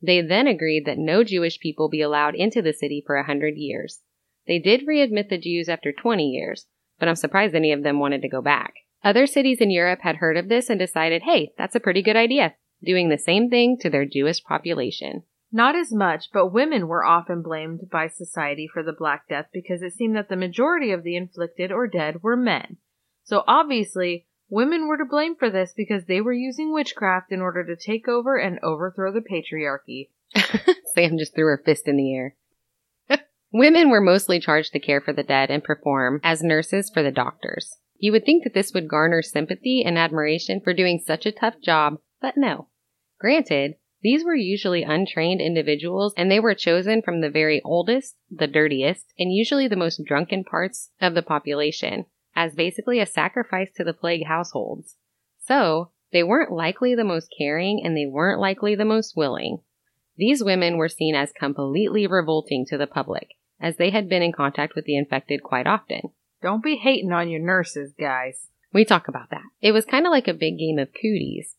They 0.02 0.20
then 0.20 0.46
agreed 0.46 0.84
that 0.86 0.98
no 0.98 1.24
Jewish 1.24 1.58
people 1.58 1.88
be 1.88 2.02
allowed 2.02 2.34
into 2.34 2.62
the 2.62 2.72
city 2.72 3.02
for 3.04 3.16
a 3.16 3.24
hundred 3.24 3.54
years. 3.56 4.02
They 4.46 4.58
did 4.58 4.86
readmit 4.86 5.28
the 5.28 5.38
Jews 5.38 5.68
after 5.68 5.92
20 5.92 6.24
years, 6.24 6.66
but 6.98 7.08
I'm 7.08 7.16
surprised 7.16 7.54
any 7.54 7.72
of 7.72 7.82
them 7.82 7.98
wanted 7.98 8.22
to 8.22 8.28
go 8.28 8.42
back. 8.42 8.74
Other 9.02 9.26
cities 9.26 9.58
in 9.60 9.70
Europe 9.70 10.00
had 10.02 10.16
heard 10.16 10.36
of 10.36 10.48
this 10.48 10.68
and 10.68 10.78
decided, 10.78 11.22
hey, 11.22 11.52
that's 11.56 11.74
a 11.74 11.80
pretty 11.80 12.02
good 12.02 12.16
idea, 12.16 12.54
doing 12.84 13.08
the 13.08 13.18
same 13.18 13.48
thing 13.48 13.76
to 13.80 13.90
their 13.90 14.04
Jewish 14.04 14.42
population. 14.42 15.22
Not 15.50 15.76
as 15.76 15.92
much, 15.92 16.30
but 16.32 16.52
women 16.52 16.88
were 16.88 17.04
often 17.04 17.40
blamed 17.40 17.88
by 17.90 18.08
society 18.08 18.68
for 18.70 18.82
the 18.82 18.92
Black 18.92 19.28
Death 19.28 19.46
because 19.52 19.82
it 19.82 19.94
seemed 19.94 20.14
that 20.16 20.28
the 20.28 20.36
majority 20.36 20.90
of 20.90 21.02
the 21.02 21.16
inflicted 21.16 21.72
or 21.72 21.86
dead 21.86 22.22
were 22.22 22.36
men. 22.36 22.76
So 23.24 23.44
obviously, 23.46 24.26
women 24.50 24.88
were 24.88 24.98
to 24.98 25.06
blame 25.06 25.36
for 25.36 25.48
this 25.48 25.72
because 25.74 26.04
they 26.04 26.20
were 26.20 26.34
using 26.34 26.72
witchcraft 26.72 27.32
in 27.32 27.40
order 27.40 27.64
to 27.64 27.76
take 27.76 28.08
over 28.08 28.36
and 28.36 28.58
overthrow 28.62 29.12
the 29.12 29.20
patriarchy. 29.20 30.10
Sam 30.94 31.16
just 31.16 31.34
threw 31.34 31.46
her 31.46 31.62
fist 31.64 31.88
in 31.88 31.96
the 31.96 32.14
air. 32.14 32.36
Women 33.52 33.88
were 33.88 34.02
mostly 34.02 34.40
charged 34.40 34.72
to 34.72 34.80
care 34.80 35.00
for 35.00 35.14
the 35.14 35.22
dead 35.22 35.50
and 35.50 35.64
perform 35.64 36.20
as 36.22 36.42
nurses 36.42 36.90
for 36.92 37.02
the 37.02 37.10
doctors. 37.10 37.78
You 37.96 38.12
would 38.12 38.24
think 38.24 38.44
that 38.44 38.54
this 38.54 38.72
would 38.74 38.88
garner 38.88 39.22
sympathy 39.22 39.82
and 39.84 39.98
admiration 39.98 40.60
for 40.60 40.74
doing 40.74 41.02
such 41.04 41.24
a 41.24 41.32
tough 41.32 41.54
job, 41.62 41.98
but 42.20 42.34
no. 42.36 42.68
Granted, 43.18 43.74
these 44.00 44.24
were 44.24 44.34
usually 44.34 44.82
untrained 44.82 45.40
individuals 45.40 46.14
and 46.16 46.30
they 46.30 46.40
were 46.40 46.54
chosen 46.54 47.02
from 47.02 47.20
the 47.20 47.30
very 47.30 47.60
oldest, 47.64 48.16
the 48.30 48.46
dirtiest, 48.46 49.12
and 49.18 49.32
usually 49.32 49.66
the 49.66 49.76
most 49.76 50.04
drunken 50.04 50.44
parts 50.44 50.90
of 51.00 51.14
the 51.14 51.22
population 51.22 52.06
as 52.36 52.54
basically 52.54 53.00
a 53.00 53.06
sacrifice 53.06 53.70
to 53.74 53.82
the 53.82 53.92
plague 53.92 54.26
households. 54.26 54.94
So, 55.44 55.90
they 56.12 56.22
weren't 56.22 56.52
likely 56.52 56.94
the 56.94 57.04
most 57.04 57.34
caring 57.36 57.82
and 57.84 57.96
they 57.96 58.06
weren't 58.06 58.40
likely 58.40 58.76
the 58.76 58.84
most 58.84 59.16
willing. 59.16 59.58
These 60.16 60.44
women 60.44 60.76
were 60.76 60.88
seen 60.88 61.16
as 61.16 61.32
completely 61.32 62.06
revolting 62.06 62.64
to 62.66 62.78
the 62.78 62.86
public, 62.86 63.34
as 63.60 63.76
they 63.76 63.90
had 63.90 64.08
been 64.08 64.22
in 64.22 64.32
contact 64.32 64.74
with 64.76 64.84
the 64.84 64.96
infected 64.96 65.42
quite 65.42 65.66
often. 65.66 66.12
Don't 66.40 66.62
be 66.62 66.76
hating 66.76 67.12
on 67.12 67.28
your 67.28 67.40
nurses, 67.40 67.92
guys. 67.98 68.46
We 68.72 68.84
talk 68.84 69.08
about 69.08 69.30
that. 69.30 69.42
It 69.60 69.72
was 69.72 69.84
kind 69.84 70.06
of 70.06 70.12
like 70.12 70.28
a 70.28 70.34
big 70.34 70.58
game 70.58 70.78
of 70.78 70.94
cooties. 70.94 71.56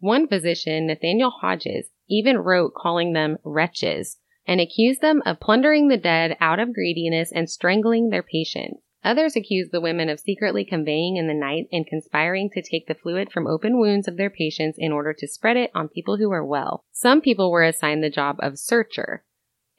One 0.00 0.26
physician, 0.26 0.86
Nathaniel 0.86 1.30
Hodges, 1.30 1.90
even 2.08 2.38
wrote 2.38 2.74
calling 2.74 3.12
them 3.12 3.36
wretches 3.44 4.18
and 4.46 4.60
accused 4.60 5.02
them 5.02 5.22
of 5.26 5.40
plundering 5.40 5.88
the 5.88 5.98
dead 5.98 6.36
out 6.40 6.58
of 6.58 6.72
greediness 6.72 7.30
and 7.30 7.48
strangling 7.48 8.08
their 8.08 8.22
patients. 8.22 8.80
Others 9.04 9.36
accused 9.36 9.72
the 9.72 9.80
women 9.80 10.08
of 10.08 10.20
secretly 10.20 10.64
conveying 10.64 11.16
in 11.16 11.26
the 11.26 11.34
night 11.34 11.66
and 11.72 11.86
conspiring 11.86 12.50
to 12.50 12.62
take 12.62 12.86
the 12.86 12.94
fluid 12.94 13.30
from 13.30 13.46
open 13.46 13.78
wounds 13.78 14.08
of 14.08 14.16
their 14.16 14.30
patients 14.30 14.76
in 14.78 14.92
order 14.92 15.14
to 15.14 15.28
spread 15.28 15.56
it 15.56 15.70
on 15.74 15.88
people 15.88 16.16
who 16.16 16.28
were 16.30 16.44
well. 16.44 16.84
Some 16.92 17.20
people 17.20 17.50
were 17.50 17.64
assigned 17.64 18.02
the 18.02 18.10
job 18.10 18.36
of 18.40 18.58
searcher, 18.58 19.24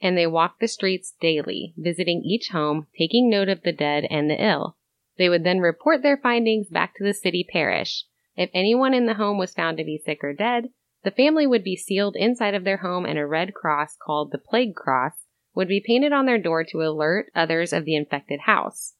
and 0.00 0.16
they 0.16 0.26
walked 0.26 0.60
the 0.60 0.68
streets 0.68 1.14
daily, 1.20 1.74
visiting 1.76 2.22
each 2.24 2.48
home, 2.48 2.86
taking 2.98 3.28
note 3.28 3.48
of 3.48 3.62
the 3.62 3.72
dead 3.72 4.06
and 4.10 4.28
the 4.28 4.44
ill. 4.44 4.76
They 5.18 5.28
would 5.28 5.44
then 5.44 5.60
report 5.60 6.02
their 6.02 6.16
findings 6.16 6.68
back 6.68 6.94
to 6.96 7.04
the 7.04 7.14
city 7.14 7.46
parish, 7.48 8.04
if 8.36 8.50
anyone 8.54 8.94
in 8.94 9.06
the 9.06 9.14
home 9.14 9.38
was 9.38 9.54
found 9.54 9.76
to 9.76 9.84
be 9.84 9.98
sick 9.98 10.22
or 10.22 10.32
dead, 10.32 10.68
the 11.04 11.10
family 11.10 11.46
would 11.46 11.64
be 11.64 11.76
sealed 11.76 12.16
inside 12.16 12.54
of 12.54 12.64
their 12.64 12.78
home 12.78 13.04
and 13.04 13.18
a 13.18 13.26
red 13.26 13.54
cross 13.54 13.96
called 13.96 14.30
the 14.30 14.38
plague 14.38 14.74
cross 14.74 15.26
would 15.54 15.68
be 15.68 15.82
painted 15.84 16.12
on 16.12 16.26
their 16.26 16.38
door 16.38 16.64
to 16.64 16.82
alert 16.82 17.30
others 17.34 17.72
of 17.72 17.84
the 17.84 17.94
infected 17.94 18.40
house. 18.40 18.94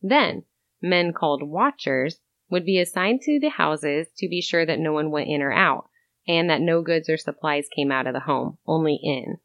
Then, 0.00 0.44
men 0.80 1.12
called 1.12 1.42
watchers 1.42 2.20
would 2.50 2.64
be 2.64 2.78
assigned 2.78 3.20
to 3.22 3.38
the 3.38 3.50
houses 3.50 4.08
to 4.18 4.28
be 4.28 4.40
sure 4.40 4.66
that 4.66 4.80
no 4.80 4.92
one 4.92 5.10
went 5.10 5.28
in 5.28 5.42
or 5.42 5.52
out, 5.52 5.88
and 6.26 6.50
that 6.50 6.60
no 6.60 6.82
goods 6.82 7.08
or 7.08 7.16
supplies 7.16 7.68
came 7.74 7.92
out 7.92 8.06
of 8.06 8.14
the 8.14 8.20
home, 8.20 8.58
only 8.66 8.98
in. 9.02 9.38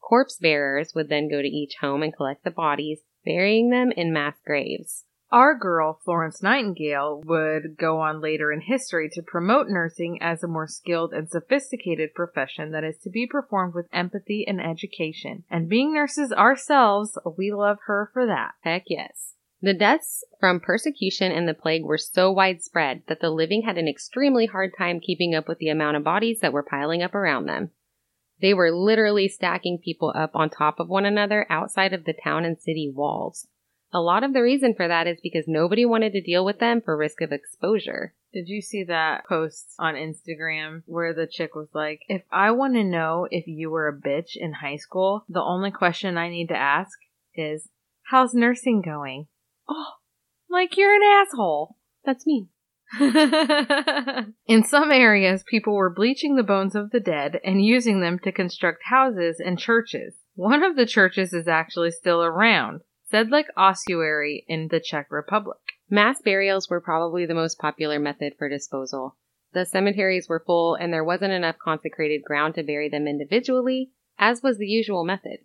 Corpse 0.00 0.36
bearers 0.36 0.94
would 0.94 1.08
then 1.08 1.30
go 1.30 1.40
to 1.40 1.48
each 1.48 1.76
home 1.80 2.02
and 2.02 2.14
collect 2.14 2.44
the 2.44 2.50
bodies, 2.50 3.00
burying 3.24 3.70
them 3.70 3.90
in 3.92 4.12
mass 4.12 4.36
graves. 4.44 5.04
Our 5.32 5.54
girl, 5.54 5.98
Florence 6.04 6.42
Nightingale, 6.42 7.22
would 7.24 7.78
go 7.78 8.00
on 8.00 8.20
later 8.20 8.52
in 8.52 8.60
history 8.60 9.08
to 9.14 9.22
promote 9.22 9.66
nursing 9.66 10.18
as 10.20 10.44
a 10.44 10.46
more 10.46 10.66
skilled 10.66 11.14
and 11.14 11.26
sophisticated 11.26 12.12
profession 12.12 12.72
that 12.72 12.84
is 12.84 12.98
to 12.98 13.08
be 13.08 13.26
performed 13.26 13.72
with 13.72 13.88
empathy 13.94 14.44
and 14.46 14.60
education. 14.60 15.44
And 15.50 15.70
being 15.70 15.94
nurses 15.94 16.32
ourselves, 16.32 17.18
we 17.38 17.50
love 17.50 17.78
her 17.86 18.10
for 18.12 18.26
that. 18.26 18.52
Heck 18.60 18.84
yes. 18.88 19.32
The 19.62 19.72
deaths 19.72 20.22
from 20.38 20.60
persecution 20.60 21.32
and 21.32 21.48
the 21.48 21.54
plague 21.54 21.84
were 21.84 21.96
so 21.96 22.30
widespread 22.30 23.04
that 23.08 23.20
the 23.20 23.30
living 23.30 23.62
had 23.62 23.78
an 23.78 23.88
extremely 23.88 24.44
hard 24.44 24.72
time 24.76 25.00
keeping 25.00 25.34
up 25.34 25.48
with 25.48 25.56
the 25.56 25.70
amount 25.70 25.96
of 25.96 26.04
bodies 26.04 26.40
that 26.40 26.52
were 26.52 26.62
piling 26.62 27.02
up 27.02 27.14
around 27.14 27.46
them. 27.46 27.70
They 28.42 28.52
were 28.52 28.70
literally 28.70 29.28
stacking 29.28 29.78
people 29.78 30.12
up 30.14 30.32
on 30.34 30.50
top 30.50 30.78
of 30.78 30.90
one 30.90 31.06
another 31.06 31.46
outside 31.48 31.94
of 31.94 32.04
the 32.04 32.12
town 32.12 32.44
and 32.44 32.58
city 32.58 32.92
walls. 32.94 33.46
A 33.94 34.00
lot 34.00 34.24
of 34.24 34.32
the 34.32 34.42
reason 34.42 34.74
for 34.74 34.88
that 34.88 35.06
is 35.06 35.20
because 35.22 35.44
nobody 35.46 35.84
wanted 35.84 36.12
to 36.12 36.22
deal 36.22 36.44
with 36.44 36.58
them 36.58 36.80
for 36.80 36.96
risk 36.96 37.20
of 37.20 37.30
exposure. 37.30 38.14
Did 38.32 38.48
you 38.48 38.62
see 38.62 38.84
that 38.84 39.26
post 39.26 39.74
on 39.78 39.94
Instagram 39.94 40.82
where 40.86 41.12
the 41.12 41.26
chick 41.26 41.54
was 41.54 41.68
like, 41.74 42.00
If 42.08 42.22
I 42.32 42.52
want 42.52 42.74
to 42.74 42.84
know 42.84 43.28
if 43.30 43.46
you 43.46 43.70
were 43.70 43.88
a 43.88 44.08
bitch 44.08 44.30
in 44.34 44.54
high 44.54 44.76
school, 44.76 45.24
the 45.28 45.42
only 45.42 45.70
question 45.70 46.16
I 46.16 46.30
need 46.30 46.48
to 46.48 46.56
ask 46.56 46.98
is, 47.34 47.68
How's 48.04 48.32
nursing 48.32 48.80
going? 48.80 49.26
Oh, 49.68 49.92
like 50.48 50.78
you're 50.78 50.94
an 50.94 51.02
asshole. 51.02 51.76
That's 52.04 52.26
me. 52.26 52.48
in 54.46 54.64
some 54.64 54.90
areas, 54.90 55.44
people 55.46 55.74
were 55.74 55.92
bleaching 55.92 56.36
the 56.36 56.42
bones 56.42 56.74
of 56.74 56.90
the 56.90 57.00
dead 57.00 57.40
and 57.44 57.64
using 57.64 58.00
them 58.00 58.18
to 58.20 58.32
construct 58.32 58.82
houses 58.84 59.40
and 59.44 59.58
churches. 59.58 60.14
One 60.34 60.62
of 60.62 60.76
the 60.76 60.86
churches 60.86 61.32
is 61.32 61.48
actually 61.48 61.90
still 61.90 62.22
around. 62.22 62.80
Sedlec 63.12 63.44
ossuary 63.58 64.42
in 64.48 64.68
the 64.68 64.80
Czech 64.80 65.12
Republic. 65.12 65.58
Mass 65.90 66.22
burials 66.22 66.70
were 66.70 66.80
probably 66.80 67.26
the 67.26 67.34
most 67.34 67.58
popular 67.58 67.98
method 67.98 68.32
for 68.38 68.48
disposal. 68.48 69.16
The 69.52 69.66
cemeteries 69.66 70.30
were 70.30 70.42
full 70.46 70.76
and 70.76 70.90
there 70.90 71.04
wasn't 71.04 71.34
enough 71.34 71.58
consecrated 71.58 72.24
ground 72.24 72.54
to 72.54 72.62
bury 72.62 72.88
them 72.88 73.06
individually, 73.06 73.90
as 74.18 74.42
was 74.42 74.56
the 74.56 74.66
usual 74.66 75.04
method. 75.04 75.40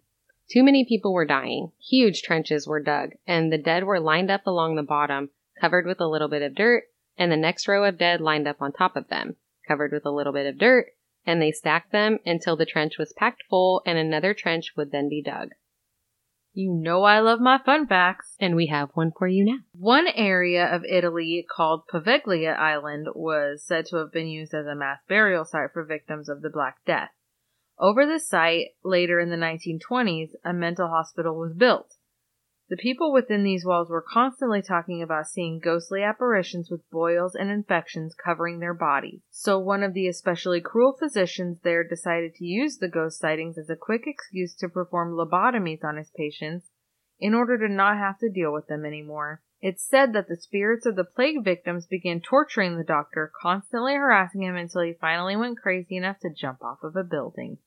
Too 0.49 0.63
many 0.63 0.86
people 0.86 1.11
were 1.11 1.26
dying. 1.26 1.74
Huge 1.78 2.22
trenches 2.22 2.65
were 2.65 2.80
dug, 2.82 3.15
and 3.28 3.51
the 3.51 3.57
dead 3.57 3.84
were 3.84 3.99
lined 3.99 4.32
up 4.32 4.47
along 4.47 4.78
the 4.78 4.82
bottom, 4.82 5.32
covered 5.59 5.86
with 5.86 5.99
a 5.99 6.07
little 6.07 6.30
bit 6.30 6.43
of 6.43 6.55
dirt, 6.55 6.86
and 7.18 7.30
the 7.30 7.36
next 7.36 7.68
row 7.68 7.84
of 7.84 7.97
dead 7.97 8.22
lined 8.22 8.47
up 8.47 8.61
on 8.61 8.72
top 8.72 8.95
of 8.95 9.09
them, 9.09 9.36
covered 9.68 9.91
with 9.91 10.05
a 10.05 10.11
little 10.11 10.32
bit 10.32 10.45
of 10.45 10.57
dirt, 10.57 10.93
and 11.26 11.41
they 11.41 11.51
stacked 11.51 11.91
them 11.91 12.20
until 12.26 12.55
the 12.55 12.65
trench 12.65 12.97
was 12.97 13.11
packed 13.11 13.43
full 13.49 13.82
and 13.86 13.97
another 13.97 14.34
trench 14.34 14.78
would 14.78 14.93
then 14.93 15.09
be 15.09 15.22
dug. 15.22 15.49
You 16.59 16.73
know 16.73 17.03
I 17.03 17.19
love 17.19 17.39
my 17.39 17.59
fun 17.63 17.85
facts. 17.85 18.35
And 18.39 18.55
we 18.55 18.65
have 18.65 18.89
one 18.95 19.11
for 19.15 19.27
you 19.27 19.45
now. 19.45 19.59
One 19.77 20.07
area 20.07 20.65
of 20.65 20.83
Italy 20.85 21.45
called 21.55 21.83
Poveglia 21.87 22.57
Island 22.57 23.09
was 23.13 23.63
said 23.63 23.85
to 23.87 23.97
have 23.97 24.11
been 24.11 24.25
used 24.25 24.55
as 24.55 24.65
a 24.65 24.73
mass 24.73 24.97
burial 25.07 25.45
site 25.45 25.71
for 25.71 25.83
victims 25.83 26.27
of 26.27 26.41
the 26.41 26.49
Black 26.49 26.77
Death. 26.83 27.11
Over 27.77 28.07
the 28.07 28.19
site, 28.19 28.69
later 28.83 29.19
in 29.19 29.29
the 29.29 29.35
1920s, 29.35 30.31
a 30.43 30.51
mental 30.51 30.87
hospital 30.87 31.37
was 31.37 31.53
built. 31.53 31.93
The 32.70 32.76
people 32.78 33.13
within 33.13 33.43
these 33.43 33.65
walls 33.65 33.89
were 33.89 34.03
constantly 34.05 34.61
talking 34.61 35.01
about 35.01 35.28
seeing 35.28 35.59
ghostly 35.59 36.03
apparitions 36.03 36.70
with 36.70 36.89
boils 36.89 37.34
and 37.34 37.49
infections 37.49 38.13
covering 38.13 38.59
their 38.59 38.74
bodies. 38.74 39.22
So 39.30 39.57
one 39.57 39.84
of 39.84 39.93
the 39.93 40.07
especially 40.07 40.59
cruel 40.59 40.93
physicians 40.99 41.59
there 41.63 41.88
decided 41.88 42.34
to 42.36 42.45
use 42.45 42.78
the 42.78 42.89
ghost 42.89 43.20
sightings 43.20 43.57
as 43.57 43.70
a 43.70 43.78
quick 43.78 44.03
excuse 44.05 44.53
to 44.55 44.68
perform 44.68 45.13
lobotomies 45.13 45.84
on 45.84 45.95
his 45.95 46.11
patients 46.18 46.68
in 47.20 47.34
order 47.34 47.57
to 47.57 47.74
not 47.74 47.97
have 47.97 48.20
to 48.20 48.30
deal 48.30 48.51
with 48.51 48.68
them 48.68 48.86
anymore. 48.86 49.41
It's 49.61 49.88
said 49.88 50.13
that 50.13 50.28
the 50.28 50.36
spirits 50.36 50.86
of 50.86 50.97
the 50.97 51.05
plague 51.05 51.43
victims 51.43 51.88
began 51.88 52.20
torturing 52.20 52.78
the 52.78 52.84
doctor, 52.84 53.32
constantly 53.41 53.95
harassing 53.95 54.43
him 54.43 54.55
until 54.55 54.82
he 54.82 54.93
finally 54.99 55.36
went 55.36 55.57
crazy 55.57 55.95
enough 55.95 56.20
to 56.20 56.30
jump 56.36 56.61
off 56.61 56.80
of 56.84 56.95
a 56.95 57.03
building. 57.03 57.57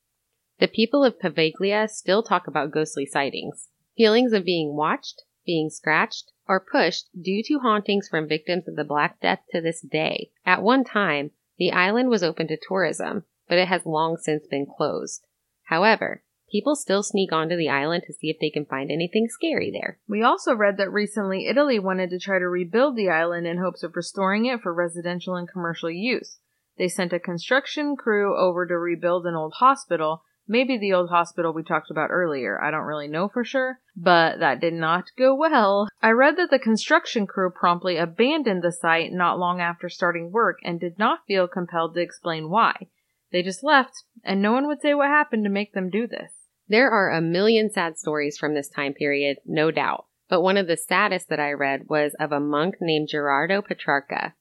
The 0.59 0.67
people 0.67 1.03
of 1.03 1.19
Poveglia 1.19 1.89
still 1.89 2.21
talk 2.21 2.47
about 2.47 2.71
ghostly 2.71 3.05
sightings. 3.05 3.67
Feelings 4.01 4.33
of 4.33 4.43
being 4.43 4.75
watched, 4.75 5.21
being 5.45 5.69
scratched, 5.69 6.31
or 6.47 6.59
pushed 6.59 7.09
due 7.21 7.43
to 7.43 7.59
hauntings 7.59 8.07
from 8.09 8.27
victims 8.27 8.67
of 8.67 8.75
the 8.75 8.83
Black 8.83 9.19
Death 9.19 9.43
to 9.51 9.61
this 9.61 9.79
day. 9.79 10.31
At 10.43 10.63
one 10.63 10.83
time, 10.83 11.29
the 11.59 11.71
island 11.71 12.09
was 12.09 12.23
open 12.23 12.47
to 12.47 12.57
tourism, 12.57 13.25
but 13.47 13.59
it 13.59 13.67
has 13.67 13.85
long 13.85 14.17
since 14.17 14.47
been 14.47 14.65
closed. 14.65 15.27
However, 15.65 16.23
people 16.49 16.75
still 16.75 17.03
sneak 17.03 17.31
onto 17.31 17.55
the 17.55 17.69
island 17.69 18.05
to 18.07 18.13
see 18.13 18.31
if 18.31 18.37
they 18.41 18.49
can 18.49 18.65
find 18.65 18.89
anything 18.89 19.27
scary 19.29 19.69
there. 19.69 19.99
We 20.07 20.23
also 20.23 20.55
read 20.55 20.77
that 20.77 20.91
recently 20.91 21.45
Italy 21.45 21.77
wanted 21.77 22.09
to 22.09 22.19
try 22.19 22.39
to 22.39 22.49
rebuild 22.49 22.95
the 22.95 23.09
island 23.09 23.45
in 23.45 23.59
hopes 23.59 23.83
of 23.83 23.95
restoring 23.95 24.47
it 24.47 24.61
for 24.61 24.73
residential 24.73 25.35
and 25.35 25.47
commercial 25.47 25.91
use. 25.91 26.39
They 26.75 26.87
sent 26.87 27.13
a 27.13 27.19
construction 27.19 27.95
crew 27.95 28.35
over 28.35 28.65
to 28.65 28.79
rebuild 28.79 29.27
an 29.27 29.35
old 29.35 29.53
hospital, 29.57 30.23
maybe 30.51 30.77
the 30.77 30.91
old 30.91 31.09
hospital 31.09 31.53
we 31.53 31.63
talked 31.63 31.89
about 31.89 32.11
earlier. 32.11 32.61
I 32.61 32.71
don't 32.71 32.81
really 32.81 33.07
know 33.07 33.29
for 33.29 33.45
sure, 33.45 33.79
but 33.95 34.39
that 34.39 34.59
did 34.59 34.73
not 34.73 35.05
go 35.17 35.33
well. 35.33 35.87
I 36.01 36.11
read 36.11 36.35
that 36.35 36.49
the 36.49 36.59
construction 36.59 37.25
crew 37.25 37.49
promptly 37.49 37.95
abandoned 37.95 38.61
the 38.61 38.73
site 38.73 39.13
not 39.13 39.39
long 39.39 39.61
after 39.61 39.87
starting 39.87 40.29
work 40.31 40.59
and 40.63 40.77
did 40.77 40.99
not 40.99 41.19
feel 41.25 41.47
compelled 41.47 41.95
to 41.95 42.01
explain 42.01 42.49
why. 42.49 42.89
They 43.31 43.41
just 43.41 43.63
left, 43.63 44.03
and 44.25 44.41
no 44.41 44.51
one 44.51 44.67
would 44.67 44.81
say 44.81 44.93
what 44.93 45.07
happened 45.07 45.45
to 45.45 45.49
make 45.49 45.73
them 45.73 45.89
do 45.89 46.05
this. 46.05 46.33
There 46.67 46.91
are 46.91 47.09
a 47.09 47.21
million 47.21 47.71
sad 47.71 47.97
stories 47.97 48.37
from 48.37 48.53
this 48.53 48.67
time 48.67 48.93
period, 48.93 49.37
no 49.45 49.71
doubt, 49.71 50.05
but 50.29 50.41
one 50.41 50.57
of 50.57 50.67
the 50.67 50.75
saddest 50.75 51.29
that 51.29 51.39
I 51.39 51.53
read 51.53 51.83
was 51.87 52.13
of 52.19 52.33
a 52.33 52.41
monk 52.41 52.75
named 52.81 53.07
Gerardo 53.09 53.61
Petrarca. 53.61 54.33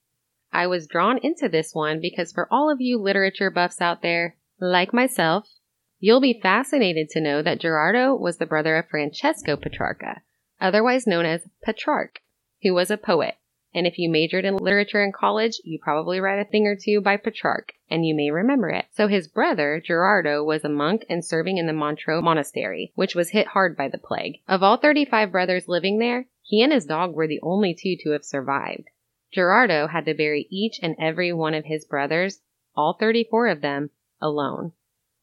I 0.52 0.66
was 0.66 0.88
drawn 0.88 1.18
into 1.18 1.48
this 1.48 1.72
one 1.72 2.00
because 2.00 2.32
for 2.32 2.48
all 2.50 2.68
of 2.68 2.80
you 2.80 2.98
literature 2.98 3.52
buffs 3.52 3.80
out 3.80 4.02
there, 4.02 4.36
like 4.60 4.92
myself, 4.92 5.48
you'll 6.00 6.20
be 6.20 6.40
fascinated 6.42 7.08
to 7.10 7.20
know 7.20 7.42
that 7.42 7.60
Gerardo 7.60 8.14
was 8.14 8.38
the 8.38 8.46
brother 8.46 8.76
of 8.76 8.88
Francesco 8.88 9.56
Petrarca, 9.56 10.22
otherwise 10.60 11.06
known 11.06 11.26
as 11.26 11.48
Petrarch, 11.62 12.20
who 12.62 12.74
was 12.74 12.90
a 12.90 12.96
poet. 12.96 13.36
And 13.72 13.86
if 13.86 13.98
you 13.98 14.10
majored 14.10 14.44
in 14.44 14.56
literature 14.56 15.04
in 15.04 15.12
college, 15.12 15.60
you 15.62 15.78
probably 15.80 16.18
read 16.18 16.40
a 16.40 16.50
thing 16.50 16.66
or 16.66 16.74
two 16.74 17.00
by 17.00 17.16
Petrarch, 17.16 17.72
and 17.88 18.04
you 18.04 18.16
may 18.16 18.30
remember 18.30 18.68
it. 18.70 18.86
So 18.90 19.06
his 19.06 19.28
brother, 19.28 19.80
Gerardo, 19.84 20.42
was 20.42 20.64
a 20.64 20.68
monk 20.68 21.04
and 21.08 21.24
serving 21.24 21.56
in 21.56 21.66
the 21.66 21.72
Montrieux 21.72 22.20
Monastery, 22.20 22.90
which 22.96 23.14
was 23.14 23.30
hit 23.30 23.48
hard 23.48 23.76
by 23.76 23.88
the 23.88 23.98
plague. 23.98 24.40
Of 24.48 24.64
all 24.64 24.76
35 24.76 25.30
brothers 25.30 25.68
living 25.68 25.98
there, 25.98 26.26
he 26.42 26.62
and 26.62 26.72
his 26.72 26.86
dog 26.86 27.14
were 27.14 27.28
the 27.28 27.38
only 27.42 27.72
two 27.72 27.94
to 28.02 28.10
have 28.10 28.24
survived. 28.24 28.88
Gerardo 29.32 29.86
had 29.86 30.04
to 30.06 30.14
bury 30.14 30.48
each 30.50 30.80
and 30.82 30.96
every 30.98 31.32
one 31.32 31.54
of 31.54 31.66
his 31.66 31.84
brothers, 31.84 32.40
all 32.74 32.96
34 32.98 33.46
of 33.46 33.60
them, 33.60 33.90
alone. 34.20 34.72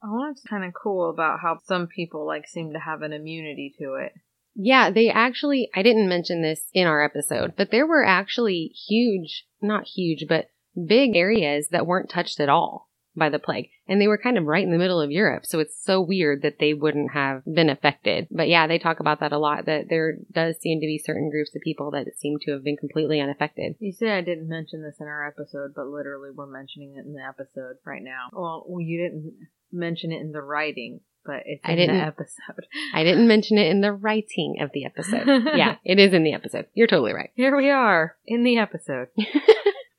I 0.07 0.09
want 0.11 0.37
it's 0.37 0.47
kind 0.47 0.63
of 0.63 0.73
cool 0.73 1.09
about 1.09 1.41
how 1.41 1.57
some 1.65 1.87
people 1.87 2.25
like 2.25 2.47
seem 2.47 2.71
to 2.71 2.79
have 2.79 3.01
an 3.01 3.11
immunity 3.11 3.75
to 3.79 3.95
it. 3.95 4.13
Yeah, 4.55 4.89
they 4.89 5.09
actually, 5.09 5.69
I 5.75 5.83
didn't 5.83 6.07
mention 6.07 6.41
this 6.41 6.69
in 6.73 6.87
our 6.87 7.03
episode, 7.03 7.55
but 7.57 7.71
there 7.71 7.85
were 7.85 8.05
actually 8.05 8.71
huge, 8.87 9.45
not 9.61 9.85
huge, 9.85 10.25
but 10.29 10.47
big 10.87 11.15
areas 11.15 11.67
that 11.69 11.85
weren't 11.85 12.09
touched 12.09 12.39
at 12.39 12.49
all 12.49 12.86
by 13.17 13.29
the 13.29 13.39
plague. 13.39 13.69
And 13.87 13.99
they 14.01 14.07
were 14.07 14.17
kind 14.17 14.37
of 14.37 14.45
right 14.45 14.63
in 14.63 14.71
the 14.71 14.77
middle 14.77 15.01
of 15.01 15.11
Europe. 15.11 15.45
So 15.45 15.59
it's 15.59 15.75
so 15.83 16.01
weird 16.01 16.41
that 16.43 16.59
they 16.59 16.73
wouldn't 16.73 17.11
have 17.11 17.43
been 17.45 17.69
affected. 17.69 18.27
But 18.29 18.47
yeah, 18.47 18.67
they 18.67 18.77
talk 18.79 18.99
about 18.99 19.19
that 19.21 19.31
a 19.31 19.37
lot, 19.37 19.65
that 19.65 19.85
there 19.89 20.17
does 20.31 20.57
seem 20.59 20.79
to 20.81 20.85
be 20.87 20.97
certain 21.03 21.29
groups 21.29 21.55
of 21.55 21.61
people 21.61 21.91
that 21.91 22.05
seem 22.17 22.37
to 22.41 22.51
have 22.51 22.63
been 22.63 22.77
completely 22.77 23.19
unaffected. 23.19 23.75
You 23.79 23.91
say 23.91 24.11
I 24.11 24.21
didn't 24.21 24.47
mention 24.49 24.83
this 24.83 24.97
in 24.99 25.07
our 25.07 25.27
episode, 25.27 25.73
but 25.75 25.87
literally 25.87 26.29
we're 26.35 26.45
mentioning 26.47 26.95
it 26.97 27.05
in 27.05 27.13
the 27.13 27.23
episode 27.23 27.77
right 27.85 28.03
now. 28.03 28.27
Well, 28.33 28.65
you 28.79 28.97
didn't 29.01 29.33
mention 29.71 30.11
it 30.11 30.21
in 30.21 30.31
the 30.31 30.41
writing, 30.41 30.99
but 31.25 31.43
it's 31.45 31.61
I 31.63 31.71
in 31.71 31.77
didn't- 31.77 31.97
the 31.97 32.03
episode. 32.03 32.65
I 32.93 33.03
didn't 33.03 33.27
mention 33.27 33.57
it 33.57 33.67
in 33.71 33.81
the 33.81 33.93
writing 33.93 34.57
of 34.61 34.71
the 34.73 34.85
episode. 34.85 35.27
yeah, 35.55 35.75
it 35.85 35.99
is 35.99 36.13
in 36.13 36.23
the 36.23 36.33
episode. 36.33 36.67
You're 36.73 36.87
totally 36.87 37.13
right. 37.13 37.31
Here 37.35 37.55
we 37.55 37.69
are 37.69 38.15
in 38.25 38.43
the 38.43 38.57
episode. 38.57 39.07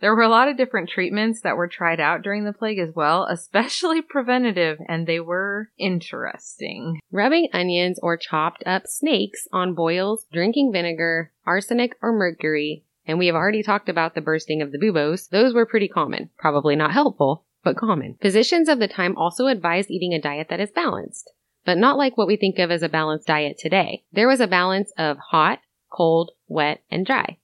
there 0.00 0.14
were 0.14 0.22
a 0.22 0.28
lot 0.28 0.48
of 0.48 0.56
different 0.56 0.88
treatments 0.88 1.40
that 1.40 1.56
were 1.56 1.66
tried 1.66 1.98
out 1.98 2.22
during 2.22 2.44
the 2.44 2.52
plague 2.52 2.78
as 2.78 2.94
well, 2.94 3.26
especially 3.28 4.00
preventative, 4.08 4.78
and 4.88 5.06
they 5.06 5.20
were 5.20 5.70
interesting. 5.78 7.00
Rubbing 7.10 7.48
onions 7.52 7.98
or 8.02 8.16
chopped 8.16 8.62
up 8.66 8.86
snakes 8.86 9.48
on 9.52 9.74
boils, 9.74 10.26
drinking 10.32 10.72
vinegar, 10.72 11.32
arsenic 11.46 11.96
or 12.00 12.12
mercury, 12.12 12.84
and 13.06 13.18
we 13.18 13.26
have 13.26 13.34
already 13.34 13.62
talked 13.62 13.88
about 13.88 14.14
the 14.14 14.20
bursting 14.20 14.62
of 14.62 14.70
the 14.70 14.78
buboes. 14.78 15.28
Those 15.28 15.54
were 15.54 15.66
pretty 15.66 15.88
common. 15.88 16.30
Probably 16.38 16.76
not 16.76 16.92
helpful, 16.92 17.44
but 17.64 17.76
common. 17.76 18.16
Physicians 18.20 18.68
of 18.68 18.78
the 18.78 18.88
time 18.88 19.16
also 19.16 19.46
advised 19.46 19.90
eating 19.90 20.12
a 20.12 20.20
diet 20.20 20.48
that 20.50 20.60
is 20.60 20.70
balanced, 20.70 21.32
but 21.64 21.78
not 21.78 21.96
like 21.96 22.16
what 22.16 22.28
we 22.28 22.36
think 22.36 22.58
of 22.58 22.70
as 22.70 22.82
a 22.82 22.88
balanced 22.88 23.26
diet 23.26 23.58
today. 23.58 24.04
There 24.12 24.28
was 24.28 24.40
a 24.40 24.46
balance 24.46 24.92
of 24.96 25.16
hot, 25.30 25.60
cold, 25.90 26.32
wet, 26.46 26.82
and 26.90 27.04
dry. 27.04 27.38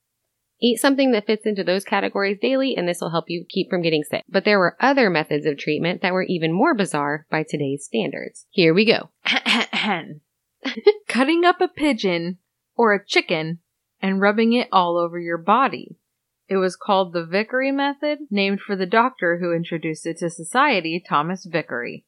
Eat 0.64 0.80
something 0.80 1.12
that 1.12 1.26
fits 1.26 1.44
into 1.44 1.62
those 1.62 1.84
categories 1.84 2.38
daily, 2.40 2.74
and 2.74 2.88
this 2.88 3.02
will 3.02 3.10
help 3.10 3.28
you 3.28 3.44
keep 3.46 3.68
from 3.68 3.82
getting 3.82 4.02
sick. 4.02 4.24
But 4.26 4.46
there 4.46 4.58
were 4.58 4.78
other 4.80 5.10
methods 5.10 5.44
of 5.44 5.58
treatment 5.58 6.00
that 6.00 6.14
were 6.14 6.22
even 6.22 6.54
more 6.54 6.74
bizarre 6.74 7.26
by 7.30 7.42
today's 7.42 7.84
standards. 7.84 8.46
Here 8.48 8.72
we 8.72 8.86
go. 8.86 9.10
Cutting 11.06 11.44
up 11.44 11.60
a 11.60 11.68
pigeon 11.68 12.38
or 12.76 12.94
a 12.94 13.04
chicken 13.04 13.58
and 14.00 14.22
rubbing 14.22 14.54
it 14.54 14.68
all 14.72 14.96
over 14.96 15.18
your 15.18 15.36
body. 15.36 15.98
It 16.48 16.56
was 16.56 16.76
called 16.76 17.12
the 17.12 17.26
Vicary 17.26 17.70
method, 17.70 18.20
named 18.30 18.62
for 18.62 18.74
the 18.74 18.86
doctor 18.86 19.40
who 19.40 19.52
introduced 19.52 20.06
it 20.06 20.16
to 20.20 20.30
society, 20.30 21.04
Thomas 21.06 21.44
Vicary. 21.44 22.06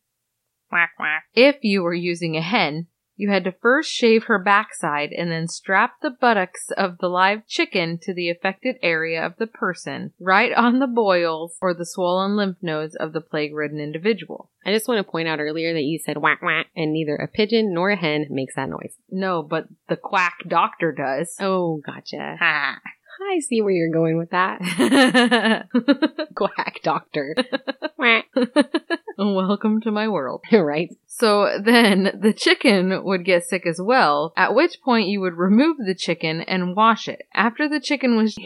Quack 0.70 0.92
quack. 0.96 1.24
If 1.34 1.56
you 1.60 1.82
were 1.82 1.92
using 1.92 2.38
a 2.38 2.40
hen, 2.40 2.86
you 3.16 3.30
had 3.30 3.44
to 3.44 3.52
first 3.52 3.90
shave 3.90 4.24
her 4.24 4.38
backside 4.38 5.10
and 5.12 5.30
then 5.30 5.48
strap 5.48 6.00
the 6.02 6.10
buttocks 6.10 6.70
of 6.76 6.98
the 6.98 7.08
live 7.08 7.46
chicken 7.46 7.98
to 8.02 8.14
the 8.14 8.30
affected 8.30 8.76
area 8.82 9.24
of 9.24 9.36
the 9.38 9.46
person, 9.46 10.12
right 10.20 10.52
on 10.52 10.78
the 10.78 10.86
boils 10.86 11.56
or 11.60 11.74
the 11.74 11.86
swollen 11.86 12.36
lymph 12.36 12.58
nodes 12.62 12.94
of 12.94 13.12
the 13.12 13.20
plague 13.20 13.54
ridden 13.54 13.80
individual. 13.80 14.50
I 14.64 14.72
just 14.72 14.88
want 14.88 14.98
to 14.98 15.10
point 15.10 15.28
out 15.28 15.40
earlier 15.40 15.72
that 15.72 15.82
you 15.82 15.98
said 15.98 16.18
whack 16.18 16.42
whack, 16.42 16.66
and 16.76 16.92
neither 16.92 17.16
a 17.16 17.28
pigeon 17.28 17.72
nor 17.72 17.90
a 17.90 17.96
hen 17.96 18.26
makes 18.30 18.56
that 18.56 18.68
noise. 18.68 18.96
No, 19.10 19.42
but 19.42 19.66
the 19.88 19.96
quack 19.96 20.38
doctor 20.46 20.92
does. 20.92 21.34
Oh, 21.40 21.80
gotcha. 21.84 22.36
Ha. 22.46 22.80
I 23.18 23.40
see 23.40 23.62
where 23.62 23.72
you're 23.72 23.90
going 23.90 24.18
with 24.18 24.30
that. 24.30 24.60
Quack 26.34 26.80
doctor. 26.82 27.34
Welcome 29.18 29.80
to 29.80 29.90
my 29.90 30.08
world. 30.08 30.42
right? 30.52 30.90
So 31.06 31.58
then 31.58 32.18
the 32.20 32.34
chicken 32.34 33.02
would 33.02 33.24
get 33.24 33.44
sick 33.44 33.66
as 33.66 33.80
well, 33.82 34.34
at 34.36 34.54
which 34.54 34.82
point 34.84 35.08
you 35.08 35.22
would 35.22 35.38
remove 35.38 35.78
the 35.78 35.94
chicken 35.94 36.42
and 36.42 36.76
wash 36.76 37.08
it. 37.08 37.22
After 37.32 37.66
the 37.66 37.80
chicken 37.80 38.16
was 38.16 38.36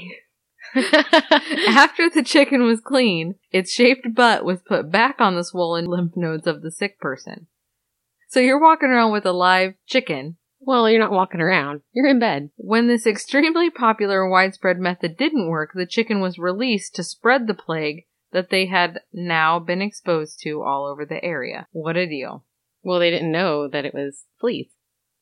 after 1.66 2.08
the 2.08 2.22
chicken 2.24 2.62
was 2.62 2.80
clean, 2.80 3.34
its 3.50 3.72
shaped 3.72 4.14
butt 4.14 4.44
was 4.44 4.62
put 4.62 4.92
back 4.92 5.16
on 5.20 5.34
the 5.34 5.42
swollen 5.42 5.86
lymph 5.86 6.12
nodes 6.14 6.46
of 6.46 6.62
the 6.62 6.70
sick 6.70 7.00
person. 7.00 7.48
So 8.28 8.38
you're 8.38 8.60
walking 8.60 8.90
around 8.90 9.10
with 9.10 9.26
a 9.26 9.32
live 9.32 9.74
chicken. 9.86 10.36
well, 10.60 10.88
you're 10.88 11.00
not 11.00 11.10
walking 11.10 11.40
around. 11.40 11.80
You're 11.92 12.06
in 12.06 12.20
bed. 12.20 12.50
When 12.56 12.86
this 12.86 13.08
extremely 13.08 13.70
popular 13.70 14.28
widespread 14.28 14.78
method 14.78 15.16
didn't 15.16 15.48
work, 15.48 15.70
the 15.74 15.84
chicken 15.84 16.20
was 16.20 16.38
released 16.38 16.94
to 16.94 17.02
spread 17.02 17.48
the 17.48 17.54
plague 17.54 18.04
that 18.32 18.50
they 18.50 18.66
had 18.66 19.00
now 19.12 19.58
been 19.58 19.82
exposed 19.82 20.40
to 20.42 20.62
all 20.62 20.86
over 20.86 21.04
the 21.04 21.22
area. 21.24 21.66
What 21.72 21.96
a 21.96 22.06
deal. 22.06 22.44
Well, 22.82 22.98
they 23.00 23.10
didn't 23.10 23.32
know 23.32 23.68
that 23.68 23.84
it 23.84 23.94
was 23.94 24.24
fleas. 24.40 24.68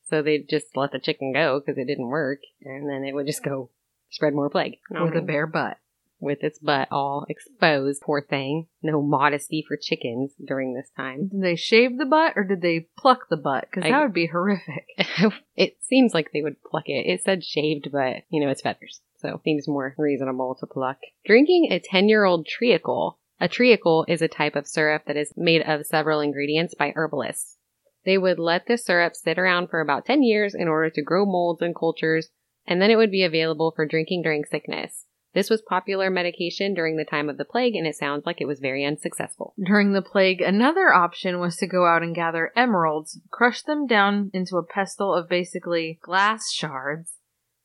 So 0.09 0.22
they 0.22 0.38
just 0.38 0.76
let 0.76 0.92
the 0.92 0.98
chicken 0.98 1.32
go 1.32 1.61
because 1.61 1.78
it 1.78 1.86
didn't 1.86 2.09
work. 2.09 2.40
And 2.62 2.88
then 2.88 3.04
it 3.04 3.14
would 3.14 3.26
just 3.26 3.42
go 3.42 3.70
spread 4.11 4.32
more 4.34 4.48
plague. 4.48 4.78
With 4.90 5.14
a 5.16 5.20
bare 5.20 5.46
butt. 5.46 5.76
With 6.20 6.42
its 6.42 6.59
butt 6.59 6.88
all 6.90 7.26
exposed. 7.28 8.02
Poor 8.02 8.22
thing. 8.22 8.66
No 8.82 9.02
modesty 9.02 9.64
for 9.66 9.76
chickens 9.76 10.32
during 10.44 10.74
this 10.74 10.90
time. 10.96 11.28
Did 11.28 11.42
they 11.42 11.56
shave 11.56 11.98
the 11.98 12.06
butt 12.06 12.32
or 12.36 12.44
did 12.44 12.61
they 12.62 12.88
pluck 12.98 13.28
the 13.28 13.36
butt? 13.36 13.68
Because 13.70 13.84
I- 13.84 13.90
that 13.90 14.02
would 14.02 14.14
be 14.14 14.26
horrific. 14.26 14.86
it 15.56 15.76
seems 15.82 16.14
like 16.14 16.30
they 16.32 16.42
would 16.42 16.62
pluck 16.62 16.84
it. 16.88 17.06
It 17.06 17.22
said 17.22 17.44
shaved, 17.44 17.90
but 17.92 18.22
you 18.30 18.40
know, 18.44 18.50
it's 18.50 18.62
feathers. 18.62 19.00
So 19.19 19.41
seems 19.45 19.66
more 19.66 19.95
reasonable 19.99 20.57
to 20.61 20.66
pluck. 20.66 20.99
Drinking 21.25 21.69
a 21.71 21.81
10 21.81 22.09
year 22.09 22.25
old 22.25 22.47
treacle. 22.47 23.19
A 23.41 23.49
treacle 23.49 24.05
is 24.09 24.23
a 24.23 24.29
type 24.29 24.57
of 24.57 24.66
syrup 24.66 25.05
that 25.07 25.16
is 25.16 25.33
made 25.37 25.62
of 25.62 25.87
several 25.87 26.21
ingredients 26.21 26.75
by 26.75 26.93
herbalists. 26.97 27.57
They 28.05 28.19
would 28.19 28.39
let 28.39 28.66
the 28.66 28.79
syrup 28.79 29.14
sit 29.14 29.39
around 29.39 29.69
for 29.69 29.81
about 29.81 30.07
10 30.07 30.23
years 30.23 30.55
in 30.55 30.66
order 30.66 30.91
to 30.91 31.03
grow 31.03 31.27
molds 31.27 31.62
and 31.62 31.75
cultures, 31.75 32.31
and 32.66 32.81
then 32.81 32.91
it 32.91 32.97
would 32.97 33.11
be 33.11 33.23
available 33.23 33.73
for 33.75 33.87
drinking 33.87 34.23
during 34.23 34.45
sickness. 34.45 35.07
This 35.35 35.51
was 35.51 35.62
popular 35.62 36.11
medication 36.11 36.75
during 36.75 36.97
the 36.97 37.05
time 37.05 37.29
of 37.29 37.37
the 37.37 37.45
plague, 37.45 37.75
and 37.77 37.87
it 37.87 37.97
sounds 37.97 38.25
like 38.25 38.41
it 38.41 38.47
was 38.47 38.61
very 38.61 38.85
unsuccessful. 38.85 39.55
During 39.62 39.93
the 39.93 40.03
plague, 40.03 40.41
another 40.41 40.93
option 40.93 41.39
was 41.39 41.57
to 41.57 41.66
go 41.66 41.87
out 41.87 42.03
and 42.03 42.14
gather 42.14 42.51
emeralds, 42.57 43.21
crush 43.31 43.62
them 43.62 43.87
down 43.87 44.31
into 44.33 44.57
a 44.57 44.64
pestle 44.64 45.14
of 45.14 45.29
basically 45.29 45.99
glass 46.03 46.51
shards, 46.51 47.18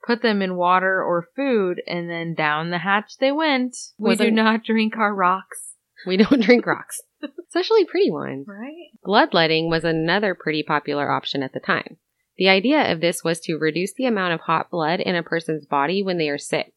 put 0.06 0.22
them 0.22 0.42
in 0.42 0.56
water 0.56 1.02
or 1.04 1.28
food, 1.36 1.82
and 1.88 2.10
then 2.10 2.34
down 2.34 2.70
the 2.70 2.80
hatch 2.80 3.18
they 3.20 3.32
went. 3.32 3.76
We 3.98 4.16
do 4.16 4.24
Wasn't- 4.24 4.34
not 4.36 4.64
drink 4.64 4.98
our 4.98 5.14
rocks. 5.14 5.74
We 6.06 6.18
don't 6.18 6.42
drink 6.42 6.66
rocks, 6.66 7.02
especially 7.48 7.86
pretty 7.86 8.12
ones. 8.12 8.46
Right? 8.48 8.90
Bloodletting 9.04 9.70
was 9.70 9.84
another 9.86 10.36
pretty 10.36 10.64
popular 10.64 11.10
option 11.10 11.42
at 11.44 11.54
the 11.54 11.60
time. 11.62 11.98
The 12.38 12.50
idea 12.50 12.92
of 12.92 13.00
this 13.00 13.24
was 13.24 13.40
to 13.42 13.58
reduce 13.58 13.94
the 13.94 14.06
amount 14.06 14.34
of 14.34 14.42
hot 14.42 14.70
blood 14.72 15.00
in 15.00 15.16
a 15.16 15.24
person's 15.24 15.66
body 15.66 16.02
when 16.04 16.18
they 16.18 16.30
are 16.30 16.38
sick. 16.38 16.74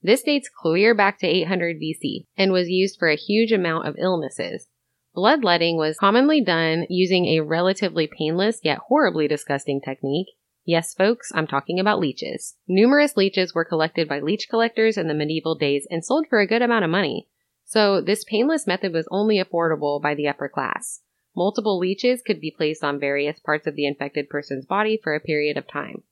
This 0.00 0.22
dates 0.22 0.48
clear 0.48 0.94
back 0.94 1.18
to 1.18 1.26
800 1.26 1.76
BC 1.80 2.26
and 2.36 2.50
was 2.52 2.68
used 2.68 2.98
for 2.98 3.08
a 3.08 3.16
huge 3.16 3.52
amount 3.52 3.86
of 3.86 3.96
illnesses. 3.98 4.68
Bloodletting 5.14 5.76
was 5.76 5.98
commonly 5.98 6.40
done 6.42 6.86
using 6.88 7.26
a 7.26 7.40
relatively 7.40 8.08
painless 8.18 8.60
yet 8.62 8.78
horribly 8.88 9.28
disgusting 9.28 9.80
technique. 9.80 10.28
Yes, 10.64 10.94
folks, 10.94 11.32
I'm 11.34 11.48
talking 11.48 11.80
about 11.80 11.98
leeches. 11.98 12.56
Numerous 12.68 13.16
leeches 13.16 13.52
were 13.52 13.64
collected 13.64 14.08
by 14.08 14.20
leech 14.20 14.48
collectors 14.48 14.96
in 14.96 15.08
the 15.08 15.14
medieval 15.14 15.56
days 15.56 15.86
and 15.90 16.04
sold 16.04 16.26
for 16.28 16.38
a 16.38 16.46
good 16.46 16.62
amount 16.62 16.84
of 16.84 16.90
money. 16.90 17.26
So 17.64 18.00
this 18.00 18.24
painless 18.24 18.66
method 18.66 18.92
was 18.92 19.08
only 19.10 19.42
affordable 19.42 20.00
by 20.00 20.14
the 20.14 20.28
upper 20.28 20.48
class. 20.48 21.00
Multiple 21.34 21.78
leeches 21.78 22.22
could 22.22 22.40
be 22.40 22.54
placed 22.56 22.84
on 22.84 23.00
various 23.00 23.40
parts 23.40 23.66
of 23.66 23.74
the 23.74 23.86
infected 23.86 24.28
person's 24.28 24.66
body 24.66 25.00
for 25.02 25.14
a 25.14 25.20
period 25.20 25.56
of 25.56 25.66
time. 25.66 26.02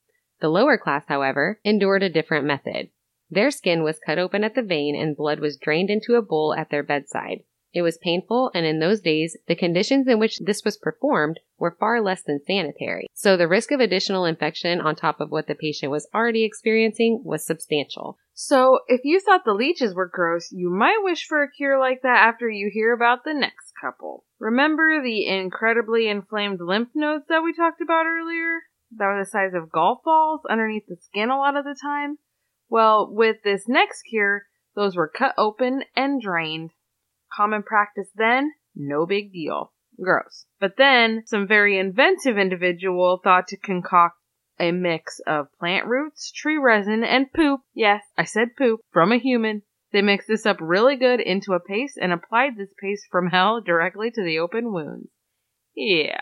The 0.41 0.49
lower 0.49 0.79
class, 0.79 1.05
however, 1.07 1.61
endured 1.63 2.03
a 2.03 2.09
different 2.09 2.47
method. 2.47 2.89
Their 3.31 3.51
skin 3.53 3.85
was 3.85 4.01
cut 4.05 4.19
open 4.19 4.43
at 4.43 4.55
the 4.55 4.63
vein 4.63 4.97
and 4.97 5.17
blood 5.17 5.39
was 5.39 5.59
drained 5.59 5.91
into 5.91 6.15
a 6.15 6.23
bowl 6.23 6.55
at 6.55 6.71
their 6.71 6.83
bedside. 6.83 7.45
It 7.73 7.83
was 7.83 7.99
painful, 7.99 8.51
and 8.53 8.67
in 8.67 8.81
those 8.81 9.01
days, 9.01 9.37
the 9.47 9.55
conditions 9.55 10.09
in 10.09 10.19
which 10.19 10.39
this 10.41 10.65
was 10.65 10.77
performed 10.77 11.39
were 11.57 11.77
far 11.79 12.01
less 12.01 12.23
than 12.23 12.41
sanitary. 12.45 13.07
So 13.15 13.37
the 13.37 13.47
risk 13.47 13.71
of 13.71 13.79
additional 13.79 14.25
infection 14.25 14.81
on 14.81 14.97
top 14.97 15.21
of 15.21 15.31
what 15.31 15.47
the 15.47 15.55
patient 15.55 15.93
was 15.93 16.09
already 16.13 16.45
experiencing 16.45 17.23
was 17.25 17.47
substantial. 17.47 18.19
So, 18.33 18.81
if 18.89 19.03
you 19.05 19.21
thought 19.21 19.45
the 19.45 19.53
leeches 19.53 19.95
were 19.95 20.09
gross, 20.09 20.51
you 20.51 20.71
might 20.71 21.01
wish 21.03 21.27
for 21.27 21.43
a 21.43 21.51
cure 21.51 21.79
like 21.79 22.03
that 22.03 22.27
after 22.27 22.49
you 22.49 22.71
hear 22.73 22.93
about 22.93 23.23
the 23.23 23.35
next 23.35 23.73
couple. 23.81 24.25
Remember 24.39 25.03
the 25.03 25.27
incredibly 25.27 26.09
inflamed 26.09 26.61
lymph 26.61 26.89
nodes 26.95 27.27
that 27.29 27.43
we 27.45 27.53
talked 27.53 27.81
about 27.81 28.07
earlier? 28.07 28.61
That 28.97 29.07
were 29.07 29.23
the 29.23 29.31
size 29.31 29.53
of 29.55 29.71
golf 29.71 30.03
balls 30.05 30.41
underneath 30.49 30.87
the 30.89 30.97
skin 30.97 31.29
a 31.29 31.37
lot 31.37 31.57
of 31.57 31.65
the 31.65 31.77
time? 31.81 32.19
Well, 32.69 33.09
with 33.13 33.43
this 33.45 33.69
next 33.69 34.03
cure, 34.03 34.47
those 34.75 34.97
were 34.97 35.09
cut 35.09 35.35
open 35.37 35.85
and 35.95 36.21
drained. 36.21 36.71
Common 37.35 37.63
practice 37.63 38.09
then, 38.15 38.53
no 38.75 39.07
big 39.07 39.33
deal. 39.33 39.73
Gross. 40.03 40.47
But 40.59 40.77
then, 40.77 41.23
some 41.27 41.47
very 41.47 41.79
inventive 41.79 42.39
individual 42.39 43.21
thought 43.23 43.49
to 43.49 43.57
concoct 43.57 44.17
a 44.59 44.73
mix 44.73 45.21
of 45.27 45.47
plant 45.59 45.87
roots, 45.87 46.31
tree 46.33 46.59
resin, 46.59 47.03
and 47.03 47.33
poop. 47.33 47.61
Yes, 47.75 48.03
I 48.17 48.25
said 48.25 48.57
poop 48.57 48.81
from 48.93 49.13
a 49.13 49.19
human. 49.19 49.63
They 49.93 50.03
mixed 50.03 50.29
this 50.29 50.47
up 50.47 50.59
really 50.61 50.97
good 50.97 51.21
into 51.21 51.53
a 51.53 51.61
paste 51.61 51.99
and 52.01 52.13
applied 52.13 52.57
this 52.57 52.73
paste 52.81 53.07
from 53.11 53.29
hell 53.29 53.61
directly 53.61 54.11
to 54.11 54.23
the 54.23 54.39
open 54.39 54.73
wounds. 54.73 55.09
Yeah. 55.75 56.21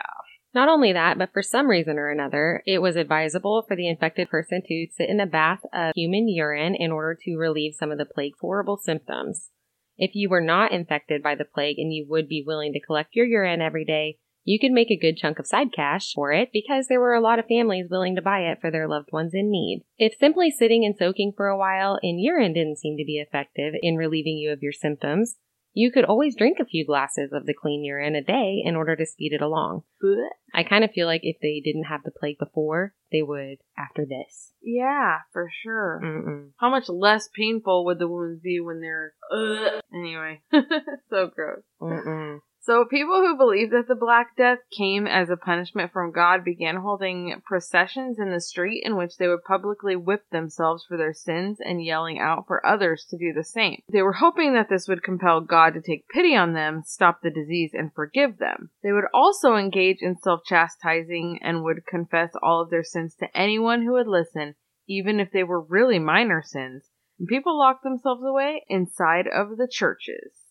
Not 0.55 0.69
only 0.69 0.93
that, 0.95 1.19
but 1.19 1.33
for 1.33 1.43
some 1.43 1.69
reason 1.69 1.99
or 1.99 2.09
another, 2.09 2.63
it 2.67 2.81
was 2.81 2.97
advisable 2.97 3.65
for 3.69 3.77
the 3.77 3.89
infected 3.89 4.31
person 4.31 4.63
to 4.67 4.87
sit 4.97 5.11
in 5.11 5.21
a 5.21 5.27
bath 5.27 5.61
of 5.73 5.93
human 5.95 6.29
urine 6.29 6.75
in 6.75 6.91
order 6.91 7.19
to 7.25 7.37
relieve 7.37 7.75
some 7.75 7.93
of 7.93 7.99
the 7.99 8.07
plague's 8.07 8.39
horrible 8.41 8.79
symptoms. 8.79 9.51
If 9.99 10.15
you 10.15 10.29
were 10.29 10.41
not 10.41 10.73
infected 10.73 11.23
by 11.23 11.35
the 11.35 11.45
plague 11.45 11.79
and 11.79 11.93
you 11.93 12.07
would 12.09 12.29
be 12.29 12.45
willing 12.47 12.73
to 12.73 12.81
collect 12.81 13.17
your 13.17 13.27
urine 13.27 13.61
every 13.61 13.85
day, 13.85 14.19
you 14.45 14.59
could 14.59 14.73
make 14.73 14.91
a 14.91 14.97
good 14.97 15.19
chunk 15.19 15.39
of 15.39 15.47
side 15.47 15.73
cash 15.75 16.15
for 16.15 16.33
it 16.33 16.51
because 16.53 16.87
there 16.87 17.01
were 17.01 17.13
a 17.13 17.21
lot 17.21 17.39
of 17.39 17.47
families 17.47 17.91
willing 17.91 18.17
to 18.17 18.23
buy 18.23 18.41
it 18.41 18.61
for 18.63 18.71
their 18.71 18.89
loved 18.89 19.11
ones 19.13 19.35
in 19.35 19.51
need. 19.51 19.85
If 19.99 20.15
simply 20.19 20.51
sitting 20.51 20.87
and 20.87 20.97
soaking 20.97 21.35
for 21.37 21.49
a 21.49 21.59
while 21.59 21.99
in 22.03 22.19
urine 22.19 22.55
didn't 22.55 22.79
seem 22.79 22.97
to 22.97 23.05
be 23.05 23.19
effective 23.19 23.75
in 23.83 23.97
relieving 23.97 24.39
you 24.39 24.51
of 24.53 24.63
your 24.63 24.73
symptoms, 24.73 25.37
you 25.79 25.93
could 25.93 26.05
always 26.05 26.35
drink 26.35 26.59
a 26.61 26.65
few 26.65 26.85
glasses 26.85 27.31
of 27.33 27.47
the 27.47 27.55
clean 27.55 27.85
urine 27.85 28.17
a 28.17 28.21
day 28.21 28.61
in 28.65 28.75
order 28.75 28.97
to 28.97 29.07
speed 29.07 29.33
it 29.33 29.41
along. 29.41 29.85
Blech. 30.03 30.27
I 30.53 30.65
kind 30.65 30.83
of 30.83 30.91
feel 30.91 31.07
like 31.07 31.21
if 31.23 31.37
they 31.41 31.63
didn't 31.65 31.85
have 31.85 32.03
the 32.05 32.11
plague 32.11 32.39
before, 32.41 32.95
they 33.13 33.23
would 33.23 33.59
after 33.79 34.05
this. 34.05 34.55
Yeah, 34.61 35.19
for 35.33 35.49
sure. 35.63 36.01
Mm-mm. 36.05 36.51
How 36.57 36.69
much 36.69 36.89
less 36.89 37.29
painful 37.33 37.85
would 37.85 38.01
the 38.01 38.09
wounds 38.09 38.41
be 38.43 38.59
when 38.59 38.81
they're. 38.81 39.15
Ugh. 39.33 39.81
Anyway, 39.95 40.43
so 41.11 41.31
gross. 41.33 41.63
Mm-mm. 41.81 42.41
So, 42.69 42.85
people 42.85 43.23
who 43.23 43.39
believed 43.39 43.73
that 43.73 43.89
the 43.89 43.95
Black 43.95 44.37
Death 44.37 44.59
came 44.71 45.07
as 45.07 45.31
a 45.31 45.39
punishment 45.39 45.91
from 45.91 46.13
God 46.13 46.45
began 46.45 46.77
holding 46.77 47.41
processions 47.47 48.19
in 48.19 48.31
the 48.31 48.43
street 48.43 48.83
in 48.85 48.99
which 48.99 49.17
they 49.17 49.27
would 49.27 49.43
publicly 49.43 49.97
whip 49.97 50.29
themselves 50.31 50.85
for 50.85 50.99
their 50.99 51.15
sins 51.15 51.61
and 51.65 51.83
yelling 51.83 52.19
out 52.19 52.47
for 52.47 52.67
others 52.67 53.07
to 53.09 53.17
do 53.17 53.33
the 53.33 53.43
same. 53.43 53.81
They 53.91 54.03
were 54.03 54.13
hoping 54.13 54.53
that 54.53 54.69
this 54.69 54.87
would 54.87 55.03
compel 55.03 55.41
God 55.41 55.73
to 55.73 55.81
take 55.81 56.11
pity 56.11 56.37
on 56.37 56.53
them, 56.53 56.83
stop 56.85 57.23
the 57.23 57.31
disease, 57.31 57.71
and 57.73 57.91
forgive 57.95 58.37
them. 58.37 58.69
They 58.83 58.93
would 58.93 59.09
also 59.15 59.57
engage 59.57 60.03
in 60.03 60.19
self 60.19 60.45
chastising 60.45 61.39
and 61.43 61.65
would 61.65 61.87
confess 61.87 62.33
all 62.43 62.61
of 62.61 62.69
their 62.69 62.85
sins 62.85 63.15
to 63.21 63.35
anyone 63.35 63.81
who 63.81 63.93
would 63.93 64.07
listen, 64.07 64.57
even 64.87 65.21
if 65.21 65.33
they 65.33 65.43
were 65.43 65.63
really 65.63 65.99
minor 65.99 66.43
sins. 66.45 66.91
And 67.19 67.29
people 67.29 67.59
locked 67.59 67.83
themselves 67.83 68.25
away 68.27 68.67
inside 68.69 69.27
of 69.27 69.57
the 69.57 69.69
churches. 69.73 70.48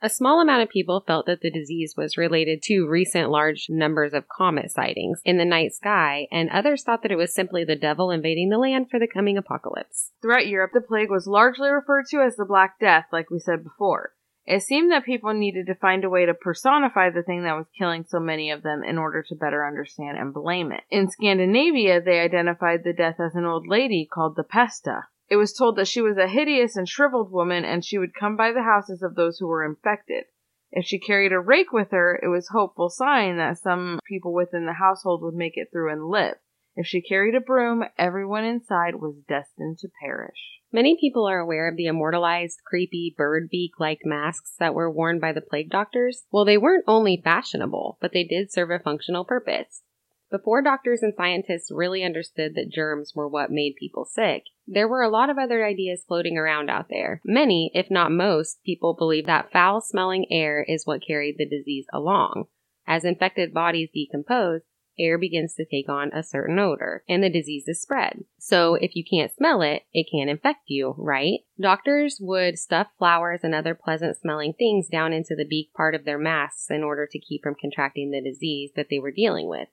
A 0.00 0.08
small 0.08 0.40
amount 0.40 0.62
of 0.62 0.68
people 0.68 1.02
felt 1.04 1.26
that 1.26 1.40
the 1.40 1.50
disease 1.50 1.94
was 1.96 2.16
related 2.16 2.62
to 2.62 2.86
recent 2.86 3.30
large 3.30 3.66
numbers 3.68 4.12
of 4.14 4.28
comet 4.28 4.70
sightings 4.70 5.20
in 5.24 5.38
the 5.38 5.44
night 5.44 5.72
sky, 5.72 6.28
and 6.30 6.48
others 6.50 6.84
thought 6.84 7.02
that 7.02 7.10
it 7.10 7.16
was 7.16 7.34
simply 7.34 7.64
the 7.64 7.74
devil 7.74 8.12
invading 8.12 8.48
the 8.48 8.58
land 8.58 8.90
for 8.90 9.00
the 9.00 9.08
coming 9.08 9.36
apocalypse. 9.36 10.12
Throughout 10.22 10.46
Europe, 10.46 10.70
the 10.72 10.80
plague 10.80 11.10
was 11.10 11.26
largely 11.26 11.68
referred 11.68 12.06
to 12.10 12.20
as 12.20 12.36
the 12.36 12.44
Black 12.44 12.78
Death, 12.78 13.06
like 13.10 13.28
we 13.28 13.40
said 13.40 13.64
before. 13.64 14.12
It 14.46 14.62
seemed 14.62 14.92
that 14.92 15.04
people 15.04 15.34
needed 15.34 15.66
to 15.66 15.74
find 15.74 16.04
a 16.04 16.08
way 16.08 16.24
to 16.26 16.32
personify 16.32 17.10
the 17.10 17.24
thing 17.24 17.42
that 17.42 17.56
was 17.56 17.66
killing 17.76 18.04
so 18.08 18.20
many 18.20 18.52
of 18.52 18.62
them 18.62 18.84
in 18.84 18.98
order 18.98 19.24
to 19.24 19.34
better 19.34 19.66
understand 19.66 20.16
and 20.16 20.32
blame 20.32 20.70
it. 20.70 20.84
In 20.90 21.10
Scandinavia, 21.10 22.00
they 22.00 22.20
identified 22.20 22.84
the 22.84 22.92
death 22.92 23.16
as 23.18 23.34
an 23.34 23.44
old 23.44 23.66
lady 23.66 24.08
called 24.10 24.36
the 24.36 24.44
Pesta. 24.44 25.08
It 25.30 25.36
was 25.36 25.52
told 25.52 25.76
that 25.76 25.88
she 25.88 26.00
was 26.00 26.16
a 26.16 26.26
hideous 26.26 26.76
and 26.76 26.88
shriveled 26.88 27.30
woman 27.30 27.64
and 27.64 27.84
she 27.84 27.98
would 27.98 28.14
come 28.14 28.36
by 28.36 28.52
the 28.52 28.62
houses 28.62 29.02
of 29.02 29.14
those 29.14 29.38
who 29.38 29.46
were 29.46 29.64
infected. 29.64 30.24
If 30.70 30.84
she 30.84 30.98
carried 30.98 31.32
a 31.32 31.40
rake 31.40 31.72
with 31.72 31.90
her, 31.90 32.18
it 32.22 32.28
was 32.28 32.48
hopeful 32.48 32.90
sign 32.90 33.36
that 33.36 33.58
some 33.58 34.00
people 34.06 34.32
within 34.32 34.66
the 34.66 34.74
household 34.74 35.22
would 35.22 35.34
make 35.34 35.56
it 35.56 35.68
through 35.72 35.92
and 35.92 36.08
live. 36.08 36.36
If 36.76 36.86
she 36.86 37.00
carried 37.00 37.34
a 37.34 37.40
broom, 37.40 37.84
everyone 37.98 38.44
inside 38.44 38.96
was 38.96 39.16
destined 39.28 39.78
to 39.78 39.88
perish. 40.00 40.60
Many 40.70 40.96
people 41.00 41.26
are 41.26 41.38
aware 41.38 41.68
of 41.68 41.76
the 41.76 41.86
immortalized, 41.86 42.60
creepy 42.64 43.14
bird 43.16 43.48
beak 43.50 43.72
like 43.80 44.00
masks 44.04 44.54
that 44.58 44.74
were 44.74 44.90
worn 44.90 45.18
by 45.18 45.32
the 45.32 45.40
plague 45.40 45.70
doctors. 45.70 46.24
Well, 46.30 46.44
they 46.44 46.58
weren't 46.58 46.84
only 46.86 47.20
fashionable, 47.22 47.98
but 48.00 48.12
they 48.12 48.24
did 48.24 48.52
serve 48.52 48.70
a 48.70 48.78
functional 48.78 49.24
purpose. 49.24 49.82
Before 50.30 50.60
doctors 50.60 51.02
and 51.02 51.14
scientists 51.16 51.70
really 51.70 52.04
understood 52.04 52.54
that 52.54 52.70
germs 52.70 53.12
were 53.14 53.26
what 53.26 53.50
made 53.50 53.76
people 53.76 54.04
sick, 54.04 54.44
there 54.70 54.86
were 54.86 55.02
a 55.02 55.08
lot 55.08 55.30
of 55.30 55.38
other 55.38 55.64
ideas 55.64 56.04
floating 56.06 56.36
around 56.36 56.68
out 56.68 56.88
there. 56.90 57.22
Many, 57.24 57.70
if 57.74 57.90
not 57.90 58.12
most, 58.12 58.62
people 58.64 58.94
believe 58.94 59.26
that 59.26 59.50
foul 59.50 59.80
smelling 59.80 60.26
air 60.30 60.62
is 60.62 60.86
what 60.86 61.06
carried 61.06 61.36
the 61.38 61.48
disease 61.48 61.86
along. 61.92 62.44
As 62.86 63.04
infected 63.04 63.54
bodies 63.54 63.88
decompose, 63.92 64.62
air 64.98 65.16
begins 65.16 65.54
to 65.54 65.64
take 65.64 65.88
on 65.88 66.12
a 66.12 66.22
certain 66.22 66.58
odor 66.58 67.04
and 67.08 67.22
the 67.22 67.30
disease 67.30 67.64
is 67.66 67.80
spread. 67.80 68.24
So 68.38 68.74
if 68.74 68.94
you 68.94 69.04
can't 69.08 69.32
smell 69.32 69.62
it, 69.62 69.84
it 69.92 70.08
can 70.10 70.28
infect 70.28 70.62
you, 70.66 70.94
right? 70.98 71.40
Doctors 71.60 72.18
would 72.20 72.58
stuff 72.58 72.88
flowers 72.98 73.40
and 73.42 73.54
other 73.54 73.74
pleasant 73.74 74.16
smelling 74.16 74.52
things 74.52 74.88
down 74.88 75.12
into 75.12 75.34
the 75.34 75.46
beak 75.46 75.72
part 75.74 75.94
of 75.94 76.04
their 76.04 76.18
masks 76.18 76.70
in 76.70 76.82
order 76.82 77.06
to 77.10 77.18
keep 77.18 77.42
from 77.42 77.54
contracting 77.58 78.10
the 78.10 78.20
disease 78.20 78.72
that 78.76 78.88
they 78.90 78.98
were 78.98 79.12
dealing 79.12 79.48
with. 79.48 79.68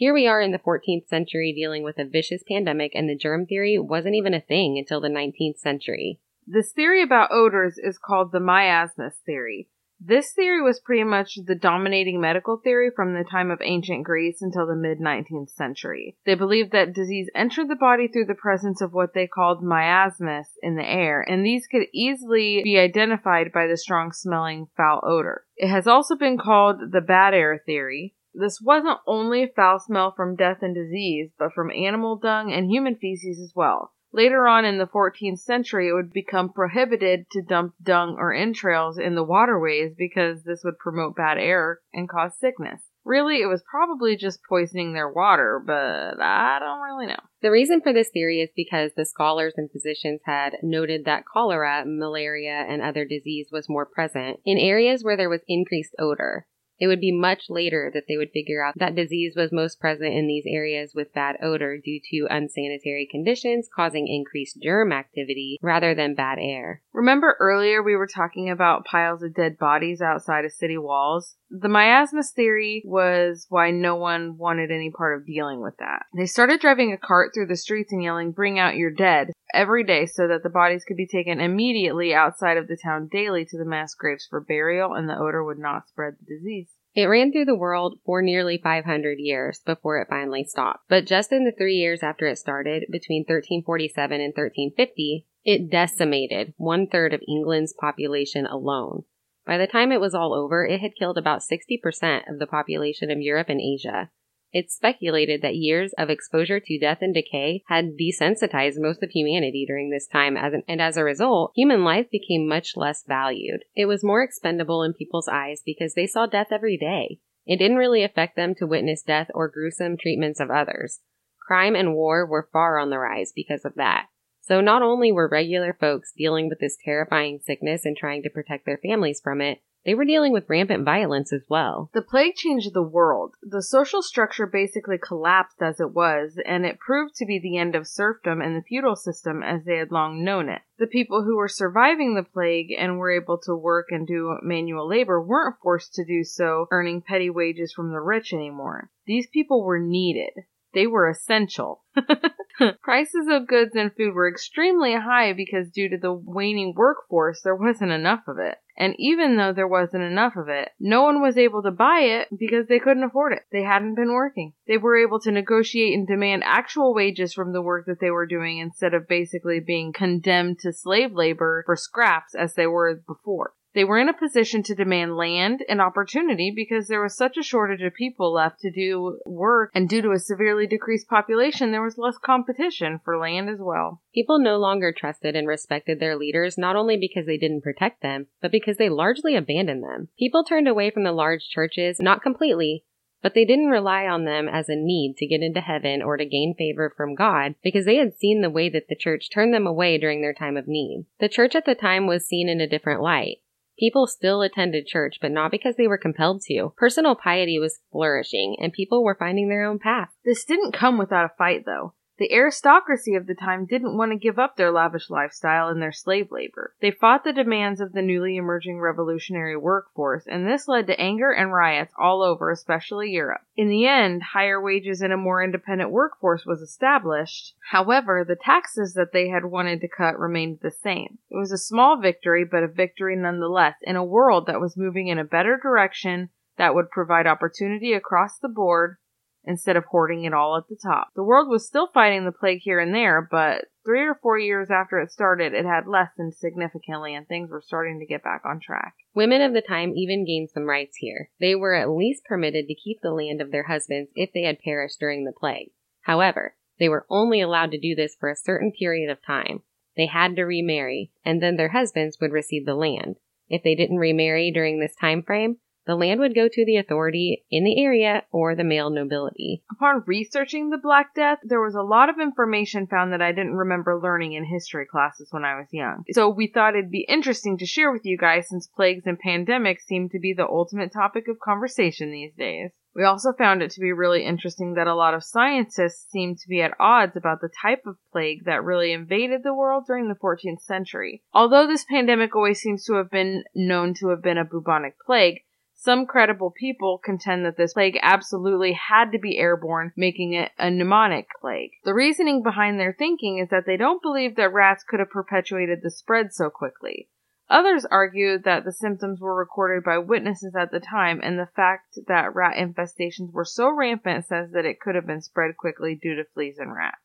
Here 0.00 0.14
we 0.14 0.26
are 0.26 0.40
in 0.40 0.50
the 0.50 0.58
14th 0.58 1.08
century 1.08 1.52
dealing 1.54 1.82
with 1.82 1.98
a 1.98 2.06
vicious 2.06 2.42
pandemic, 2.48 2.92
and 2.94 3.06
the 3.06 3.14
germ 3.14 3.44
theory 3.44 3.78
wasn't 3.78 4.14
even 4.14 4.32
a 4.32 4.40
thing 4.40 4.78
until 4.78 4.98
the 4.98 5.10
19th 5.10 5.58
century. 5.58 6.20
This 6.46 6.72
theory 6.72 7.02
about 7.02 7.32
odors 7.32 7.76
is 7.76 7.98
called 7.98 8.32
the 8.32 8.40
miasmas 8.40 9.16
theory. 9.26 9.68
This 10.00 10.32
theory 10.32 10.62
was 10.62 10.80
pretty 10.80 11.04
much 11.04 11.34
the 11.44 11.54
dominating 11.54 12.18
medical 12.18 12.56
theory 12.56 12.90
from 12.96 13.12
the 13.12 13.26
time 13.30 13.50
of 13.50 13.60
ancient 13.62 14.04
Greece 14.04 14.40
until 14.40 14.66
the 14.66 14.74
mid 14.74 15.00
19th 15.00 15.50
century. 15.50 16.16
They 16.24 16.34
believed 16.34 16.72
that 16.72 16.94
disease 16.94 17.28
entered 17.34 17.68
the 17.68 17.76
body 17.76 18.08
through 18.08 18.24
the 18.24 18.34
presence 18.34 18.80
of 18.80 18.94
what 18.94 19.12
they 19.12 19.26
called 19.26 19.62
miasmas 19.62 20.48
in 20.62 20.76
the 20.76 20.90
air, 20.90 21.20
and 21.20 21.44
these 21.44 21.66
could 21.66 21.84
easily 21.92 22.62
be 22.64 22.78
identified 22.78 23.52
by 23.52 23.66
the 23.66 23.76
strong 23.76 24.12
smelling 24.12 24.68
foul 24.78 25.02
odor. 25.02 25.44
It 25.58 25.68
has 25.68 25.86
also 25.86 26.16
been 26.16 26.38
called 26.38 26.90
the 26.90 27.02
bad 27.02 27.34
air 27.34 27.62
theory. 27.66 28.14
This 28.34 28.60
wasn't 28.60 29.00
only 29.06 29.42
a 29.42 29.48
foul 29.48 29.78
smell 29.78 30.12
from 30.14 30.36
death 30.36 30.58
and 30.62 30.74
disease, 30.74 31.30
but 31.38 31.52
from 31.52 31.70
animal 31.70 32.16
dung 32.16 32.52
and 32.52 32.70
human 32.70 32.96
feces 32.96 33.40
as 33.40 33.52
well. 33.54 33.92
Later 34.12 34.48
on 34.48 34.64
in 34.64 34.78
the 34.78 34.88
14th 34.88 35.38
century, 35.38 35.88
it 35.88 35.92
would 35.92 36.12
become 36.12 36.52
prohibited 36.52 37.26
to 37.30 37.42
dump 37.42 37.74
dung 37.80 38.16
or 38.18 38.34
entrails 38.34 38.98
in 38.98 39.14
the 39.14 39.22
waterways 39.22 39.94
because 39.96 40.42
this 40.42 40.62
would 40.64 40.78
promote 40.78 41.14
bad 41.14 41.38
air 41.38 41.78
and 41.92 42.08
cause 42.08 42.36
sickness. 42.38 42.82
Really, 43.04 43.40
it 43.40 43.46
was 43.46 43.62
probably 43.70 44.16
just 44.16 44.44
poisoning 44.48 44.92
their 44.92 45.08
water, 45.08 45.62
but 45.64 46.20
I 46.20 46.58
don't 46.58 46.80
really 46.80 47.06
know. 47.06 47.20
The 47.40 47.50
reason 47.50 47.80
for 47.80 47.92
this 47.92 48.10
theory 48.10 48.40
is 48.40 48.50
because 48.54 48.90
the 48.94 49.06
scholars 49.06 49.54
and 49.56 49.70
physicians 49.70 50.20
had 50.24 50.56
noted 50.62 51.04
that 51.04 51.24
cholera, 51.24 51.84
malaria, 51.86 52.66
and 52.68 52.82
other 52.82 53.04
disease 53.04 53.48
was 53.50 53.68
more 53.68 53.86
present 53.86 54.40
in 54.44 54.58
areas 54.58 55.02
where 55.02 55.16
there 55.16 55.30
was 55.30 55.40
increased 55.48 55.94
odor. 55.98 56.46
It 56.80 56.86
would 56.86 57.00
be 57.00 57.12
much 57.12 57.50
later 57.50 57.90
that 57.92 58.04
they 58.08 58.16
would 58.16 58.30
figure 58.30 58.64
out 58.64 58.74
that 58.78 58.94
disease 58.94 59.34
was 59.36 59.52
most 59.52 59.78
present 59.78 60.14
in 60.14 60.26
these 60.26 60.44
areas 60.46 60.92
with 60.94 61.12
bad 61.12 61.36
odor 61.42 61.76
due 61.76 62.00
to 62.10 62.26
unsanitary 62.30 63.06
conditions 63.10 63.68
causing 63.74 64.08
increased 64.08 64.58
germ 64.62 64.90
activity 64.90 65.58
rather 65.60 65.94
than 65.94 66.14
bad 66.14 66.38
air. 66.40 66.82
Remember 66.94 67.36
earlier 67.38 67.82
we 67.82 67.96
were 67.96 68.06
talking 68.06 68.48
about 68.48 68.86
piles 68.86 69.22
of 69.22 69.34
dead 69.34 69.58
bodies 69.58 70.00
outside 70.00 70.46
of 70.46 70.52
city 70.52 70.78
walls? 70.78 71.36
The 71.50 71.68
miasmas 71.68 72.30
theory 72.30 72.82
was 72.86 73.46
why 73.48 73.70
no 73.72 73.96
one 73.96 74.38
wanted 74.38 74.70
any 74.70 74.90
part 74.90 75.18
of 75.18 75.26
dealing 75.26 75.60
with 75.60 75.76
that. 75.78 76.06
They 76.16 76.26
started 76.26 76.60
driving 76.60 76.92
a 76.92 76.98
cart 76.98 77.32
through 77.34 77.46
the 77.46 77.56
streets 77.56 77.92
and 77.92 78.02
yelling, 78.02 78.32
Bring 78.32 78.58
out 78.58 78.76
your 78.76 78.90
dead, 78.90 79.32
every 79.54 79.84
day 79.84 80.06
so 80.06 80.28
that 80.28 80.42
the 80.42 80.50
bodies 80.50 80.84
could 80.84 80.96
be 80.96 81.06
taken 81.06 81.40
immediately 81.40 82.14
outside 82.14 82.56
of 82.56 82.68
the 82.68 82.76
town 82.76 83.08
daily 83.10 83.44
to 83.44 83.58
the 83.58 83.64
mass 83.64 83.94
graves 83.94 84.26
for 84.28 84.40
burial 84.40 84.94
and 84.94 85.08
the 85.08 85.18
odor 85.18 85.44
would 85.44 85.58
not 85.58 85.88
spread 85.88 86.14
the 86.18 86.36
disease. 86.36 86.70
It 86.94 87.04
ran 87.04 87.30
through 87.30 87.44
the 87.44 87.54
world 87.54 88.00
for 88.04 88.20
nearly 88.20 88.58
500 88.58 89.18
years 89.18 89.60
before 89.64 90.00
it 90.00 90.08
finally 90.10 90.42
stopped. 90.42 90.86
But 90.88 91.06
just 91.06 91.30
in 91.30 91.44
the 91.44 91.52
three 91.56 91.76
years 91.76 92.02
after 92.02 92.26
it 92.26 92.38
started, 92.38 92.84
between 92.90 93.22
1347 93.22 94.20
and 94.20 94.34
1350, 94.34 95.26
it 95.44 95.70
decimated 95.70 96.52
one 96.56 96.88
third 96.88 97.14
of 97.14 97.22
England's 97.28 97.72
population 97.72 98.44
alone. 98.44 99.04
By 99.46 99.56
the 99.56 99.66
time 99.66 99.92
it 99.92 100.00
was 100.00 100.14
all 100.14 100.34
over, 100.34 100.66
it 100.66 100.80
had 100.80 100.96
killed 100.98 101.16
about 101.16 101.42
60% 101.42 102.30
of 102.30 102.38
the 102.38 102.46
population 102.46 103.10
of 103.10 103.20
Europe 103.20 103.48
and 103.48 103.60
Asia. 103.60 104.10
It's 104.52 104.74
speculated 104.74 105.42
that 105.42 105.54
years 105.54 105.92
of 105.96 106.10
exposure 106.10 106.58
to 106.58 106.78
death 106.78 106.98
and 107.00 107.14
decay 107.14 107.62
had 107.68 107.96
desensitized 107.96 108.78
most 108.78 109.02
of 109.02 109.10
humanity 109.10 109.64
during 109.66 109.90
this 109.90 110.08
time, 110.08 110.36
as 110.36 110.52
an, 110.52 110.62
and 110.66 110.82
as 110.82 110.96
a 110.96 111.04
result, 111.04 111.52
human 111.54 111.84
life 111.84 112.10
became 112.10 112.48
much 112.48 112.76
less 112.76 113.04
valued. 113.06 113.64
It 113.76 113.86
was 113.86 114.02
more 114.02 114.22
expendable 114.22 114.82
in 114.82 114.92
people's 114.92 115.28
eyes 115.28 115.62
because 115.64 115.94
they 115.94 116.06
saw 116.06 116.26
death 116.26 116.48
every 116.50 116.76
day. 116.76 117.20
It 117.46 117.58
didn't 117.58 117.78
really 117.78 118.02
affect 118.02 118.36
them 118.36 118.54
to 118.56 118.66
witness 118.66 119.02
death 119.02 119.30
or 119.34 119.48
gruesome 119.48 119.96
treatments 119.96 120.40
of 120.40 120.50
others. 120.50 121.00
Crime 121.46 121.74
and 121.74 121.94
war 121.94 122.26
were 122.26 122.48
far 122.52 122.78
on 122.78 122.90
the 122.90 122.98
rise 122.98 123.32
because 123.34 123.64
of 123.64 123.74
that. 123.76 124.06
So 124.40 124.60
not 124.60 124.82
only 124.82 125.12
were 125.12 125.28
regular 125.28 125.76
folks 125.78 126.12
dealing 126.16 126.48
with 126.48 126.58
this 126.58 126.76
terrifying 126.84 127.38
sickness 127.38 127.84
and 127.84 127.96
trying 127.96 128.22
to 128.24 128.30
protect 128.30 128.66
their 128.66 128.78
families 128.78 129.20
from 129.22 129.40
it, 129.40 129.60
they 129.84 129.94
were 129.94 130.04
dealing 130.04 130.32
with 130.32 130.48
rampant 130.48 130.84
violence 130.84 131.32
as 131.32 131.42
well. 131.48 131.90
The 131.94 132.02
plague 132.02 132.34
changed 132.34 132.74
the 132.74 132.82
world. 132.82 133.34
The 133.42 133.62
social 133.62 134.02
structure 134.02 134.46
basically 134.46 134.98
collapsed 134.98 135.62
as 135.62 135.80
it 135.80 135.92
was, 135.92 136.38
and 136.44 136.66
it 136.66 136.78
proved 136.78 137.14
to 137.16 137.26
be 137.26 137.38
the 137.38 137.56
end 137.56 137.74
of 137.74 137.86
serfdom 137.86 138.42
and 138.42 138.56
the 138.56 138.62
feudal 138.62 138.96
system 138.96 139.42
as 139.42 139.64
they 139.64 139.76
had 139.76 139.90
long 139.90 140.22
known 140.22 140.48
it. 140.48 140.62
The 140.78 140.86
people 140.86 141.24
who 141.24 141.36
were 141.36 141.48
surviving 141.48 142.14
the 142.14 142.22
plague 142.22 142.74
and 142.78 142.98
were 142.98 143.10
able 143.10 143.38
to 143.44 143.54
work 143.54 143.86
and 143.90 144.06
do 144.06 144.38
manual 144.42 144.88
labor 144.88 145.20
weren't 145.20 145.56
forced 145.62 145.94
to 145.94 146.04
do 146.04 146.24
so, 146.24 146.66
earning 146.70 147.02
petty 147.02 147.30
wages 147.30 147.72
from 147.72 147.90
the 147.90 148.00
rich 148.00 148.32
anymore. 148.32 148.90
These 149.06 149.28
people 149.28 149.64
were 149.64 149.78
needed. 149.78 150.44
They 150.72 150.86
were 150.86 151.08
essential. 151.08 151.82
Prices 152.82 153.26
of 153.28 153.48
goods 153.48 153.74
and 153.74 153.92
food 153.94 154.14
were 154.14 154.28
extremely 154.28 154.94
high 154.94 155.32
because 155.32 155.70
due 155.70 155.88
to 155.88 155.98
the 155.98 156.12
waning 156.12 156.74
workforce, 156.76 157.40
there 157.42 157.56
wasn't 157.56 157.92
enough 157.92 158.28
of 158.28 158.38
it. 158.38 158.58
And 158.76 158.94
even 158.98 159.36
though 159.36 159.52
there 159.52 159.68
wasn't 159.68 160.04
enough 160.04 160.36
of 160.36 160.48
it, 160.48 160.70
no 160.78 161.02
one 161.02 161.20
was 161.20 161.36
able 161.36 161.62
to 161.62 161.70
buy 161.70 162.00
it 162.00 162.28
because 162.36 162.66
they 162.66 162.78
couldn't 162.78 163.02
afford 163.02 163.32
it. 163.32 163.42
They 163.52 163.62
hadn't 163.62 163.94
been 163.94 164.12
working. 164.12 164.54
They 164.66 164.78
were 164.78 164.96
able 164.96 165.20
to 165.20 165.30
negotiate 165.30 165.92
and 165.92 166.06
demand 166.06 166.44
actual 166.44 166.94
wages 166.94 167.34
from 167.34 167.52
the 167.52 167.62
work 167.62 167.86
that 167.86 168.00
they 168.00 168.10
were 168.10 168.26
doing 168.26 168.58
instead 168.58 168.94
of 168.94 169.08
basically 169.08 169.60
being 169.60 169.92
condemned 169.92 170.60
to 170.60 170.72
slave 170.72 171.12
labor 171.12 171.62
for 171.66 171.76
scraps 171.76 172.34
as 172.34 172.54
they 172.54 172.66
were 172.66 173.02
before. 173.06 173.52
They 173.72 173.84
were 173.84 173.98
in 173.98 174.08
a 174.08 174.12
position 174.12 174.64
to 174.64 174.74
demand 174.74 175.16
land 175.16 175.64
and 175.68 175.80
opportunity 175.80 176.52
because 176.54 176.88
there 176.88 177.00
was 177.00 177.16
such 177.16 177.36
a 177.36 177.42
shortage 177.42 177.82
of 177.82 177.94
people 177.94 178.32
left 178.32 178.60
to 178.60 178.70
do 178.70 179.20
work, 179.24 179.70
and 179.74 179.88
due 179.88 180.02
to 180.02 180.10
a 180.10 180.18
severely 180.18 180.66
decreased 180.66 181.08
population, 181.08 181.70
there 181.70 181.82
was 181.82 181.96
less 181.96 182.18
competition 182.18 183.00
for 183.04 183.16
land 183.16 183.48
as 183.48 183.60
well. 183.60 184.02
People 184.12 184.40
no 184.40 184.58
longer 184.58 184.92
trusted 184.92 185.36
and 185.36 185.46
respected 185.46 186.00
their 186.00 186.16
leaders 186.16 186.58
not 186.58 186.74
only 186.74 186.96
because 186.96 187.26
they 187.26 187.38
didn't 187.38 187.62
protect 187.62 188.02
them, 188.02 188.26
but 188.40 188.50
because 188.50 188.76
they 188.76 188.88
largely 188.88 189.36
abandoned 189.36 189.84
them. 189.84 190.08
People 190.18 190.42
turned 190.42 190.66
away 190.66 190.90
from 190.90 191.04
the 191.04 191.12
large 191.12 191.48
churches, 191.48 192.00
not 192.00 192.22
completely, 192.22 192.84
but 193.22 193.34
they 193.34 193.44
didn't 193.44 193.68
rely 193.68 194.06
on 194.06 194.24
them 194.24 194.48
as 194.48 194.68
a 194.68 194.74
need 194.74 195.14
to 195.18 195.26
get 195.26 195.42
into 195.42 195.60
heaven 195.60 196.02
or 196.02 196.16
to 196.16 196.24
gain 196.24 196.54
favor 196.56 196.92
from 196.96 197.14
God 197.14 197.54
because 197.62 197.84
they 197.84 197.96
had 197.96 198.18
seen 198.18 198.40
the 198.40 198.50
way 198.50 198.68
that 198.68 198.88
the 198.88 198.96
church 198.96 199.30
turned 199.30 199.54
them 199.54 199.66
away 199.66 199.98
during 199.98 200.22
their 200.22 200.34
time 200.34 200.56
of 200.56 200.66
need. 200.66 201.06
The 201.20 201.28
church 201.28 201.54
at 201.54 201.66
the 201.66 201.74
time 201.74 202.06
was 202.06 202.26
seen 202.26 202.48
in 202.48 202.60
a 202.60 202.68
different 202.68 203.02
light. 203.02 203.38
People 203.80 204.06
still 204.06 204.42
attended 204.42 204.86
church, 204.86 205.16
but 205.22 205.32
not 205.32 205.50
because 205.50 205.76
they 205.76 205.88
were 205.88 205.96
compelled 205.96 206.42
to. 206.42 206.74
Personal 206.76 207.14
piety 207.16 207.58
was 207.58 207.80
flourishing, 207.90 208.56
and 208.60 208.74
people 208.74 209.02
were 209.02 209.16
finding 209.18 209.48
their 209.48 209.64
own 209.64 209.78
path. 209.78 210.10
This 210.22 210.44
didn't 210.44 210.74
come 210.74 210.98
without 210.98 211.24
a 211.24 211.34
fight, 211.38 211.64
though. 211.64 211.94
The 212.20 212.34
aristocracy 212.34 213.14
of 213.14 213.26
the 213.26 213.34
time 213.34 213.64
didn't 213.64 213.96
want 213.96 214.12
to 214.12 214.18
give 214.18 214.38
up 214.38 214.56
their 214.56 214.70
lavish 214.70 215.08
lifestyle 215.08 215.68
and 215.68 215.80
their 215.80 215.90
slave 215.90 216.30
labor. 216.30 216.74
They 216.82 216.90
fought 216.90 217.24
the 217.24 217.32
demands 217.32 217.80
of 217.80 217.94
the 217.94 218.02
newly 218.02 218.36
emerging 218.36 218.78
revolutionary 218.78 219.56
workforce, 219.56 220.26
and 220.26 220.46
this 220.46 220.68
led 220.68 220.86
to 220.88 221.00
anger 221.00 221.32
and 221.32 221.50
riots 221.50 221.94
all 221.98 222.20
over, 222.20 222.50
especially 222.50 223.10
Europe. 223.10 223.40
In 223.56 223.70
the 223.70 223.86
end, 223.86 224.22
higher 224.22 224.60
wages 224.60 225.00
and 225.00 225.14
a 225.14 225.16
more 225.16 225.42
independent 225.42 225.92
workforce 225.92 226.44
was 226.44 226.60
established. 226.60 227.54
However, 227.70 228.22
the 228.22 228.36
taxes 228.36 228.92
that 228.92 229.12
they 229.12 229.30
had 229.30 229.46
wanted 229.46 229.80
to 229.80 229.88
cut 229.88 230.18
remained 230.18 230.58
the 230.60 230.70
same. 230.70 231.16
It 231.30 231.38
was 231.38 231.52
a 231.52 231.56
small 231.56 232.02
victory, 232.02 232.44
but 232.44 232.62
a 232.62 232.68
victory 232.68 233.16
nonetheless, 233.16 233.76
in 233.80 233.96
a 233.96 234.04
world 234.04 234.44
that 234.44 234.60
was 234.60 234.76
moving 234.76 235.08
in 235.08 235.18
a 235.18 235.24
better 235.24 235.56
direction 235.56 236.28
that 236.58 236.74
would 236.74 236.90
provide 236.90 237.26
opportunity 237.26 237.94
across 237.94 238.38
the 238.38 238.48
board 238.50 238.98
instead 239.44 239.76
of 239.76 239.84
hoarding 239.84 240.24
it 240.24 240.34
all 240.34 240.56
at 240.56 240.68
the 240.68 240.76
top. 240.76 241.08
The 241.14 241.22
world 241.22 241.48
was 241.48 241.66
still 241.66 241.88
fighting 241.92 242.24
the 242.24 242.32
plague 242.32 242.60
here 242.62 242.78
and 242.78 242.94
there, 242.94 243.26
but 243.30 243.66
three 243.84 244.06
or 244.06 244.18
four 244.22 244.38
years 244.38 244.68
after 244.70 245.00
it 245.00 245.10
started, 245.10 245.54
it 245.54 245.64
had 245.64 245.86
lessened 245.86 246.34
significantly 246.34 247.14
and 247.14 247.26
things 247.26 247.50
were 247.50 247.62
starting 247.64 247.98
to 247.98 248.06
get 248.06 248.22
back 248.22 248.42
on 248.44 248.60
track. 248.60 248.94
Women 249.14 249.42
of 249.42 249.52
the 249.52 249.62
time 249.62 249.94
even 249.96 250.26
gained 250.26 250.50
some 250.50 250.64
rights 250.64 250.96
here. 250.96 251.30
They 251.40 251.54
were 251.54 251.74
at 251.74 251.90
least 251.90 252.24
permitted 252.24 252.68
to 252.68 252.74
keep 252.74 253.00
the 253.00 253.12
land 253.12 253.40
of 253.40 253.50
their 253.50 253.64
husbands 253.64 254.10
if 254.14 254.32
they 254.32 254.42
had 254.42 254.60
perished 254.60 255.00
during 255.00 255.24
the 255.24 255.32
plague. 255.32 255.70
However, 256.02 256.54
they 256.78 256.88
were 256.88 257.06
only 257.10 257.40
allowed 257.40 257.70
to 257.72 257.80
do 257.80 257.94
this 257.94 258.16
for 258.18 258.30
a 258.30 258.36
certain 258.36 258.72
period 258.72 259.10
of 259.10 259.24
time. 259.24 259.62
They 259.96 260.06
had 260.06 260.36
to 260.36 260.44
remarry, 260.44 261.12
and 261.24 261.42
then 261.42 261.56
their 261.56 261.70
husbands 261.70 262.18
would 262.20 262.32
receive 262.32 262.64
the 262.64 262.74
land. 262.74 263.16
If 263.48 263.62
they 263.62 263.74
didn't 263.74 263.98
remarry 263.98 264.50
during 264.50 264.78
this 264.78 264.94
time 264.94 265.22
frame, 265.22 265.58
the 265.86 265.94
land 265.94 266.20
would 266.20 266.34
go 266.34 266.48
to 266.48 266.64
the 266.64 266.76
authority 266.76 267.44
in 267.50 267.64
the 267.64 267.82
area 267.82 268.22
or 268.30 268.54
the 268.54 268.64
male 268.64 268.90
nobility. 268.90 269.62
Upon 269.70 270.04
researching 270.06 270.70
the 270.70 270.78
Black 270.78 271.14
Death, 271.14 271.38
there 271.42 271.60
was 271.60 271.74
a 271.74 271.82
lot 271.82 272.08
of 272.08 272.20
information 272.20 272.86
found 272.86 273.12
that 273.12 273.22
I 273.22 273.32
didn't 273.32 273.56
remember 273.56 273.98
learning 273.98 274.34
in 274.34 274.44
history 274.44 274.86
classes 274.86 275.28
when 275.30 275.44
I 275.44 275.56
was 275.56 275.68
young. 275.72 276.04
So 276.12 276.28
we 276.28 276.48
thought 276.48 276.76
it'd 276.76 276.90
be 276.90 277.06
interesting 277.08 277.58
to 277.58 277.66
share 277.66 277.90
with 277.90 278.04
you 278.04 278.18
guys 278.18 278.48
since 278.48 278.66
plagues 278.66 279.06
and 279.06 279.18
pandemics 279.20 279.82
seem 279.86 280.08
to 280.10 280.18
be 280.18 280.32
the 280.32 280.46
ultimate 280.46 280.92
topic 280.92 281.28
of 281.28 281.38
conversation 281.40 282.10
these 282.10 282.34
days. 282.34 282.70
We 282.94 283.04
also 283.04 283.32
found 283.32 283.62
it 283.62 283.70
to 283.72 283.80
be 283.80 283.92
really 283.92 284.24
interesting 284.24 284.74
that 284.74 284.88
a 284.88 284.94
lot 284.96 285.14
of 285.14 285.22
scientists 285.22 286.10
seem 286.10 286.34
to 286.34 286.48
be 286.48 286.60
at 286.60 286.74
odds 286.80 287.16
about 287.16 287.40
the 287.40 287.48
type 287.62 287.82
of 287.86 287.96
plague 288.12 288.44
that 288.46 288.64
really 288.64 288.92
invaded 288.92 289.42
the 289.44 289.54
world 289.54 289.84
during 289.86 290.08
the 290.08 290.16
14th 290.16 290.60
century. 290.62 291.22
Although 291.32 291.68
this 291.68 291.84
pandemic 291.84 292.34
always 292.34 292.60
seems 292.60 292.84
to 292.86 292.94
have 292.94 293.10
been 293.10 293.44
known 293.54 293.94
to 293.94 294.08
have 294.08 294.22
been 294.22 294.38
a 294.38 294.44
bubonic 294.44 294.94
plague, 295.06 295.42
some 295.82 296.04
credible 296.04 296.50
people 296.50 297.00
contend 297.02 297.46
that 297.46 297.56
this 297.56 297.72
plague 297.72 297.98
absolutely 298.02 298.74
had 298.74 299.12
to 299.12 299.18
be 299.18 299.38
airborne, 299.38 299.92
making 299.96 300.34
it 300.34 300.52
a 300.58 300.66
pneumonic 300.66 301.24
plague. 301.40 301.70
The 301.84 301.94
reasoning 301.94 302.42
behind 302.42 302.78
their 302.78 302.92
thinking 302.92 303.38
is 303.38 303.48
that 303.48 303.64
they 303.64 303.78
don't 303.78 304.02
believe 304.02 304.36
that 304.36 304.52
rats 304.52 304.84
could 304.86 305.00
have 305.00 305.08
perpetuated 305.08 305.80
the 305.82 305.90
spread 305.90 306.34
so 306.34 306.50
quickly. 306.50 307.08
Others 307.48 307.86
argue 307.86 308.38
that 308.40 308.66
the 308.66 308.74
symptoms 308.74 309.22
were 309.22 309.34
recorded 309.34 309.82
by 309.82 309.96
witnesses 309.96 310.54
at 310.54 310.70
the 310.70 310.80
time, 310.80 311.18
and 311.22 311.38
the 311.38 311.48
fact 311.56 311.98
that 312.08 312.34
rat 312.34 312.58
infestations 312.58 313.32
were 313.32 313.46
so 313.46 313.70
rampant 313.70 314.26
says 314.26 314.50
that 314.52 314.66
it 314.66 314.80
could 314.80 314.94
have 314.94 315.06
been 315.06 315.22
spread 315.22 315.56
quickly 315.56 315.98
due 316.00 316.14
to 316.14 316.24
fleas 316.34 316.58
and 316.58 316.74
rats. 316.74 317.00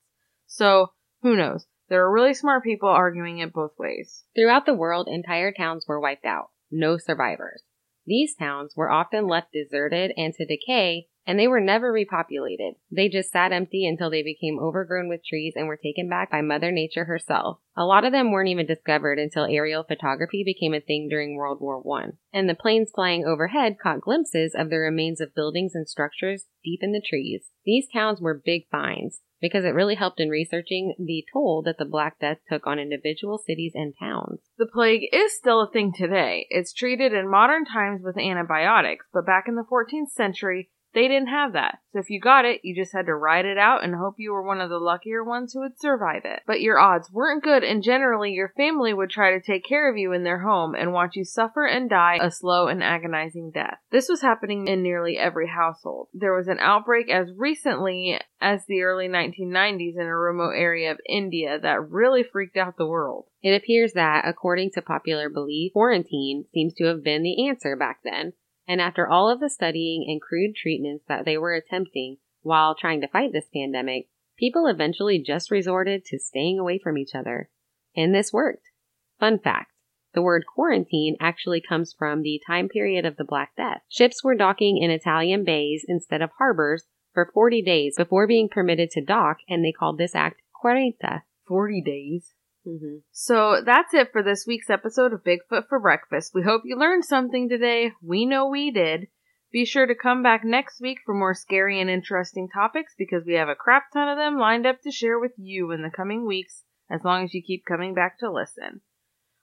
So, 0.47 0.91
who 1.21 1.37
knows? 1.37 1.65
There 1.87 2.03
are 2.03 2.11
really 2.11 2.33
smart 2.33 2.65
people 2.65 2.89
arguing 2.89 3.39
it 3.39 3.53
both 3.53 3.79
ways. 3.79 4.25
Throughout 4.35 4.65
the 4.65 4.73
world, 4.73 5.07
entire 5.07 5.53
towns 5.53 5.85
were 5.87 6.01
wiped 6.01 6.25
out. 6.25 6.49
No 6.69 6.97
survivors. 6.97 7.63
These 8.05 8.35
towns 8.35 8.73
were 8.75 8.91
often 8.91 9.27
left 9.27 9.51
deserted 9.51 10.13
and 10.17 10.33
to 10.35 10.45
decay 10.45 11.07
and 11.27 11.39
they 11.39 11.47
were 11.47 11.59
never 11.59 11.91
repopulated. 11.91 12.73
They 12.91 13.09
just 13.09 13.31
sat 13.31 13.51
empty 13.51 13.85
until 13.87 14.09
they 14.09 14.21
became 14.21 14.59
overgrown 14.59 15.09
with 15.09 15.25
trees 15.25 15.53
and 15.55 15.67
were 15.67 15.77
taken 15.77 16.07
back 16.07 16.29
by 16.29 16.41
Mother 16.41 16.71
Nature 16.71 17.05
herself. 17.05 17.59
A 17.75 17.85
lot 17.85 18.05
of 18.05 18.11
them 18.11 18.31
weren't 18.31 18.49
even 18.49 18.65
discovered 18.65 19.17
until 19.17 19.45
aerial 19.45 19.83
photography 19.83 20.43
became 20.43 20.73
a 20.73 20.79
thing 20.79 21.07
during 21.09 21.35
World 21.35 21.59
War 21.59 21.81
I, 21.97 22.09
and 22.31 22.47
the 22.47 22.55
planes 22.55 22.91
flying 22.93 23.25
overhead 23.25 23.77
caught 23.81 24.01
glimpses 24.01 24.53
of 24.55 24.69
the 24.69 24.77
remains 24.77 25.19
of 25.19 25.35
buildings 25.35 25.73
and 25.73 25.87
structures 25.87 26.45
deep 26.63 26.79
in 26.83 26.91
the 26.91 27.03
trees. 27.05 27.49
These 27.65 27.87
towns 27.91 28.21
were 28.21 28.41
big 28.43 28.67
finds 28.69 29.21
because 29.45 29.63
it 29.63 29.75
really 29.75 29.93
helped 29.93 30.19
in 30.19 30.29
researching 30.29 30.95
the 30.97 31.23
toll 31.31 31.61
that 31.63 31.77
the 31.77 31.85
Black 31.85 32.19
Death 32.19 32.39
took 32.49 32.65
on 32.65 32.79
individual 32.79 33.37
cities 33.37 33.73
and 33.75 33.93
towns. 33.99 34.39
The 34.57 34.65
plague 34.65 35.03
is 35.13 35.37
still 35.37 35.61
a 35.61 35.69
thing 35.69 35.93
today. 35.93 36.47
It's 36.49 36.73
treated 36.73 37.13
in 37.13 37.29
modern 37.29 37.63
times 37.63 38.01
with 38.03 38.17
antibiotics, 38.17 39.05
but 39.13 39.27
back 39.27 39.45
in 39.47 39.53
the 39.53 39.63
14th 39.71 40.09
century, 40.09 40.71
they 40.95 41.09
didn't 41.09 41.27
have 41.27 41.53
that. 41.53 41.79
So 41.91 41.99
if 41.99 42.09
you 42.09 42.19
got 42.19 42.45
it, 42.45 42.61
you 42.63 42.73
just 42.73 42.93
had 42.93 43.05
to 43.05 43.15
ride 43.15 43.45
it 43.45 43.57
out 43.57 43.83
and 43.83 43.93
hope 43.93 44.15
you 44.17 44.31
were 44.31 44.41
one 44.41 44.61
of 44.61 44.69
the 44.69 44.79
luckier 44.79 45.23
ones 45.23 45.53
who 45.53 45.59
would 45.59 45.79
survive 45.79 46.23
it. 46.23 46.39
But 46.47 46.61
your 46.61 46.79
odds 46.79 47.11
weren't 47.11 47.43
good, 47.43 47.63
and 47.63 47.83
generally 47.83 48.31
your 48.31 48.53
family 48.57 48.93
would 48.93 49.09
try 49.09 49.31
to 49.31 49.41
take 49.41 49.65
care 49.65 49.89
of 49.91 49.97
you 49.97 50.13
in 50.13 50.23
their 50.23 50.39
home 50.39 50.73
and 50.73 50.93
watch 50.93 51.15
you 51.15 51.25
suffer 51.25 51.65
and 51.65 51.89
die 51.89 52.17
a 52.21 52.31
slow 52.31 52.67
and 52.67 52.81
agonizing 52.81 53.51
death. 53.53 53.77
This 53.91 54.07
was 54.09 54.21
happening 54.21 54.67
in 54.67 54.81
nearly 54.81 55.17
every 55.17 55.47
household. 55.49 56.07
There 56.13 56.33
was 56.33 56.47
an 56.47 56.59
outbreak 56.59 57.09
as 57.09 57.27
recently 57.35 58.19
as 58.41 58.65
the 58.65 58.81
early 58.81 59.09
1990s 59.09 59.95
in 59.95 60.05
a 60.05 60.15
remote 60.15 60.53
area 60.55 60.91
of 60.91 60.99
India 61.07 61.59
that 61.59 61.89
really 61.89 62.23
freaked 62.23 62.57
out 62.57 62.77
the 62.77 62.87
world. 62.87 63.25
It 63.41 63.51
appears 63.51 63.93
that, 63.93 64.25
according 64.25 64.71
to 64.71 64.81
popular 64.81 65.29
belief, 65.29 65.73
quarantine 65.73 66.45
seems 66.53 66.73
to 66.75 66.85
have 66.85 67.03
been 67.03 67.23
the 67.23 67.47
answer 67.47 67.75
back 67.75 67.99
then. 68.03 68.33
And 68.67 68.81
after 68.81 69.07
all 69.07 69.29
of 69.29 69.39
the 69.39 69.49
studying 69.49 70.05
and 70.07 70.21
crude 70.21 70.55
treatments 70.55 71.05
that 71.07 71.25
they 71.25 71.37
were 71.37 71.53
attempting 71.53 72.17
while 72.41 72.75
trying 72.75 73.01
to 73.01 73.07
fight 73.07 73.31
this 73.33 73.49
pandemic, 73.53 74.07
people 74.37 74.67
eventually 74.67 75.19
just 75.19 75.51
resorted 75.51 76.05
to 76.05 76.19
staying 76.19 76.59
away 76.59 76.79
from 76.79 76.97
each 76.97 77.15
other. 77.15 77.49
And 77.95 78.13
this 78.13 78.33
worked. 78.33 78.69
Fun 79.19 79.39
fact. 79.39 79.71
The 80.13 80.21
word 80.21 80.45
quarantine 80.45 81.17
actually 81.19 81.61
comes 81.61 81.93
from 81.97 82.21
the 82.21 82.41
time 82.47 82.69
period 82.69 83.05
of 83.05 83.17
the 83.17 83.25
Black 83.25 83.55
Death. 83.57 83.81
Ships 83.89 84.23
were 84.23 84.35
docking 84.35 84.77
in 84.77 84.89
Italian 84.89 85.43
bays 85.43 85.85
instead 85.87 86.21
of 86.21 86.29
harbors 86.37 86.85
for 87.13 87.29
40 87.33 87.61
days 87.61 87.95
before 87.97 88.25
being 88.25 88.47
permitted 88.47 88.91
to 88.91 89.03
dock, 89.03 89.37
and 89.49 89.63
they 89.63 89.73
called 89.73 89.97
this 89.97 90.15
act 90.15 90.41
quaranta. 90.63 91.23
40 91.47 91.81
days. 91.81 92.33
Mm-hmm. 92.67 92.97
So 93.11 93.61
that's 93.65 93.93
it 93.93 94.11
for 94.11 94.23
this 94.23 94.45
week's 94.47 94.69
episode 94.69 95.13
of 95.13 95.23
Bigfoot 95.23 95.67
for 95.69 95.79
Breakfast. 95.79 96.31
We 96.33 96.43
hope 96.43 96.63
you 96.65 96.77
learned 96.77 97.05
something 97.05 97.47
today. 97.47 97.91
We 98.01 98.25
know 98.25 98.47
we 98.47 98.71
did. 98.71 99.07
Be 99.51 99.65
sure 99.65 99.85
to 99.85 99.95
come 99.95 100.21
back 100.21 100.43
next 100.43 100.81
week 100.81 100.97
for 101.05 101.13
more 101.13 101.33
scary 101.33 101.79
and 101.79 101.89
interesting 101.89 102.49
topics 102.49 102.93
because 102.97 103.23
we 103.25 103.35
have 103.35 103.49
a 103.49 103.55
crap 103.55 103.91
ton 103.93 104.09
of 104.09 104.17
them 104.17 104.37
lined 104.37 104.65
up 104.65 104.81
to 104.81 104.91
share 104.91 105.19
with 105.19 105.33
you 105.37 105.71
in 105.71 105.81
the 105.81 105.89
coming 105.89 106.25
weeks 106.25 106.63
as 106.89 107.01
long 107.03 107.23
as 107.23 107.33
you 107.33 107.41
keep 107.41 107.63
coming 107.65 107.93
back 107.93 108.19
to 108.19 108.31
listen. 108.31 108.81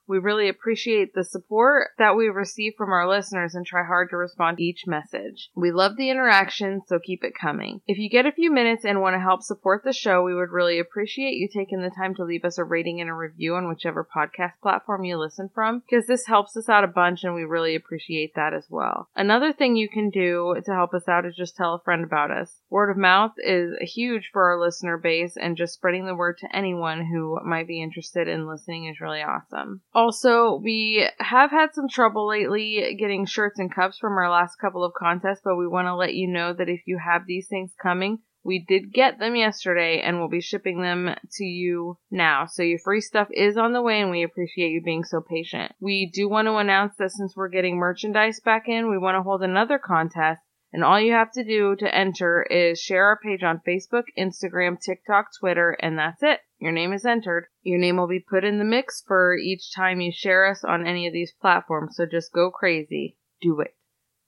We 0.08 0.18
really 0.18 0.48
appreciate 0.48 1.14
the 1.14 1.24
support 1.24 1.88
that 1.98 2.16
we 2.16 2.26
receive 2.28 2.74
from 2.76 2.90
our 2.90 3.08
listeners 3.08 3.54
and 3.54 3.64
try 3.64 3.84
hard 3.84 4.10
to 4.10 4.16
respond 4.16 4.58
to 4.58 4.62
each 4.62 4.84
message. 4.86 5.50
We 5.54 5.72
love 5.72 5.96
the 5.96 6.10
interaction, 6.10 6.82
so 6.86 6.98
keep 6.98 7.24
it 7.24 7.32
coming. 7.40 7.80
If 7.86 7.98
you 7.98 8.10
get 8.10 8.26
a 8.26 8.32
few 8.32 8.50
minutes 8.50 8.84
and 8.84 9.00
want 9.00 9.14
to 9.14 9.20
help 9.20 9.42
support 9.42 9.84
the 9.84 9.92
show, 9.92 10.22
we 10.22 10.34
would 10.34 10.50
really 10.50 10.78
appreciate 10.78 11.34
you 11.34 11.48
taking 11.48 11.82
the 11.82 11.90
time 11.90 12.14
to 12.16 12.24
leave 12.24 12.44
us 12.44 12.58
a 12.58 12.64
rating 12.64 13.00
and 13.00 13.08
a 13.08 13.14
review 13.14 13.54
on 13.54 13.68
whichever 13.68 14.06
podcast 14.16 14.52
platform 14.62 15.04
you 15.04 15.16
listen 15.16 15.50
from, 15.54 15.80
because 15.80 16.06
this 16.06 16.26
helps 16.26 16.56
us 16.56 16.68
out 16.68 16.84
a 16.84 16.88
bunch 16.88 17.24
and 17.24 17.34
we 17.34 17.44
really 17.44 17.74
appreciate 17.74 18.34
that 18.34 18.52
as 18.54 18.66
well. 18.70 19.08
Another 19.14 19.52
thing 19.52 19.76
you 19.76 19.88
can 19.88 20.10
do 20.10 20.56
to 20.64 20.72
help 20.72 20.94
us 20.94 21.08
out 21.08 21.26
is 21.26 21.36
just 21.36 21.56
tell 21.56 21.74
a 21.74 21.80
friend 21.80 22.04
about 22.04 22.30
us. 22.30 22.60
Word 22.70 22.90
of 22.90 22.96
mouth 22.96 23.32
is 23.38 23.74
huge 23.80 24.30
for 24.32 24.44
our 24.44 24.60
listener 24.60 24.98
base, 24.98 25.36
and 25.36 25.56
just 25.56 25.74
spreading 25.74 26.06
the 26.06 26.14
word 26.14 26.38
to 26.38 26.56
anyone 26.56 27.06
who 27.06 27.38
might 27.44 27.66
be 27.66 27.82
interested 27.82 28.28
in 28.28 28.46
listening 28.46 28.86
is 28.86 29.00
really 29.00 29.22
awesome. 29.22 29.80
Also, 30.02 30.56
we 30.56 31.08
have 31.20 31.52
had 31.52 31.72
some 31.74 31.88
trouble 31.88 32.26
lately 32.26 32.96
getting 32.98 33.24
shirts 33.24 33.60
and 33.60 33.72
cups 33.72 33.98
from 33.98 34.18
our 34.18 34.28
last 34.28 34.56
couple 34.56 34.82
of 34.82 34.92
contests, 34.94 35.42
but 35.44 35.54
we 35.54 35.68
want 35.68 35.86
to 35.86 35.94
let 35.94 36.12
you 36.12 36.26
know 36.26 36.52
that 36.52 36.68
if 36.68 36.80
you 36.86 36.98
have 36.98 37.22
these 37.24 37.46
things 37.46 37.70
coming, 37.80 38.18
we 38.42 38.64
did 38.66 38.92
get 38.92 39.20
them 39.20 39.36
yesterday 39.36 40.00
and 40.00 40.18
we'll 40.18 40.28
be 40.28 40.40
shipping 40.40 40.82
them 40.82 41.14
to 41.34 41.44
you 41.44 41.98
now. 42.10 42.46
So 42.46 42.64
your 42.64 42.80
free 42.80 43.00
stuff 43.00 43.28
is 43.30 43.56
on 43.56 43.72
the 43.72 43.80
way 43.80 44.00
and 44.00 44.10
we 44.10 44.24
appreciate 44.24 44.72
you 44.72 44.82
being 44.82 45.04
so 45.04 45.20
patient. 45.20 45.70
We 45.78 46.10
do 46.12 46.28
want 46.28 46.48
to 46.48 46.56
announce 46.56 46.94
that 46.98 47.12
since 47.12 47.36
we're 47.36 47.48
getting 47.48 47.76
merchandise 47.76 48.40
back 48.40 48.64
in, 48.66 48.90
we 48.90 48.98
want 48.98 49.14
to 49.14 49.22
hold 49.22 49.44
another 49.44 49.78
contest. 49.78 50.42
And 50.72 50.82
all 50.82 50.98
you 50.98 51.12
have 51.12 51.30
to 51.32 51.44
do 51.44 51.76
to 51.76 51.94
enter 51.94 52.42
is 52.42 52.80
share 52.80 53.04
our 53.04 53.18
page 53.22 53.42
on 53.42 53.60
Facebook, 53.66 54.04
Instagram, 54.18 54.80
TikTok, 54.80 55.26
Twitter, 55.38 55.76
and 55.80 55.98
that's 55.98 56.22
it. 56.22 56.40
Your 56.58 56.72
name 56.72 56.92
is 56.92 57.04
entered. 57.04 57.46
Your 57.62 57.78
name 57.78 57.98
will 57.98 58.08
be 58.08 58.20
put 58.20 58.44
in 58.44 58.58
the 58.58 58.64
mix 58.64 59.02
for 59.06 59.36
each 59.36 59.74
time 59.74 60.00
you 60.00 60.12
share 60.12 60.50
us 60.50 60.64
on 60.64 60.86
any 60.86 61.06
of 61.06 61.12
these 61.12 61.34
platforms, 61.40 61.96
so 61.96 62.06
just 62.06 62.32
go 62.32 62.50
crazy. 62.50 63.16
Do 63.42 63.60
it. 63.60 63.74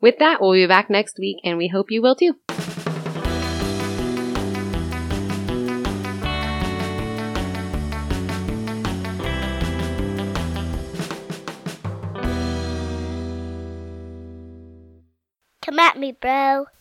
With 0.00 0.18
that, 0.18 0.40
we'll 0.40 0.52
be 0.52 0.66
back 0.66 0.90
next 0.90 1.18
week, 1.18 1.38
and 1.44 1.56
we 1.56 1.68
hope 1.68 1.90
you 1.90 2.02
will 2.02 2.16
too. 2.16 2.34
Come 15.74 15.80
at 15.80 15.98
me, 15.98 16.12
bro. 16.12 16.66